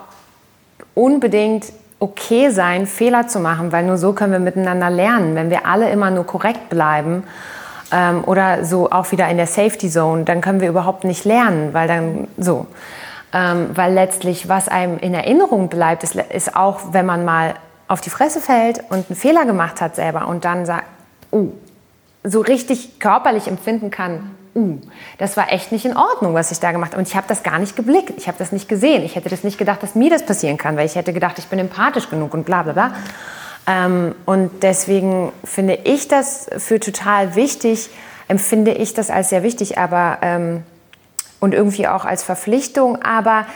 unbedingt 0.94 1.66
okay 1.98 2.50
sein, 2.50 2.86
Fehler 2.86 3.28
zu 3.28 3.38
machen, 3.38 3.72
weil 3.72 3.84
nur 3.84 3.98
so 3.98 4.12
können 4.12 4.32
wir 4.32 4.38
miteinander 4.38 4.90
lernen. 4.90 5.34
Wenn 5.34 5.50
wir 5.50 5.66
alle 5.66 5.90
immer 5.90 6.10
nur 6.10 6.26
korrekt 6.26 6.70
bleiben 6.70 7.24
ähm, 7.92 8.24
oder 8.24 8.64
so 8.64 8.90
auch 8.90 9.12
wieder 9.12 9.28
in 9.28 9.36
der 9.36 9.46
Safety 9.46 9.90
Zone, 9.90 10.24
dann 10.24 10.40
können 10.40 10.60
wir 10.60 10.68
überhaupt 10.68 11.04
nicht 11.04 11.24
lernen, 11.24 11.74
weil 11.74 11.86
dann 11.86 12.28
so. 12.38 12.66
Ähm, 13.36 13.70
weil 13.74 13.92
letztlich, 13.92 14.48
was 14.48 14.68
einem 14.68 14.96
in 14.98 15.12
Erinnerung 15.12 15.68
bleibt, 15.68 16.04
ist, 16.04 16.14
ist 16.14 16.54
auch, 16.54 16.92
wenn 16.92 17.04
man 17.04 17.24
mal 17.24 17.54
auf 17.88 18.00
die 18.00 18.10
Fresse 18.10 18.40
fällt 18.40 18.78
und 18.90 19.10
einen 19.10 19.16
Fehler 19.16 19.44
gemacht 19.44 19.80
hat 19.80 19.96
selber 19.96 20.28
und 20.28 20.44
dann 20.44 20.64
sagt, 20.64 20.84
uh, 21.32 21.50
so 22.22 22.40
richtig 22.40 23.00
körperlich 23.00 23.48
empfinden 23.48 23.90
kann, 23.90 24.30
uh, 24.54 24.78
das 25.18 25.36
war 25.36 25.52
echt 25.52 25.72
nicht 25.72 25.84
in 25.84 25.96
Ordnung, 25.96 26.32
was 26.34 26.52
ich 26.52 26.60
da 26.60 26.70
gemacht 26.70 26.92
habe. 26.92 27.00
Und 27.00 27.08
ich 27.08 27.16
habe 27.16 27.26
das 27.26 27.42
gar 27.42 27.58
nicht 27.58 27.74
geblickt, 27.74 28.14
ich 28.16 28.28
habe 28.28 28.38
das 28.38 28.52
nicht 28.52 28.68
gesehen. 28.68 29.02
Ich 29.02 29.16
hätte 29.16 29.28
das 29.28 29.42
nicht 29.42 29.58
gedacht, 29.58 29.82
dass 29.82 29.96
mir 29.96 30.10
das 30.10 30.24
passieren 30.24 30.56
kann, 30.56 30.76
weil 30.76 30.86
ich 30.86 30.94
hätte 30.94 31.12
gedacht, 31.12 31.36
ich 31.40 31.46
bin 31.46 31.58
empathisch 31.58 32.08
genug 32.08 32.34
und 32.34 32.46
bla 32.46 32.62
bla 32.62 32.72
bla. 32.72 32.94
Ähm, 33.66 34.14
und 34.26 34.62
deswegen 34.62 35.32
finde 35.42 35.80
ich 35.82 36.06
das 36.06 36.48
für 36.58 36.78
total 36.78 37.34
wichtig, 37.34 37.90
empfinde 38.28 38.72
ich 38.74 38.94
das 38.94 39.10
als 39.10 39.30
sehr 39.30 39.42
wichtig, 39.42 39.76
aber 39.76 40.18
ähm, 40.22 40.62
und 41.40 41.54
irgendwie 41.54 41.86
auch 41.88 42.04
als 42.04 42.22
Verpflichtung, 42.22 43.02
aber 43.02 43.46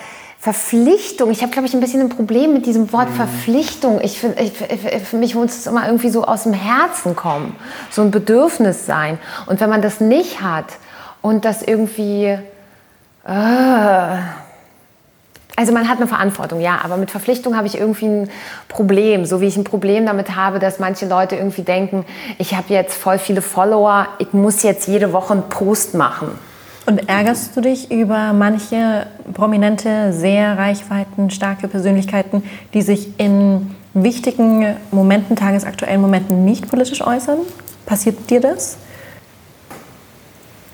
Verpflichtung, 0.41 1.33
ich 1.33 1.43
habe, 1.43 1.51
glaube 1.51 1.67
ich, 1.67 1.75
ein 1.75 1.81
bisschen 1.81 2.01
ein 2.01 2.11
Problem 2.11 2.53
mit 2.53 2.65
diesem 2.65 2.93
Wort 2.93 3.11
Verpflichtung. 3.11 4.01
Ich, 4.01 4.21
find- 4.21 4.39
ich, 4.39 4.53
ich, 4.71 5.03
für 5.03 5.17
mich 5.17 5.35
muss 5.35 5.57
es 5.57 5.67
immer 5.67 5.85
irgendwie 5.87 6.11
so 6.11 6.25
aus 6.25 6.45
dem 6.45 6.53
Herzen 6.53 7.17
kommen, 7.17 7.57
so 7.91 8.03
ein 8.03 8.13
Bedürfnis 8.13 8.87
sein. 8.87 9.19
Und 9.47 9.61
wenn 9.61 9.69
man 9.69 9.83
das 9.83 10.01
nicht 10.01 10.41
hat 10.41 10.67
und 11.23 11.45
das 11.45 11.63
irgendwie, 11.63 12.39
äh, 13.27 14.17
also 15.57 15.73
man 15.73 15.89
hat 15.89 15.97
eine 15.97 16.07
Verantwortung, 16.07 16.61
ja, 16.61 16.79
aber 16.85 16.99
mit 16.99 17.11
Verpflichtung 17.11 17.57
habe 17.57 17.67
ich 17.67 17.77
irgendwie 17.77 18.07
ein 18.07 18.31
Problem, 18.69 19.25
so 19.25 19.41
wie 19.41 19.47
ich 19.47 19.57
ein 19.57 19.65
Problem 19.65 20.07
damit 20.07 20.37
habe, 20.37 20.61
dass 20.61 20.79
manche 20.79 21.07
Leute 21.07 21.35
irgendwie 21.35 21.63
denken, 21.63 22.07
ich 22.39 22.55
habe 22.55 22.73
jetzt 22.73 22.97
voll 22.97 23.19
viele 23.19 23.43
Follower, 23.43 24.07
ich 24.19 24.33
muss 24.33 24.63
jetzt 24.63 24.87
jede 24.87 25.13
Woche 25.13 25.33
einen 25.33 25.49
Post 25.49 25.95
machen. 25.95 26.39
Und 26.89 27.07
ärgerst 27.07 27.55
du 27.55 27.61
dich 27.61 27.91
über 27.91 28.33
manche 28.33 29.07
prominente, 29.35 30.15
sehr 30.15 30.57
reichweitenstarke 30.57 31.69
Persönlichkeiten, 31.69 32.43
die 32.73 32.81
sich 32.81 33.21
in 33.21 33.77
wichtigen 33.93 34.75
Momenten, 34.91 35.37
tagesaktuellen 35.37 36.01
Momenten 36.01 36.47
nicht 36.47 36.67
politisch 36.71 37.03
äußern? 37.03 37.41
Passiert 37.85 38.31
dir 38.31 38.41
das? 38.41 38.79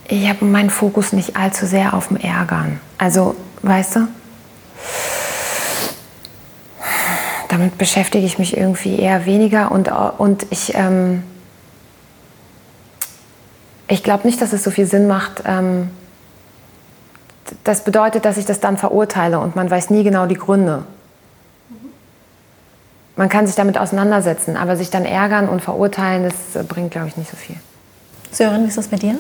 Ich 0.07 0.29
habe 0.29 0.45
meinen 0.45 0.71
Fokus 0.71 1.13
nicht 1.13 1.37
allzu 1.37 1.67
sehr 1.67 1.95
auf 1.95 2.07
dem 2.07 2.19
Ärgern. 2.19 2.79
Also, 2.97 3.35
weißt 3.63 3.97
du? 3.97 4.09
Damit 7.49 7.77
beschäftige 7.77 8.25
ich 8.25 8.39
mich 8.39 8.57
irgendwie 8.57 9.01
eher 9.01 9.27
weniger 9.27 9.73
und, 9.73 9.91
und 10.19 10.47
ich, 10.51 10.77
ähm, 10.77 11.25
ich 13.89 14.05
glaube 14.05 14.29
nicht, 14.29 14.41
dass 14.41 14.53
es 14.53 14.63
so 14.63 14.71
viel 14.71 14.87
Sinn 14.87 15.09
macht. 15.09 15.43
Ähm, 15.45 15.91
das 17.65 17.85
bedeutet, 17.85 18.25
dass 18.25 18.37
ich 18.37 18.47
das 18.47 18.61
dann 18.61 18.77
verurteile 18.77 19.39
und 19.39 19.57
man 19.57 19.71
weiß 19.71 19.91
nie 19.91 20.05
genau 20.05 20.27
die 20.27 20.35
Gründe. 20.35 20.85
Man 23.17 23.29
kann 23.29 23.47
sich 23.47 23.55
damit 23.55 23.79
auseinandersetzen, 23.79 24.57
aber 24.57 24.77
sich 24.77 24.91
dann 24.91 25.05
ärgern 25.05 25.49
und 25.49 25.61
verurteilen, 25.61 26.25
das 26.25 26.61
äh, 26.61 26.65
bringt, 26.65 26.91
glaube 26.91 27.09
ich, 27.09 27.17
nicht 27.17 27.31
so 27.31 27.37
viel. 27.37 27.57
Sören, 28.33 28.65
wie 28.65 28.69
ist 28.69 28.79
das 28.79 28.89
bei 28.89 28.97
dir? 28.97 29.15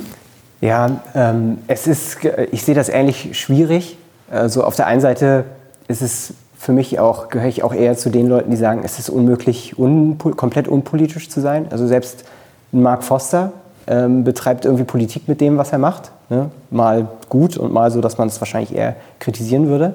Ja, 0.60 1.00
ähm, 1.14 1.58
es 1.68 1.86
ist, 1.86 2.18
ich 2.50 2.64
sehe 2.64 2.74
das 2.74 2.88
ähnlich 2.88 3.38
schwierig. 3.38 3.98
Also 4.30 4.64
auf 4.64 4.74
der 4.74 4.86
einen 4.86 5.00
Seite 5.00 5.44
ist 5.86 6.02
es 6.02 6.34
für 6.58 6.72
mich 6.72 6.98
auch, 6.98 7.28
gehöre 7.28 7.48
ich 7.48 7.62
auch 7.62 7.74
eher 7.74 7.96
zu 7.96 8.10
den 8.10 8.26
Leuten, 8.26 8.50
die 8.50 8.56
sagen, 8.56 8.82
es 8.84 8.98
ist 8.98 9.10
unmöglich, 9.10 9.78
unpo 9.78 10.30
komplett 10.30 10.66
unpolitisch 10.66 11.28
zu 11.28 11.40
sein. 11.40 11.66
Also 11.70 11.86
selbst 11.86 12.24
Mark 12.72 13.04
Foster 13.04 13.52
ähm, 13.86 14.24
betreibt 14.24 14.64
irgendwie 14.64 14.84
Politik 14.84 15.28
mit 15.28 15.40
dem, 15.40 15.58
was 15.58 15.72
er 15.72 15.78
macht. 15.78 16.10
Ne? 16.30 16.50
Mal 16.70 17.08
gut 17.28 17.56
und 17.56 17.72
mal 17.72 17.90
so, 17.90 18.00
dass 18.00 18.18
man 18.18 18.28
es 18.28 18.40
wahrscheinlich 18.40 18.74
eher 18.74 18.96
kritisieren 19.18 19.68
würde. 19.68 19.94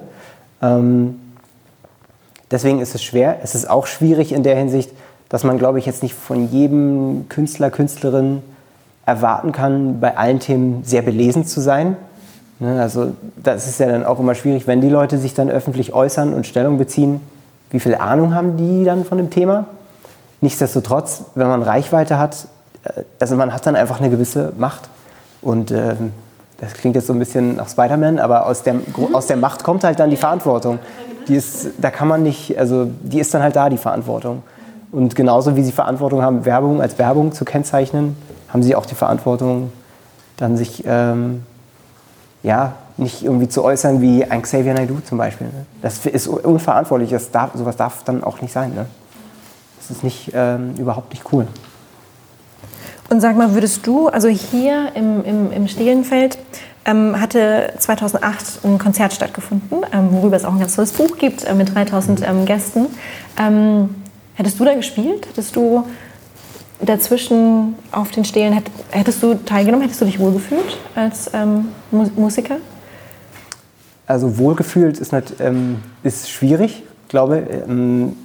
Ähm, 0.62 1.20
deswegen 2.50 2.80
ist 2.80 2.94
es 2.94 3.02
schwer. 3.02 3.38
Es 3.42 3.54
ist 3.54 3.68
auch 3.68 3.86
schwierig 3.86 4.32
in 4.32 4.42
der 4.42 4.56
Hinsicht, 4.56 4.90
dass 5.28 5.44
man, 5.44 5.58
glaube 5.58 5.78
ich, 5.78 5.86
jetzt 5.86 6.02
nicht 6.02 6.14
von 6.14 6.50
jedem 6.50 7.26
Künstler, 7.28 7.70
Künstlerin 7.70 8.42
erwarten 9.06 9.52
kann, 9.52 10.00
bei 10.00 10.16
allen 10.16 10.40
Themen 10.40 10.82
sehr 10.84 11.02
belesen 11.02 11.46
zu 11.46 11.60
sein. 11.60 11.96
Ne? 12.58 12.80
Also 12.80 13.14
das 13.42 13.66
ist 13.66 13.80
ja 13.80 13.86
dann 13.86 14.04
auch 14.04 14.20
immer 14.20 14.34
schwierig, 14.34 14.66
wenn 14.66 14.80
die 14.80 14.88
Leute 14.88 15.18
sich 15.18 15.34
dann 15.34 15.50
öffentlich 15.50 15.92
äußern 15.92 16.32
und 16.32 16.46
Stellung 16.46 16.78
beziehen, 16.78 17.20
wie 17.70 17.80
viel 17.80 17.94
Ahnung 17.94 18.34
haben 18.34 18.56
die 18.56 18.84
dann 18.84 19.04
von 19.04 19.18
dem 19.18 19.30
Thema? 19.30 19.66
Nichtsdestotrotz, 20.40 21.24
wenn 21.34 21.46
man 21.46 21.62
Reichweite 21.62 22.18
hat, 22.18 22.48
also 23.18 23.36
man 23.36 23.52
hat 23.52 23.66
dann 23.66 23.76
einfach 23.76 24.00
eine 24.00 24.10
gewisse 24.10 24.52
Macht. 24.58 24.88
Und 25.42 25.70
ähm, 25.70 26.12
das 26.58 26.74
klingt 26.74 26.94
jetzt 26.96 27.06
so 27.06 27.12
ein 27.12 27.18
bisschen 27.18 27.56
nach 27.56 27.68
Spider-Man, 27.68 28.18
aber 28.18 28.46
aus 28.46 28.62
der, 28.62 28.76
aus 29.12 29.26
der 29.26 29.36
Macht 29.36 29.64
kommt 29.64 29.84
halt 29.84 29.98
dann 29.98 30.10
die 30.10 30.16
Verantwortung. 30.16 30.78
Die 31.28 31.34
ist, 31.34 31.68
da 31.78 31.90
kann 31.90 32.08
man 32.08 32.22
nicht, 32.22 32.58
also 32.58 32.90
die 33.02 33.20
ist 33.20 33.32
dann 33.32 33.42
halt 33.42 33.56
da, 33.56 33.70
die 33.70 33.78
Verantwortung. 33.78 34.42
Und 34.92 35.14
genauso 35.14 35.56
wie 35.56 35.62
sie 35.62 35.72
Verantwortung 35.72 36.22
haben, 36.22 36.44
Werbung 36.44 36.82
als 36.82 36.98
Werbung 36.98 37.32
zu 37.32 37.44
kennzeichnen, 37.44 38.16
haben 38.48 38.62
sie 38.62 38.74
auch 38.74 38.86
die 38.86 38.94
Verantwortung, 38.94 39.72
dann 40.36 40.56
sich 40.56 40.84
ähm, 40.86 41.44
ja, 42.42 42.72
nicht 42.96 43.22
irgendwie 43.22 43.48
zu 43.48 43.62
äußern 43.62 44.00
wie 44.00 44.24
ein 44.24 44.42
Xavier 44.42 44.74
Naidoo 44.74 45.00
zum 45.00 45.18
Beispiel. 45.18 45.46
Ne? 45.46 45.66
Das 45.80 46.04
ist 46.06 46.26
unverantwortlich, 46.26 47.10
das 47.10 47.30
darf, 47.30 47.50
sowas 47.54 47.76
darf 47.76 48.02
dann 48.04 48.24
auch 48.24 48.40
nicht 48.40 48.52
sein. 48.52 48.74
Ne? 48.74 48.86
Das 49.78 49.90
ist 49.90 50.04
nicht, 50.04 50.32
ähm, 50.34 50.74
überhaupt 50.76 51.10
nicht 51.10 51.24
cool. 51.32 51.46
Und 53.10 53.20
sag 53.20 53.36
mal, 53.36 53.54
würdest 53.54 53.84
du, 53.88 54.08
also 54.08 54.28
hier 54.28 54.92
im, 54.94 55.24
im, 55.24 55.50
im 55.50 55.66
Stehlenfeld 55.66 56.38
ähm, 56.84 57.20
hatte 57.20 57.72
2008 57.76 58.64
ein 58.64 58.78
Konzert 58.78 59.12
stattgefunden, 59.12 59.80
ähm, 59.92 60.12
worüber 60.12 60.36
es 60.36 60.44
auch 60.44 60.52
ein 60.52 60.60
ganz 60.60 60.76
tolles 60.76 60.92
Buch 60.92 61.18
gibt 61.18 61.44
äh, 61.44 61.52
mit 61.54 61.74
3000 61.74 62.22
ähm, 62.22 62.44
Gästen. 62.46 62.86
Ähm, 63.36 63.96
hättest 64.34 64.60
du 64.60 64.64
da 64.64 64.74
gespielt? 64.74 65.26
Hättest 65.26 65.56
du 65.56 65.84
dazwischen 66.80 67.74
auf 67.90 68.12
den 68.12 68.24
Stelen, 68.24 68.62
hättest 68.90 69.22
du 69.24 69.34
teilgenommen? 69.34 69.82
Hättest 69.82 70.00
du 70.00 70.04
dich 70.04 70.20
wohlgefühlt 70.20 70.78
als 70.94 71.32
ähm, 71.34 71.68
Musiker? 71.90 72.58
Also 74.06 74.38
wohlgefühlt 74.38 74.98
ist, 74.98 75.12
nicht, 75.12 75.34
ähm, 75.40 75.82
ist 76.04 76.30
schwierig. 76.30 76.84
Ich 77.02 77.08
glaube, 77.10 77.42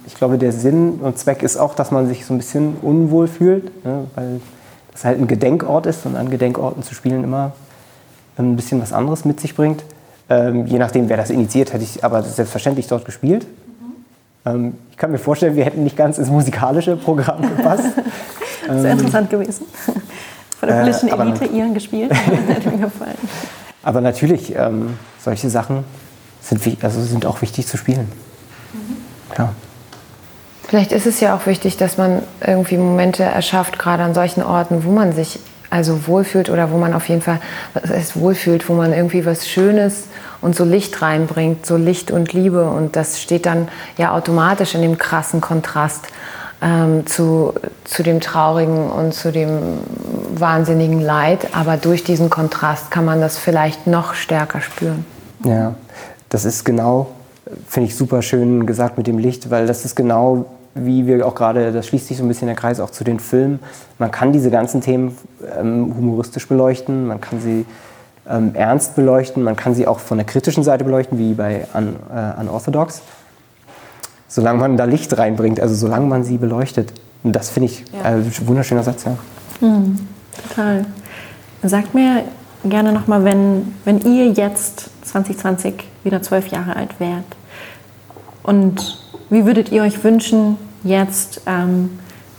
ich 0.06 0.14
glaube, 0.14 0.38
der 0.38 0.52
Sinn 0.52 1.00
und 1.02 1.18
Zweck 1.18 1.42
ist 1.42 1.56
auch, 1.56 1.74
dass 1.74 1.90
man 1.90 2.06
sich 2.06 2.24
so 2.24 2.32
ein 2.32 2.36
bisschen 2.36 2.76
unwohl 2.82 3.26
fühlt, 3.26 3.84
ne, 3.84 4.04
weil 4.14 4.40
das 4.96 5.04
halt 5.04 5.20
ein 5.20 5.26
Gedenkort 5.26 5.84
ist 5.84 6.06
und 6.06 6.16
an 6.16 6.30
Gedenkorten 6.30 6.82
zu 6.82 6.94
spielen 6.94 7.22
immer 7.22 7.52
ein 8.38 8.56
bisschen 8.56 8.80
was 8.80 8.94
anderes 8.94 9.26
mit 9.26 9.40
sich 9.40 9.54
bringt. 9.54 9.84
Ähm, 10.30 10.66
je 10.66 10.78
nachdem, 10.78 11.10
wer 11.10 11.18
das 11.18 11.28
initiiert, 11.28 11.74
hätte 11.74 11.84
ich 11.84 12.02
aber 12.02 12.22
selbstverständlich 12.22 12.86
dort 12.86 13.04
gespielt. 13.04 13.46
Mhm. 14.46 14.74
ich 14.90 14.96
kann 14.96 15.10
mir 15.10 15.18
vorstellen, 15.18 15.54
wir 15.54 15.66
hätten 15.66 15.84
nicht 15.84 15.98
ganz 15.98 16.16
ins 16.16 16.30
musikalische 16.30 16.96
Programm 16.96 17.42
gepasst. 17.42 17.84
Sehr 18.66 18.92
ähm, 18.92 18.98
interessant 18.98 19.28
gewesen. 19.28 19.66
Von 20.58 20.68
der 20.68 20.80
politischen 20.80 21.08
äh, 21.08 21.22
Elite 21.22 21.44
ihren 21.44 21.74
gespielt. 21.74 22.12
Hätte 22.48 22.70
mir 22.70 22.78
gefallen. 22.78 23.18
Aber 23.82 24.00
natürlich, 24.00 24.56
ähm, 24.56 24.98
solche 25.22 25.50
Sachen 25.50 25.84
sind, 26.40 26.82
also 26.82 27.02
sind 27.02 27.26
auch 27.26 27.42
wichtig 27.42 27.66
zu 27.66 27.76
spielen. 27.76 28.08
Mhm. 28.72 29.34
Klar. 29.34 29.54
Vielleicht 30.68 30.92
ist 30.92 31.06
es 31.06 31.20
ja 31.20 31.36
auch 31.36 31.46
wichtig, 31.46 31.76
dass 31.76 31.96
man 31.96 32.22
irgendwie 32.44 32.76
Momente 32.76 33.22
erschafft, 33.22 33.78
gerade 33.78 34.02
an 34.02 34.14
solchen 34.14 34.42
Orten, 34.42 34.84
wo 34.84 34.90
man 34.90 35.12
sich 35.12 35.38
also 35.70 36.06
wohlfühlt 36.06 36.50
oder 36.50 36.70
wo 36.70 36.78
man 36.78 36.94
auf 36.94 37.08
jeden 37.08 37.22
Fall 37.22 37.40
es 37.74 38.16
wohlfühlt, 38.16 38.68
wo 38.68 38.74
man 38.74 38.92
irgendwie 38.92 39.26
was 39.26 39.48
Schönes 39.48 40.04
und 40.40 40.56
so 40.56 40.64
Licht 40.64 41.02
reinbringt, 41.02 41.66
so 41.66 41.76
Licht 41.76 42.10
und 42.10 42.32
Liebe. 42.32 42.68
Und 42.68 42.96
das 42.96 43.20
steht 43.20 43.46
dann 43.46 43.68
ja 43.96 44.12
automatisch 44.12 44.74
in 44.74 44.82
dem 44.82 44.98
krassen 44.98 45.40
Kontrast 45.40 46.06
ähm, 46.62 47.06
zu, 47.06 47.54
zu 47.84 48.02
dem 48.02 48.20
Traurigen 48.20 48.90
und 48.90 49.14
zu 49.14 49.32
dem 49.32 49.78
wahnsinnigen 50.34 51.00
Leid. 51.00 51.48
Aber 51.52 51.76
durch 51.76 52.04
diesen 52.04 52.30
Kontrast 52.30 52.90
kann 52.90 53.04
man 53.04 53.20
das 53.20 53.38
vielleicht 53.38 53.86
noch 53.86 54.14
stärker 54.14 54.60
spüren. 54.60 55.04
Ja, 55.44 55.74
das 56.28 56.44
ist 56.44 56.64
genau, 56.64 57.08
finde 57.68 57.88
ich 57.88 57.96
super 57.96 58.22
schön 58.22 58.66
gesagt 58.66 58.98
mit 58.98 59.06
dem 59.06 59.18
Licht, 59.18 59.50
weil 59.50 59.66
das 59.66 59.84
ist 59.84 59.94
genau 59.94 60.46
wie 60.76 61.06
wir 61.06 61.26
auch 61.26 61.34
gerade, 61.34 61.72
das 61.72 61.86
schließt 61.86 62.06
sich 62.06 62.16
so 62.18 62.24
ein 62.24 62.28
bisschen 62.28 62.46
der 62.46 62.56
Kreis 62.56 62.80
auch 62.80 62.90
zu 62.90 63.04
den 63.04 63.18
Filmen. 63.20 63.60
Man 63.98 64.10
kann 64.10 64.32
diese 64.32 64.50
ganzen 64.50 64.80
Themen 64.80 65.16
ähm, 65.58 65.94
humoristisch 65.96 66.46
beleuchten, 66.48 67.06
man 67.06 67.20
kann 67.20 67.40
sie 67.40 67.64
ähm, 68.28 68.52
ernst 68.54 68.94
beleuchten, 68.96 69.42
man 69.42 69.56
kann 69.56 69.74
sie 69.74 69.86
auch 69.86 69.98
von 69.98 70.18
der 70.18 70.26
kritischen 70.26 70.64
Seite 70.64 70.84
beleuchten, 70.84 71.18
wie 71.18 71.34
bei 71.34 71.66
Un, 71.74 71.96
äh, 72.14 72.40
Unorthodox 72.40 73.02
solange 74.28 74.58
man 74.58 74.76
da 74.76 74.84
Licht 74.84 75.16
reinbringt, 75.16 75.60
also 75.60 75.74
solange 75.74 76.06
man 76.06 76.24
sie 76.24 76.36
beleuchtet. 76.36 76.92
Und 77.22 77.32
das 77.32 77.50
finde 77.50 77.70
ich 77.70 77.84
ja. 77.92 78.02
ein 78.02 78.22
äh, 78.22 78.46
wunderschöner 78.46 78.82
Satz, 78.82 79.04
ja. 79.04 79.16
Mhm, 79.60 79.98
total. 80.48 80.84
Sagt 81.62 81.94
mir 81.94 82.22
gerne 82.64 82.92
nochmal, 82.92 83.24
wenn, 83.24 83.74
wenn 83.84 84.00
ihr 84.00 84.28
jetzt 84.28 84.90
2020 85.04 85.74
wieder 86.04 86.22
zwölf 86.22 86.48
Jahre 86.48 86.76
alt 86.76 87.00
wärt 87.00 87.24
und 88.42 88.98
wie 89.30 89.44
würdet 89.44 89.72
ihr 89.72 89.82
euch 89.82 90.04
wünschen, 90.04 90.58
jetzt 90.86 91.42
ähm, 91.46 91.98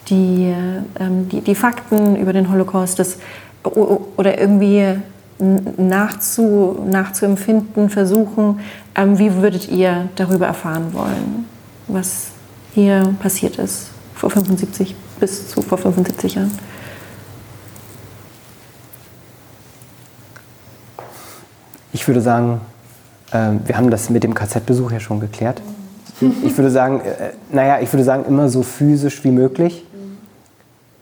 die, 0.09 0.53
ähm, 0.99 1.29
die, 1.29 1.41
die 1.41 1.55
Fakten 1.55 2.15
über 2.15 2.33
den 2.33 2.51
Holocaust 2.51 2.99
das, 2.99 3.17
oder 3.63 4.39
irgendwie 4.39 4.99
nachzu, 5.77 6.83
nachzuempfinden, 6.89 7.89
versuchen, 7.89 8.59
ähm, 8.95 9.19
wie 9.19 9.33
würdet 9.35 9.69
ihr 9.69 10.09
darüber 10.15 10.47
erfahren 10.47 10.93
wollen? 10.93 11.45
was 11.87 12.27
hier 12.73 13.15
passiert 13.19 13.57
ist, 13.57 13.89
vor 14.13 14.29
75 14.29 14.95
bis 15.19 15.49
zu 15.49 15.61
vor 15.61 15.77
75 15.77 16.35
Jahren? 16.35 16.51
Ich 21.93 22.07
würde 22.07 22.21
sagen, 22.21 22.61
äh, 23.31 23.51
wir 23.65 23.77
haben 23.77 23.89
das 23.89 24.09
mit 24.09 24.23
dem 24.23 24.33
KZ-Besuch 24.33 24.91
ja 24.91 24.99
schon 24.99 25.19
geklärt. 25.19 25.61
Ich 26.20 26.57
würde 26.57 26.72
sagen, 26.72 27.01
äh, 27.01 27.32
naja, 27.51 27.80
ich 27.82 27.91
würde 27.93 28.03
sagen, 28.03 28.26
immer 28.28 28.49
so 28.49 28.63
physisch 28.63 29.24
wie 29.24 29.32
möglich. 29.32 29.86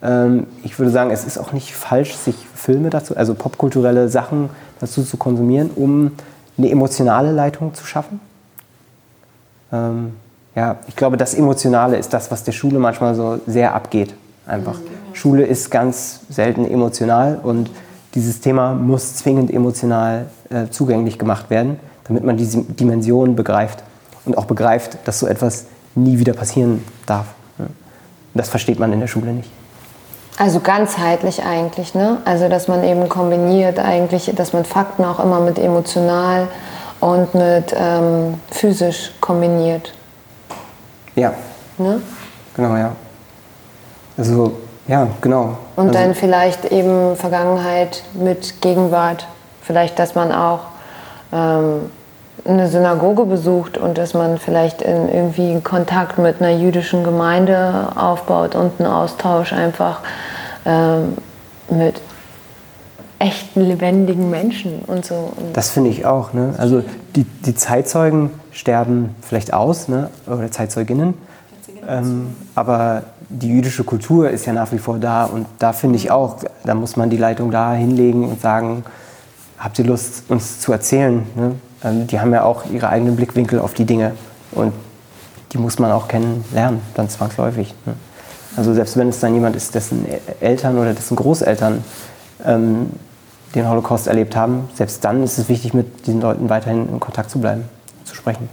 Ähm, 0.03 0.47
ich 0.63 0.77
würde 0.77 0.91
sagen, 0.91 1.11
es 1.11 1.25
ist 1.25 1.37
auch 1.37 1.53
nicht 1.53 1.73
falsch, 1.73 2.15
sich 2.15 2.35
Filme 2.53 2.89
dazu, 2.89 3.15
also 3.15 3.33
popkulturelle 3.33 4.09
Sachen 4.09 4.49
dazu 4.79 5.03
zu 5.03 5.17
konsumieren, 5.17 5.69
um 5.75 6.11
eine 6.57 6.69
emotionale 6.69 7.31
Leitung 7.31 7.73
zu 7.73 7.85
schaffen. 7.85 8.19
Ähm, 9.71 10.13
ja, 10.55 10.77
ich 10.87 10.95
glaube, 10.95 11.17
das 11.17 11.33
Emotionale 11.33 11.97
ist 11.97 12.13
das, 12.13 12.31
was 12.31 12.43
der 12.43 12.51
Schule 12.51 12.79
manchmal 12.79 13.15
so 13.15 13.39
sehr 13.47 13.73
abgeht. 13.73 14.13
Einfach. 14.45 14.79
Schule 15.13 15.45
ist 15.45 15.71
ganz 15.71 16.21
selten 16.29 16.65
emotional 16.65 17.39
und 17.41 17.71
dieses 18.13 18.41
Thema 18.41 18.73
muss 18.73 19.15
zwingend 19.15 19.51
emotional 19.51 20.27
äh, 20.49 20.67
zugänglich 20.69 21.17
gemacht 21.17 21.49
werden, 21.49 21.79
damit 22.05 22.23
man 22.23 22.37
diese 22.37 22.61
Dimension 22.61 23.35
begreift 23.35 23.83
und 24.25 24.37
auch 24.37 24.45
begreift, 24.45 24.97
dass 25.05 25.19
so 25.19 25.27
etwas 25.27 25.65
nie 25.95 26.19
wieder 26.19 26.33
passieren 26.33 26.83
darf. 27.05 27.27
Und 27.57 27.69
das 28.33 28.49
versteht 28.49 28.79
man 28.79 28.91
in 28.91 28.99
der 28.99 29.07
Schule 29.07 29.31
nicht. 29.31 29.49
Also 30.37 30.59
ganzheitlich 30.59 31.43
eigentlich, 31.43 31.95
ne? 31.95 32.17
Also 32.25 32.49
dass 32.49 32.67
man 32.67 32.83
eben 32.83 33.07
kombiniert 33.07 33.79
eigentlich, 33.79 34.31
dass 34.35 34.51
man 34.51 34.65
Fakten 34.65 35.05
auch 35.05 35.19
immer 35.19 35.39
mit 35.39 35.57
emotional 35.57 36.49
und 36.99 37.33
mit 37.33 37.73
ähm, 37.77 38.39
physisch 38.51 39.11
kombiniert. 39.21 39.93
Ja. 41.15 41.33
Ne? 41.77 42.01
Genau, 42.55 42.75
ja. 42.75 42.91
Also, 44.17 44.57
ja, 44.87 45.07
genau. 45.21 45.57
Und 45.75 45.87
also, 45.87 45.99
dann 45.99 46.15
vielleicht 46.15 46.65
eben 46.65 47.15
Vergangenheit 47.15 48.03
mit 48.13 48.61
Gegenwart. 48.61 49.27
Vielleicht, 49.61 49.99
dass 49.99 50.15
man 50.15 50.31
auch 50.31 50.61
ähm, 51.33 51.91
eine 52.45 52.67
Synagoge 52.67 53.25
besucht 53.25 53.77
und 53.77 53.97
dass 53.97 54.13
man 54.13 54.37
vielleicht 54.37 54.81
in 54.81 55.09
irgendwie 55.09 55.59
Kontakt 55.61 56.19
mit 56.19 56.41
einer 56.41 56.55
jüdischen 56.55 57.03
Gemeinde 57.03 57.89
aufbaut 57.95 58.55
und 58.55 58.79
einen 58.79 58.91
Austausch 58.91 59.51
einfach 59.51 60.01
ähm, 60.65 61.17
mit 61.69 62.01
echten, 63.17 63.61
lebendigen 63.61 64.29
Menschen 64.29 64.79
und 64.85 65.05
so. 65.05 65.33
Das 65.53 65.71
finde 65.71 65.89
ich 65.89 66.05
auch. 66.05 66.33
Ne? 66.33 66.53
Also 66.57 66.83
die, 67.15 67.23
die 67.23 67.55
Zeitzeugen 67.55 68.29
sterben 68.51 69.15
vielleicht 69.21 69.53
aus, 69.53 69.87
ne? 69.87 70.09
oder 70.27 70.51
Zeitzeuginnen, 70.51 71.15
ähm, 71.87 72.35
aber 72.53 73.03
die 73.29 73.49
jüdische 73.49 73.83
Kultur 73.83 74.29
ist 74.29 74.45
ja 74.45 74.53
nach 74.53 74.71
wie 74.71 74.77
vor 74.77 74.99
da 74.99 75.25
und 75.25 75.47
da 75.57 75.73
finde 75.73 75.95
ich 75.95 76.11
auch, 76.11 76.37
da 76.63 76.75
muss 76.75 76.95
man 76.95 77.09
die 77.09 77.17
Leitung 77.17 77.49
da 77.49 77.73
hinlegen 77.73 78.29
und 78.29 78.41
sagen, 78.41 78.83
habt 79.57 79.79
ihr 79.79 79.85
Lust, 79.85 80.25
uns 80.29 80.59
zu 80.59 80.71
erzählen? 80.71 81.25
Ne? 81.35 81.55
Ähm, 81.85 82.07
die 82.07 82.19
haben 82.19 82.33
ja 82.33 82.43
auch 82.43 82.65
ihre 82.65 82.89
eigenen 82.89 83.15
Blickwinkel 83.15 83.59
auf 83.59 83.73
die 83.73 83.85
Dinge 83.85 84.13
und 84.51 84.73
die 85.53 85.57
muss 85.57 85.79
man 85.79 85.91
auch 85.91 86.07
kennenlernen, 86.07 86.81
dann 86.95 87.07
zwangsläufig. 87.07 87.73
Ne? 87.85 87.93
Also 88.57 88.73
selbst 88.73 88.97
wenn 88.97 89.09
es 89.09 89.19
dann 89.19 89.33
jemand 89.33 89.55
ist, 89.55 89.75
dessen 89.75 90.05
Eltern 90.39 90.77
oder 90.77 90.93
dessen 90.93 91.15
Großeltern 91.15 91.83
ähm, 92.43 92.89
den 93.53 93.69
Holocaust 93.69 94.07
erlebt 94.07 94.35
haben, 94.35 94.69
selbst 94.73 95.03
dann 95.05 95.23
ist 95.23 95.37
es 95.37 95.47
wichtig, 95.47 95.73
mit 95.73 96.07
diesen 96.07 96.21
Leuten 96.21 96.49
weiterhin 96.49 96.89
in 96.89 96.99
Kontakt 96.99 97.29
zu 97.29 97.39
bleiben, 97.39 97.65
zu 98.03 98.15
sprechen. 98.15 98.49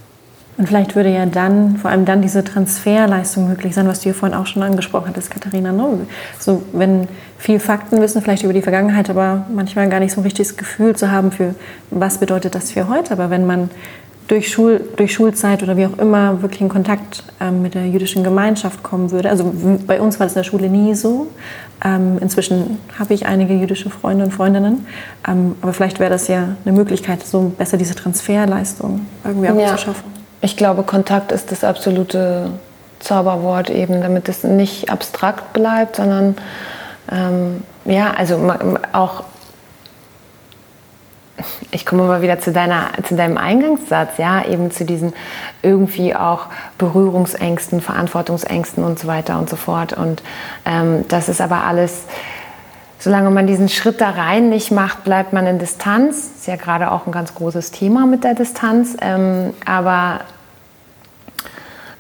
Und 0.59 0.67
vielleicht 0.69 0.95
würde 0.95 1.09
ja 1.09 1.25
dann, 1.25 1.79
vor 1.79 1.91
allem 1.91 2.05
dann 2.05 2.21
diese 2.21 2.45
Transferleistung 2.45 3.49
möglich 3.49 3.75
sein, 3.75 3.89
was 3.89 4.01
du 4.01 4.11
ja 4.11 4.15
vorhin 4.15 4.37
auch 4.37 4.47
schon 4.47 4.63
angesprochen 4.63 5.09
hattest, 5.09 5.31
Katharina. 5.31 5.73
Ne? 5.73 6.07
So, 6.39 6.63
wenn 6.73 7.09
viel 7.39 7.59
Faktenwissen 7.59 8.21
vielleicht 8.21 8.43
über 8.43 8.53
die 8.53 8.63
Vergangenheit, 8.63 9.09
aber 9.09 9.47
manchmal 9.53 9.89
gar 9.89 10.01
nicht 10.01 10.13
so 10.13 10.21
ein 10.21 10.25
richtiges 10.25 10.57
Gefühl 10.57 10.95
zu 10.95 11.11
haben 11.11 11.33
für, 11.33 11.55
was 11.91 12.19
bedeutet 12.19 12.55
das 12.55 12.71
für 12.71 12.89
heute. 12.89 13.13
Aber 13.13 13.31
wenn 13.31 13.47
man 13.47 13.71
durch, 14.29 14.51
Schul, 14.51 14.81
durch 14.97 15.15
Schulzeit 15.15 15.63
oder 15.63 15.77
wie 15.77 15.87
auch 15.87 15.99
immer 15.99 16.43
wirklich 16.43 16.61
in 16.61 16.69
Kontakt 16.69 17.25
ähm, 17.41 17.63
mit 17.63 17.75
der 17.75 17.87
jüdischen 17.87 18.23
Gemeinschaft 18.23 18.83
kommen 18.83 19.11
würde. 19.11 19.31
Also 19.31 19.53
bei 19.87 20.01
uns 20.01 20.21
war 20.21 20.27
das 20.27 20.35
in 20.35 20.41
der 20.41 20.45
Schule 20.45 20.69
nie 20.69 20.95
so. 20.95 21.29
Ähm, 21.85 22.19
inzwischen 22.21 22.79
habe 22.99 23.15
ich 23.15 23.27
einige 23.27 23.55
jüdische 23.55 23.91
Freunde 23.91 24.25
und 24.25 24.33
Freundinnen. 24.33 24.87
Ähm, 25.27 25.57
aber 25.61 25.73
vielleicht 25.73 25.99
wäre 25.99 26.11
das 26.11 26.29
ja 26.29 26.57
eine 26.65 26.77
Möglichkeit, 26.77 27.27
so 27.27 27.53
besser 27.57 27.77
diese 27.77 27.95
Transferleistung 27.95 29.07
irgendwie 29.25 29.49
auch 29.49 29.59
ja. 29.59 29.77
zu 29.77 29.79
schaffen. 29.79 30.22
Ich 30.43 30.57
glaube, 30.57 30.83
Kontakt 30.83 31.33
ist 31.33 31.51
das 31.53 31.65
absolute 31.65 32.51
Zauberwort 32.99 33.71
eben, 33.71 34.03
damit 34.03 34.29
es 34.29 34.45
nicht 34.45 34.91
abstrakt 34.91 35.53
bleibt, 35.53 35.97
sondern 35.97 36.37
ähm, 37.11 37.63
ja, 37.85 38.13
also 38.13 38.53
auch 38.93 39.25
ich 41.71 41.87
komme 41.87 42.05
mal 42.05 42.23
wieder 42.23 42.39
zu, 42.39 42.53
deiner, 42.53 42.91
zu 43.03 43.17
deinem 43.17 43.39
Eingangssatz, 43.39 44.19
ja, 44.19 44.45
eben 44.45 44.71
zu 44.71 44.85
diesen 44.85 45.13
irgendwie 45.63 46.15
auch 46.15 46.47
Berührungsängsten, 46.79 47.81
Verantwortungsängsten 47.81 48.85
und 48.85 48.99
so 48.99 49.09
weiter 49.09 49.39
und 49.39 49.49
so 49.49 49.57
fort. 49.57 49.93
Und 49.93 50.23
ähm, 50.65 51.07
das 51.09 51.29
ist 51.29 51.41
aber 51.41 51.65
alles, 51.65 52.05
solange 53.03 53.31
man 53.31 53.49
diesen 53.49 53.69
Schritt 53.69 54.01
da 54.01 54.11
rein 54.11 54.49
nicht 54.49 54.71
macht, 54.71 55.03
bleibt 55.03 55.33
man 55.33 55.45
in 55.49 55.59
Distanz. 55.59 56.31
Ist 56.37 56.47
ja 56.47 56.55
gerade 56.55 56.93
auch 56.93 57.07
ein 57.07 57.13
ganz 57.13 57.35
großes 57.35 57.73
Thema 57.73 58.07
mit 58.07 58.23
der 58.23 58.35
Distanz. 58.35 58.97
Ähm, 59.01 59.55
aber 59.67 60.21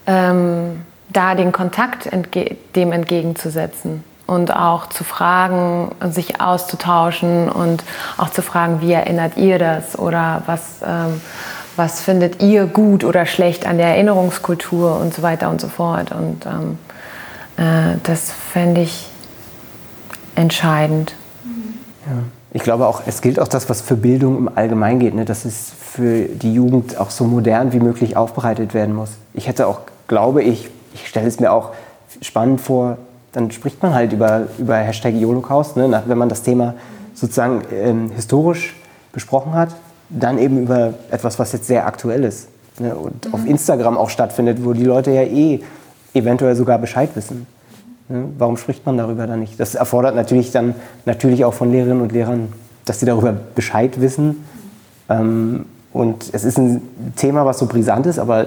ähm, 0.07 0.83
da 1.09 1.35
den 1.35 1.51
Kontakt 1.51 2.07
entge 2.07 2.57
dem 2.77 2.93
entgegenzusetzen 2.93 4.05
und 4.29 4.55
auch 4.55 4.89
zu 4.91 5.03
fragen, 5.03 5.91
sich 6.09 6.41
auszutauschen 6.41 7.49
und 7.49 7.83
auch 8.17 8.31
zu 8.31 8.41
fragen, 8.41 8.81
wie 8.81 8.93
erinnert 8.93 9.37
ihr 9.37 9.59
das 9.59 9.99
oder 9.99 10.43
was, 10.47 10.83
ähm, 10.87 11.21
was 11.75 12.01
findet 12.01 12.41
ihr 12.41 12.67
gut 12.67 13.03
oder 13.03 13.27
schlecht 13.27 13.67
an 13.67 13.77
der 13.77 13.89
Erinnerungskultur 13.89 15.01
und 15.01 15.13
so 15.13 15.23
weiter 15.23 15.51
und 15.51 15.61
so 15.61 15.67
fort. 15.67 16.13
Und 16.13 16.47
ähm, 16.47 16.79
äh, 17.57 17.97
das 18.05 18.31
fände 18.31 18.83
ich 18.83 19.12
entscheidend. 20.35 21.15
Ja. 22.07 22.23
Ich 22.55 22.63
glaube 22.63 22.87
auch, 22.87 23.03
es 23.07 23.23
gilt 23.23 23.41
auch 23.41 23.49
das, 23.49 23.71
was 23.71 23.81
für 23.81 23.97
Bildung 23.97 24.37
im 24.37 24.51
Allgemeinen 24.55 25.01
geht, 25.01 25.15
ne? 25.15 25.25
dass 25.25 25.45
es 25.47 25.73
für 25.81 26.25
die 26.27 26.53
Jugend 26.53 26.99
auch 26.99 27.11
so 27.11 27.25
modern 27.25 27.73
wie 27.73 27.81
möglich 27.81 28.17
aufbereitet 28.17 28.75
werden 28.75 28.95
muss. 28.95 29.11
Ich 29.33 29.49
hätte 29.49 29.67
auch, 29.67 29.81
glaube 30.07 30.43
ich, 30.43 30.69
ich 30.93 31.09
stelle 31.09 31.27
es 31.27 31.41
mir 31.41 31.51
auch 31.51 31.71
spannend 32.21 32.61
vor, 32.61 32.99
dann 33.33 33.51
spricht 33.51 33.83
man 33.83 33.95
halt 33.95 34.13
über, 34.13 34.43
über 34.59 34.77
Hashtag 34.77 35.15
Holocaust, 35.15 35.77
ne? 35.77 36.03
wenn 36.07 36.19
man 36.19 36.29
das 36.29 36.43
Thema 36.43 36.75
sozusagen 37.15 37.63
ähm, 37.73 38.11
historisch 38.11 38.77
besprochen 39.13 39.55
hat, 39.55 39.71
dann 40.11 40.39
eben 40.39 40.63
über 40.63 40.93
etwas, 41.11 41.39
was 41.39 41.53
jetzt 41.53 41.67
sehr 41.67 41.87
aktuell 41.87 42.25
ist 42.25 42.49
ne? 42.79 42.95
und 42.95 43.29
mhm. 43.29 43.35
auf 43.35 43.47
Instagram 43.47 43.97
auch 43.97 44.11
stattfindet, 44.11 44.63
wo 44.63 44.75
die 44.75 44.85
Leute 44.85 45.11
ja 45.11 45.23
eh 45.23 45.63
eventuell 46.13 46.55
sogar 46.55 46.79
Bescheid 46.79 47.09
wissen. 47.15 47.47
Warum 48.09 48.57
spricht 48.57 48.85
man 48.85 48.99
darüber 48.99 49.27
dann 49.27 49.41
nicht? 49.41 49.59
Das 49.59 49.75
erfordert 49.75 50.15
natürlich 50.15 50.51
dann 50.51 50.75
natürlich 51.07 51.45
auch 51.45 51.55
von 51.55 51.71
Lehrerinnen 51.71 52.03
und 52.03 52.13
Lehrern, 52.13 52.53
dass 52.85 53.01
sie 53.01 53.07
darüber 53.07 53.33
Bescheid 53.33 54.01
wissen. 54.01 54.45
Ähm, 55.09 55.67
und 55.93 56.31
es 56.33 56.45
ist 56.45 56.59
ein 56.59 56.83
Thema, 57.17 57.45
was 57.45 57.59
so 57.59 57.67
brisant 57.67 58.07
ist, 58.07 58.19
aber 58.19 58.47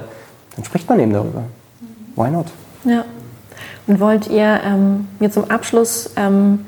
dann 0.56 0.66
spricht 0.66 0.90
man 0.90 1.00
eben 1.00 1.14
darüber. 1.14 1.44
Why 2.16 2.30
not? 2.32 2.48
Ja. 2.84 3.06
Und 3.88 4.00
wollt 4.00 4.28
ihr 4.30 4.62
ähm, 4.66 5.08
mir 5.20 5.32
zum 5.32 5.50
Abschluss 5.50 6.12
ähm, 6.16 6.66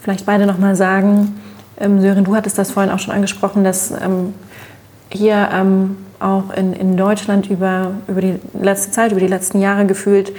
vielleicht 0.00 0.26
beide 0.26 0.46
nochmal 0.46 0.76
sagen, 0.76 1.40
ähm, 1.78 2.00
Sören, 2.00 2.24
du 2.24 2.36
hattest 2.36 2.58
das 2.58 2.70
vorhin 2.70 2.92
auch 2.92 2.98
schon 2.98 3.14
angesprochen, 3.14 3.64
dass 3.64 3.90
ähm, 3.90 4.34
hier 5.10 5.48
ähm, 5.52 5.96
auch 6.20 6.50
in, 6.54 6.72
in 6.74 6.96
Deutschland 6.96 7.50
über, 7.50 7.92
über 8.06 8.20
die 8.20 8.38
letzte 8.52 8.92
Zeit, 8.92 9.10
über 9.12 9.20
die 9.20 9.26
letzten 9.26 9.60
Jahre 9.60 9.86
gefühlt, 9.86 10.32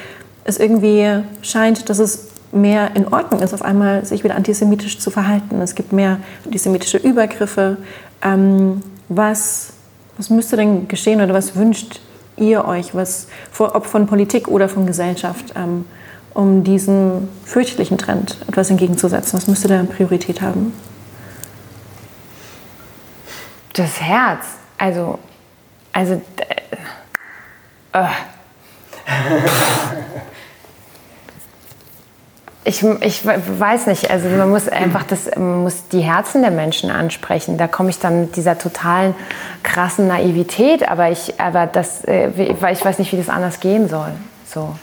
es 0.43 0.59
irgendwie 0.59 1.23
scheint, 1.41 1.89
dass 1.89 1.99
es 1.99 2.27
mehr 2.51 2.95
in 2.95 3.07
Ordnung 3.07 3.41
ist, 3.41 3.53
auf 3.53 3.61
einmal 3.61 4.05
sich 4.05 4.23
wieder 4.23 4.35
antisemitisch 4.35 4.99
zu 4.99 5.09
verhalten. 5.09 5.61
Es 5.61 5.75
gibt 5.75 5.93
mehr 5.93 6.19
antisemitische 6.45 6.97
Übergriffe. 6.97 7.77
Ähm, 8.21 8.81
was, 9.07 9.73
was 10.17 10.29
müsste 10.29 10.57
denn 10.57 10.87
geschehen 10.87 11.21
oder 11.21 11.33
was 11.33 11.55
wünscht 11.55 12.01
ihr 12.37 12.65
euch, 12.65 12.93
was, 12.95 13.27
ob 13.57 13.85
von 13.85 14.07
Politik 14.07 14.47
oder 14.47 14.67
von 14.67 14.85
Gesellschaft? 14.85 15.53
Ähm, 15.55 15.85
um 16.33 16.63
diesen 16.63 17.27
fürchterlichen 17.45 17.97
Trend 17.97 18.37
etwas 18.47 18.69
entgegenzusetzen? 18.69 19.33
Was 19.37 19.47
müsste 19.47 19.67
da 19.67 19.83
Priorität 19.83 20.41
haben? 20.41 20.73
Das 23.73 24.01
Herz. 24.01 24.45
Also, 24.77 25.19
also. 25.93 26.21
Äh, 27.93 27.97
äh. 27.99 28.07
Ich, 32.64 32.84
ich 32.84 33.26
weiß 33.26 33.88
nicht, 33.88 34.12
also 34.12 34.30
man 34.30 34.49
muss 34.51 34.68
einfach 34.70 35.03
das, 35.03 35.36
muss 35.36 35.88
die 35.91 36.01
Herzen 36.01 36.43
der 36.43 36.51
Menschen 36.51 36.91
ansprechen. 36.91 37.57
Da 37.57 37.68
komme 37.68 37.89
ich 37.89 37.97
dann 37.97 38.22
mit 38.22 38.36
dieser 38.36 38.57
totalen 38.57 39.16
krassen 39.64 40.07
Naivität, 40.07 40.88
aber 40.88 41.09
ich, 41.09 41.39
aber 41.39 41.66
das, 41.66 42.03
äh, 42.05 42.30
ich 42.30 42.62
weiß 42.62 42.99
nicht, 42.99 43.12
wie 43.14 43.18
das 43.18 43.30
anders 43.30 43.62
gehen 43.62 43.89
soll. 43.89 44.12
So. 44.45 44.76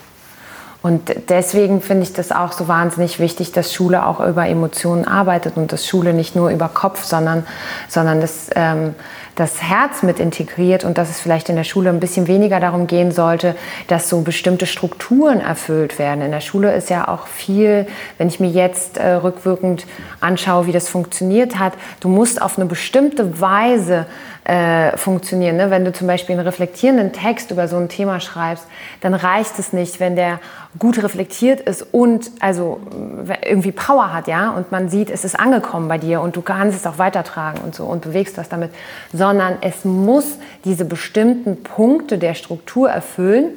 Und 0.81 1.12
deswegen 1.29 1.81
finde 1.81 2.05
ich 2.05 2.12
das 2.12 2.31
auch 2.31 2.53
so 2.53 2.68
wahnsinnig 2.68 3.18
wichtig, 3.18 3.53
dass 3.53 3.72
Schule 3.72 4.07
auch 4.07 4.20
über 4.20 4.47
Emotionen 4.47 5.05
arbeitet 5.07 5.57
und 5.57 5.72
dass 5.72 5.87
Schule 5.87 6.14
nicht 6.14 6.37
nur 6.37 6.51
über 6.51 6.68
Kopf, 6.68 7.05
sondern, 7.05 7.47
sondern 7.89 8.20
das, 8.20 8.49
ähm, 8.55 8.95
das 9.39 9.62
Herz 9.62 10.03
mit 10.03 10.18
integriert 10.18 10.84
und 10.84 10.99
dass 10.99 11.11
es 11.11 11.20
vielleicht 11.20 11.49
in 11.49 11.55
der 11.55 11.62
Schule 11.62 11.91
ein 11.91 12.01
bisschen 12.01 12.26
weniger 12.26 12.59
darum 12.59 12.89
gehen 12.89 13.12
sollte, 13.12 13.55
dass 13.86 14.09
so 14.09 14.22
bestimmte 14.22 14.66
Strukturen 14.66 15.41
erfüllt 15.41 15.99
werden. 16.01 16.22
In 16.22 16.32
der 16.32 16.41
Schule 16.41 16.74
ist 16.74 16.91
ja 16.91 17.07
auch 17.07 17.28
viel, 17.28 17.86
wenn 18.18 18.26
ich 18.26 18.41
mir 18.41 18.51
jetzt 18.51 18.99
äh, 18.99 19.12
rückwirkend 19.12 19.86
anschaue, 20.20 20.66
wie 20.66 20.72
das 20.72 20.89
funktioniert 20.89 21.59
hat, 21.59 21.74
du 22.01 22.09
musst 22.09 22.43
auf 22.43 22.59
eine 22.59 22.66
bestimmte 22.66 23.41
Weise 23.41 24.07
äh, 24.49 24.96
funktionieren. 24.96 25.59
Ne? 25.59 25.70
Wenn 25.70 25.84
du 25.84 25.92
zum 25.92 26.07
Beispiel 26.07 26.34
einen 26.34 26.46
reflektierenden 26.46 27.12
Text 27.12 27.51
über 27.51 27.68
so 27.68 27.76
ein 27.76 27.90
Thema 27.90 28.18
schreibst, 28.18 28.66
dann 29.03 29.12
reicht 29.12 29.59
es 29.59 29.74
nicht, 29.74 30.01
wenn 30.01 30.16
der 30.16 30.40
gut 30.78 31.03
reflektiert 31.03 31.61
ist 31.61 31.82
und 31.92 32.30
also 32.40 32.80
irgendwie 33.44 33.72
Power 33.72 34.11
hat, 34.14 34.26
ja, 34.26 34.51
und 34.51 34.72
man 34.72 34.88
sieht, 34.88 35.11
es 35.11 35.26
ist 35.26 35.38
angekommen 35.38 35.86
bei 35.88 35.99
dir 35.99 36.22
und 36.22 36.34
du 36.34 36.40
kannst 36.40 36.78
es 36.78 36.86
auch 36.86 36.96
weitertragen 36.96 37.61
und 37.62 37.74
so 37.74 37.84
und 37.84 38.01
bewegst 38.01 38.38
was 38.38 38.49
damit, 38.49 38.70
sondern 39.12 39.59
es 39.61 39.84
muss 39.84 40.38
diese 40.64 40.86
bestimmten 40.86 41.62
Punkte 41.62 42.16
der 42.16 42.32
Struktur 42.32 42.88
erfüllen 42.88 43.51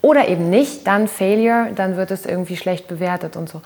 oder 0.00 0.28
eben 0.28 0.48
nicht, 0.48 0.86
dann 0.86 1.06
Failure, 1.06 1.68
dann 1.74 1.98
wird 1.98 2.12
es 2.12 2.24
irgendwie 2.24 2.56
schlecht 2.56 2.88
bewertet 2.88 3.36
und 3.36 3.50
so 3.50 3.60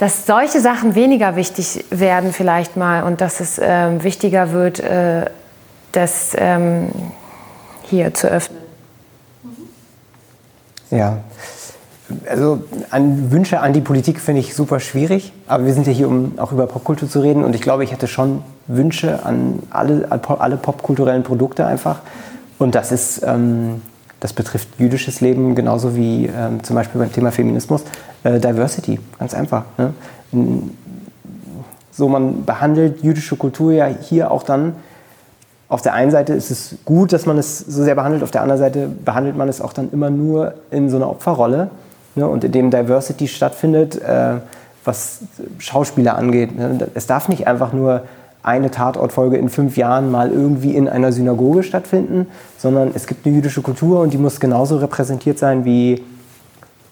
dass 0.00 0.24
solche 0.24 0.60
Sachen 0.62 0.94
weniger 0.94 1.36
wichtig 1.36 1.84
werden 1.90 2.32
vielleicht 2.32 2.74
mal 2.74 3.02
und 3.02 3.20
dass 3.20 3.38
es 3.38 3.60
ähm, 3.62 4.02
wichtiger 4.02 4.50
wird, 4.50 4.80
äh, 4.80 5.26
das 5.92 6.34
ähm, 6.38 6.88
hier 7.82 8.14
zu 8.14 8.28
öffnen. 8.28 8.58
Ja, 10.90 11.18
also 12.26 12.64
an 12.88 13.30
Wünsche 13.30 13.60
an 13.60 13.74
die 13.74 13.82
Politik 13.82 14.20
finde 14.20 14.40
ich 14.40 14.54
super 14.54 14.80
schwierig, 14.80 15.34
aber 15.46 15.66
wir 15.66 15.74
sind 15.74 15.86
ja 15.86 15.92
hier, 15.92 16.08
um 16.08 16.38
auch 16.38 16.50
über 16.50 16.66
Popkultur 16.66 17.06
zu 17.06 17.20
reden 17.20 17.44
und 17.44 17.54
ich 17.54 17.60
glaube, 17.60 17.84
ich 17.84 17.92
hätte 17.92 18.08
schon 18.08 18.42
Wünsche 18.68 19.26
an 19.26 19.62
alle, 19.68 20.08
alle 20.10 20.56
popkulturellen 20.56 21.24
Produkte 21.24 21.66
einfach. 21.66 22.00
Und 22.58 22.74
das 22.74 22.90
ist... 22.90 23.22
Ähm, 23.22 23.82
das 24.20 24.32
betrifft 24.34 24.68
jüdisches 24.78 25.20
Leben 25.20 25.54
genauso 25.54 25.96
wie 25.96 26.26
ähm, 26.26 26.62
zum 26.62 26.76
Beispiel 26.76 27.00
beim 27.00 27.12
Thema 27.12 27.32
Feminismus. 27.32 27.82
Äh, 28.22 28.38
Diversity, 28.38 29.00
ganz 29.18 29.34
einfach. 29.34 29.64
Ne? 29.78 29.94
So, 31.90 32.08
man 32.08 32.44
behandelt 32.44 33.02
jüdische 33.02 33.36
Kultur 33.36 33.72
ja 33.72 33.86
hier 33.86 34.30
auch 34.30 34.42
dann. 34.42 34.76
Auf 35.68 35.82
der 35.82 35.94
einen 35.94 36.10
Seite 36.10 36.34
ist 36.34 36.50
es 36.50 36.76
gut, 36.84 37.12
dass 37.12 37.26
man 37.26 37.38
es 37.38 37.58
so 37.58 37.82
sehr 37.82 37.94
behandelt, 37.94 38.22
auf 38.22 38.30
der 38.30 38.42
anderen 38.42 38.58
Seite 38.58 38.88
behandelt 38.88 39.36
man 39.36 39.48
es 39.48 39.60
auch 39.60 39.72
dann 39.72 39.90
immer 39.92 40.10
nur 40.10 40.54
in 40.70 40.90
so 40.90 40.96
einer 40.96 41.08
Opferrolle. 41.08 41.70
Ne? 42.14 42.26
Und 42.26 42.44
indem 42.44 42.70
Diversity 42.70 43.28
stattfindet, 43.28 44.00
äh, 44.02 44.36
was 44.84 45.20
Schauspieler 45.58 46.16
angeht. 46.16 46.56
Ne? 46.56 46.88
Es 46.94 47.06
darf 47.06 47.28
nicht 47.28 47.46
einfach 47.46 47.72
nur 47.72 48.02
eine 48.42 48.70
Tatortfolge 48.70 49.36
in 49.36 49.48
fünf 49.48 49.76
Jahren 49.76 50.10
mal 50.10 50.30
irgendwie 50.30 50.74
in 50.74 50.88
einer 50.88 51.12
Synagoge 51.12 51.62
stattfinden, 51.62 52.26
sondern 52.58 52.90
es 52.94 53.06
gibt 53.06 53.26
eine 53.26 53.36
jüdische 53.36 53.62
Kultur 53.62 54.00
und 54.00 54.12
die 54.12 54.18
muss 54.18 54.40
genauso 54.40 54.78
repräsentiert 54.78 55.38
sein 55.38 55.64
wie, 55.64 56.02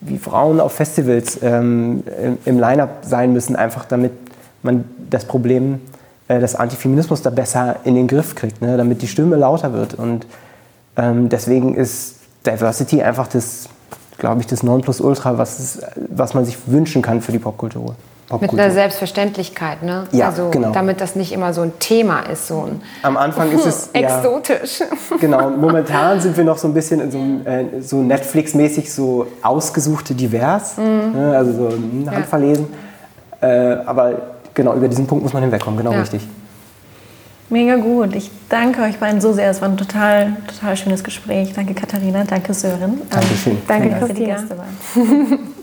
wie 0.01 0.18
Frauen 0.18 0.61
auf 0.61 0.72
Festivals 0.72 1.38
ähm, 1.42 2.03
im, 2.44 2.59
Line-up 2.59 2.99
sein 3.03 3.32
müssen, 3.32 3.57
einfach 3.57 3.86
damit 3.86 4.12
man 4.62 4.84
das 5.09 5.24
Problem 5.24 5.80
äh, 6.28 6.38
des 6.38 6.55
Antifeminismus 6.55 7.22
da 7.22 7.30
besser 7.30 7.76
in 7.84 7.94
den 7.94 8.09
Griff 8.09 8.34
kriegt, 8.34 8.61
ne? 8.61 8.76
damit 8.76 9.01
die 9.01 9.09
Stimme 9.09 9.36
lauter 9.36 9.72
wird. 9.72 9.94
Und 9.94 10.26
ähm, 10.96 11.30
deswegen 11.30 11.74
ist 11.74 12.16
Diversity 12.44 13.03
einfach 13.03 13.26
das, 13.26 13.70
glaube 14.18 14.42
ich, 14.42 14.46
das 14.46 14.62
Nonplusultra, 14.62 15.38
was, 15.38 15.59
es, 15.59 15.80
was 16.11 16.34
man 16.34 16.44
sich 16.44 16.59
wünschen 16.66 17.01
kann 17.01 17.22
für 17.22 17.32
die 17.32 17.38
Popkultur. 17.38 17.94
Mit 18.31 18.41
Popkultur. 18.41 18.61
einer 18.64 18.74
Selbstverständlichkeit, 18.74 19.83
ne? 19.83 20.05
Ja, 20.12 20.26
also, 20.26 20.51
genau. 20.51 20.70
Damit 20.72 21.01
das 21.01 21.16
nicht 21.16 21.33
immer 21.33 21.55
so 21.55 21.62
ein 21.62 21.72
Thema 21.79 22.20
ist, 22.20 22.47
so 22.47 22.66
ein 22.66 22.83
Am 23.03 23.16
Anfang 23.16 23.51
ist 23.51 23.64
es 23.64 23.91
ja, 23.95 24.01
exotisch. 24.03 24.83
genau. 25.20 25.49
Momentan 25.49 26.20
sind 26.20 26.37
wir 26.37 26.45
noch 26.45 26.59
so 26.59 26.68
ein 26.68 26.74
bisschen 26.74 27.01
in 27.01 27.11
so, 27.11 27.18
einem, 27.18 27.47
äh, 27.47 27.81
so 27.81 28.03
Netflix-mäßig 28.03 28.93
so 28.93 29.26
ausgesuchte 29.43 30.14
divers, 30.14 30.76
ne? 30.76 31.35
also 31.37 31.53
so 31.53 31.68
ein 31.68 32.07
Handverlesen. 32.11 32.66
Äh, 33.41 33.76
aber 33.87 34.12
genau 34.53 34.74
über 34.74 34.89
diesen 34.89 35.07
Punkt 35.07 35.24
muss 35.24 35.33
man 35.33 35.43
hinwegkommen. 35.45 35.79
Genau 35.79 35.93
Ja. 35.93 36.01
richtig. 36.01 36.26
Mega 37.51 37.76
gut. 37.76 38.14
Ich 38.14 38.31
danke 38.51 38.83
euch 38.83 38.99
beiden 38.99 39.22
so 39.22 39.33
sehr. 39.33 39.49
Es 39.49 39.62
war 39.62 39.70
ein 39.70 39.79
total, 39.79 40.37
total 40.47 40.76
schönes 40.76 41.03
Gespräch. 41.03 41.55
Danke 41.55 41.72
Katharina, 41.72 42.24
danke 42.24 42.53
Sören. 42.53 43.01
Dankeschön. 43.09 43.57
Danke, 43.66 43.89
Danke, 43.89 44.01
dass 44.01 44.09
ihr 44.11 44.14
die. 44.14 44.24
Gäste 44.26 44.59
waren. 44.59 45.55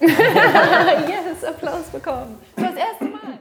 yes, 0.08 1.44
Applaus 1.44 1.86
bekommen. 1.92 2.38
Das 2.56 2.74
erste 2.74 3.04
Mal. 3.04 3.38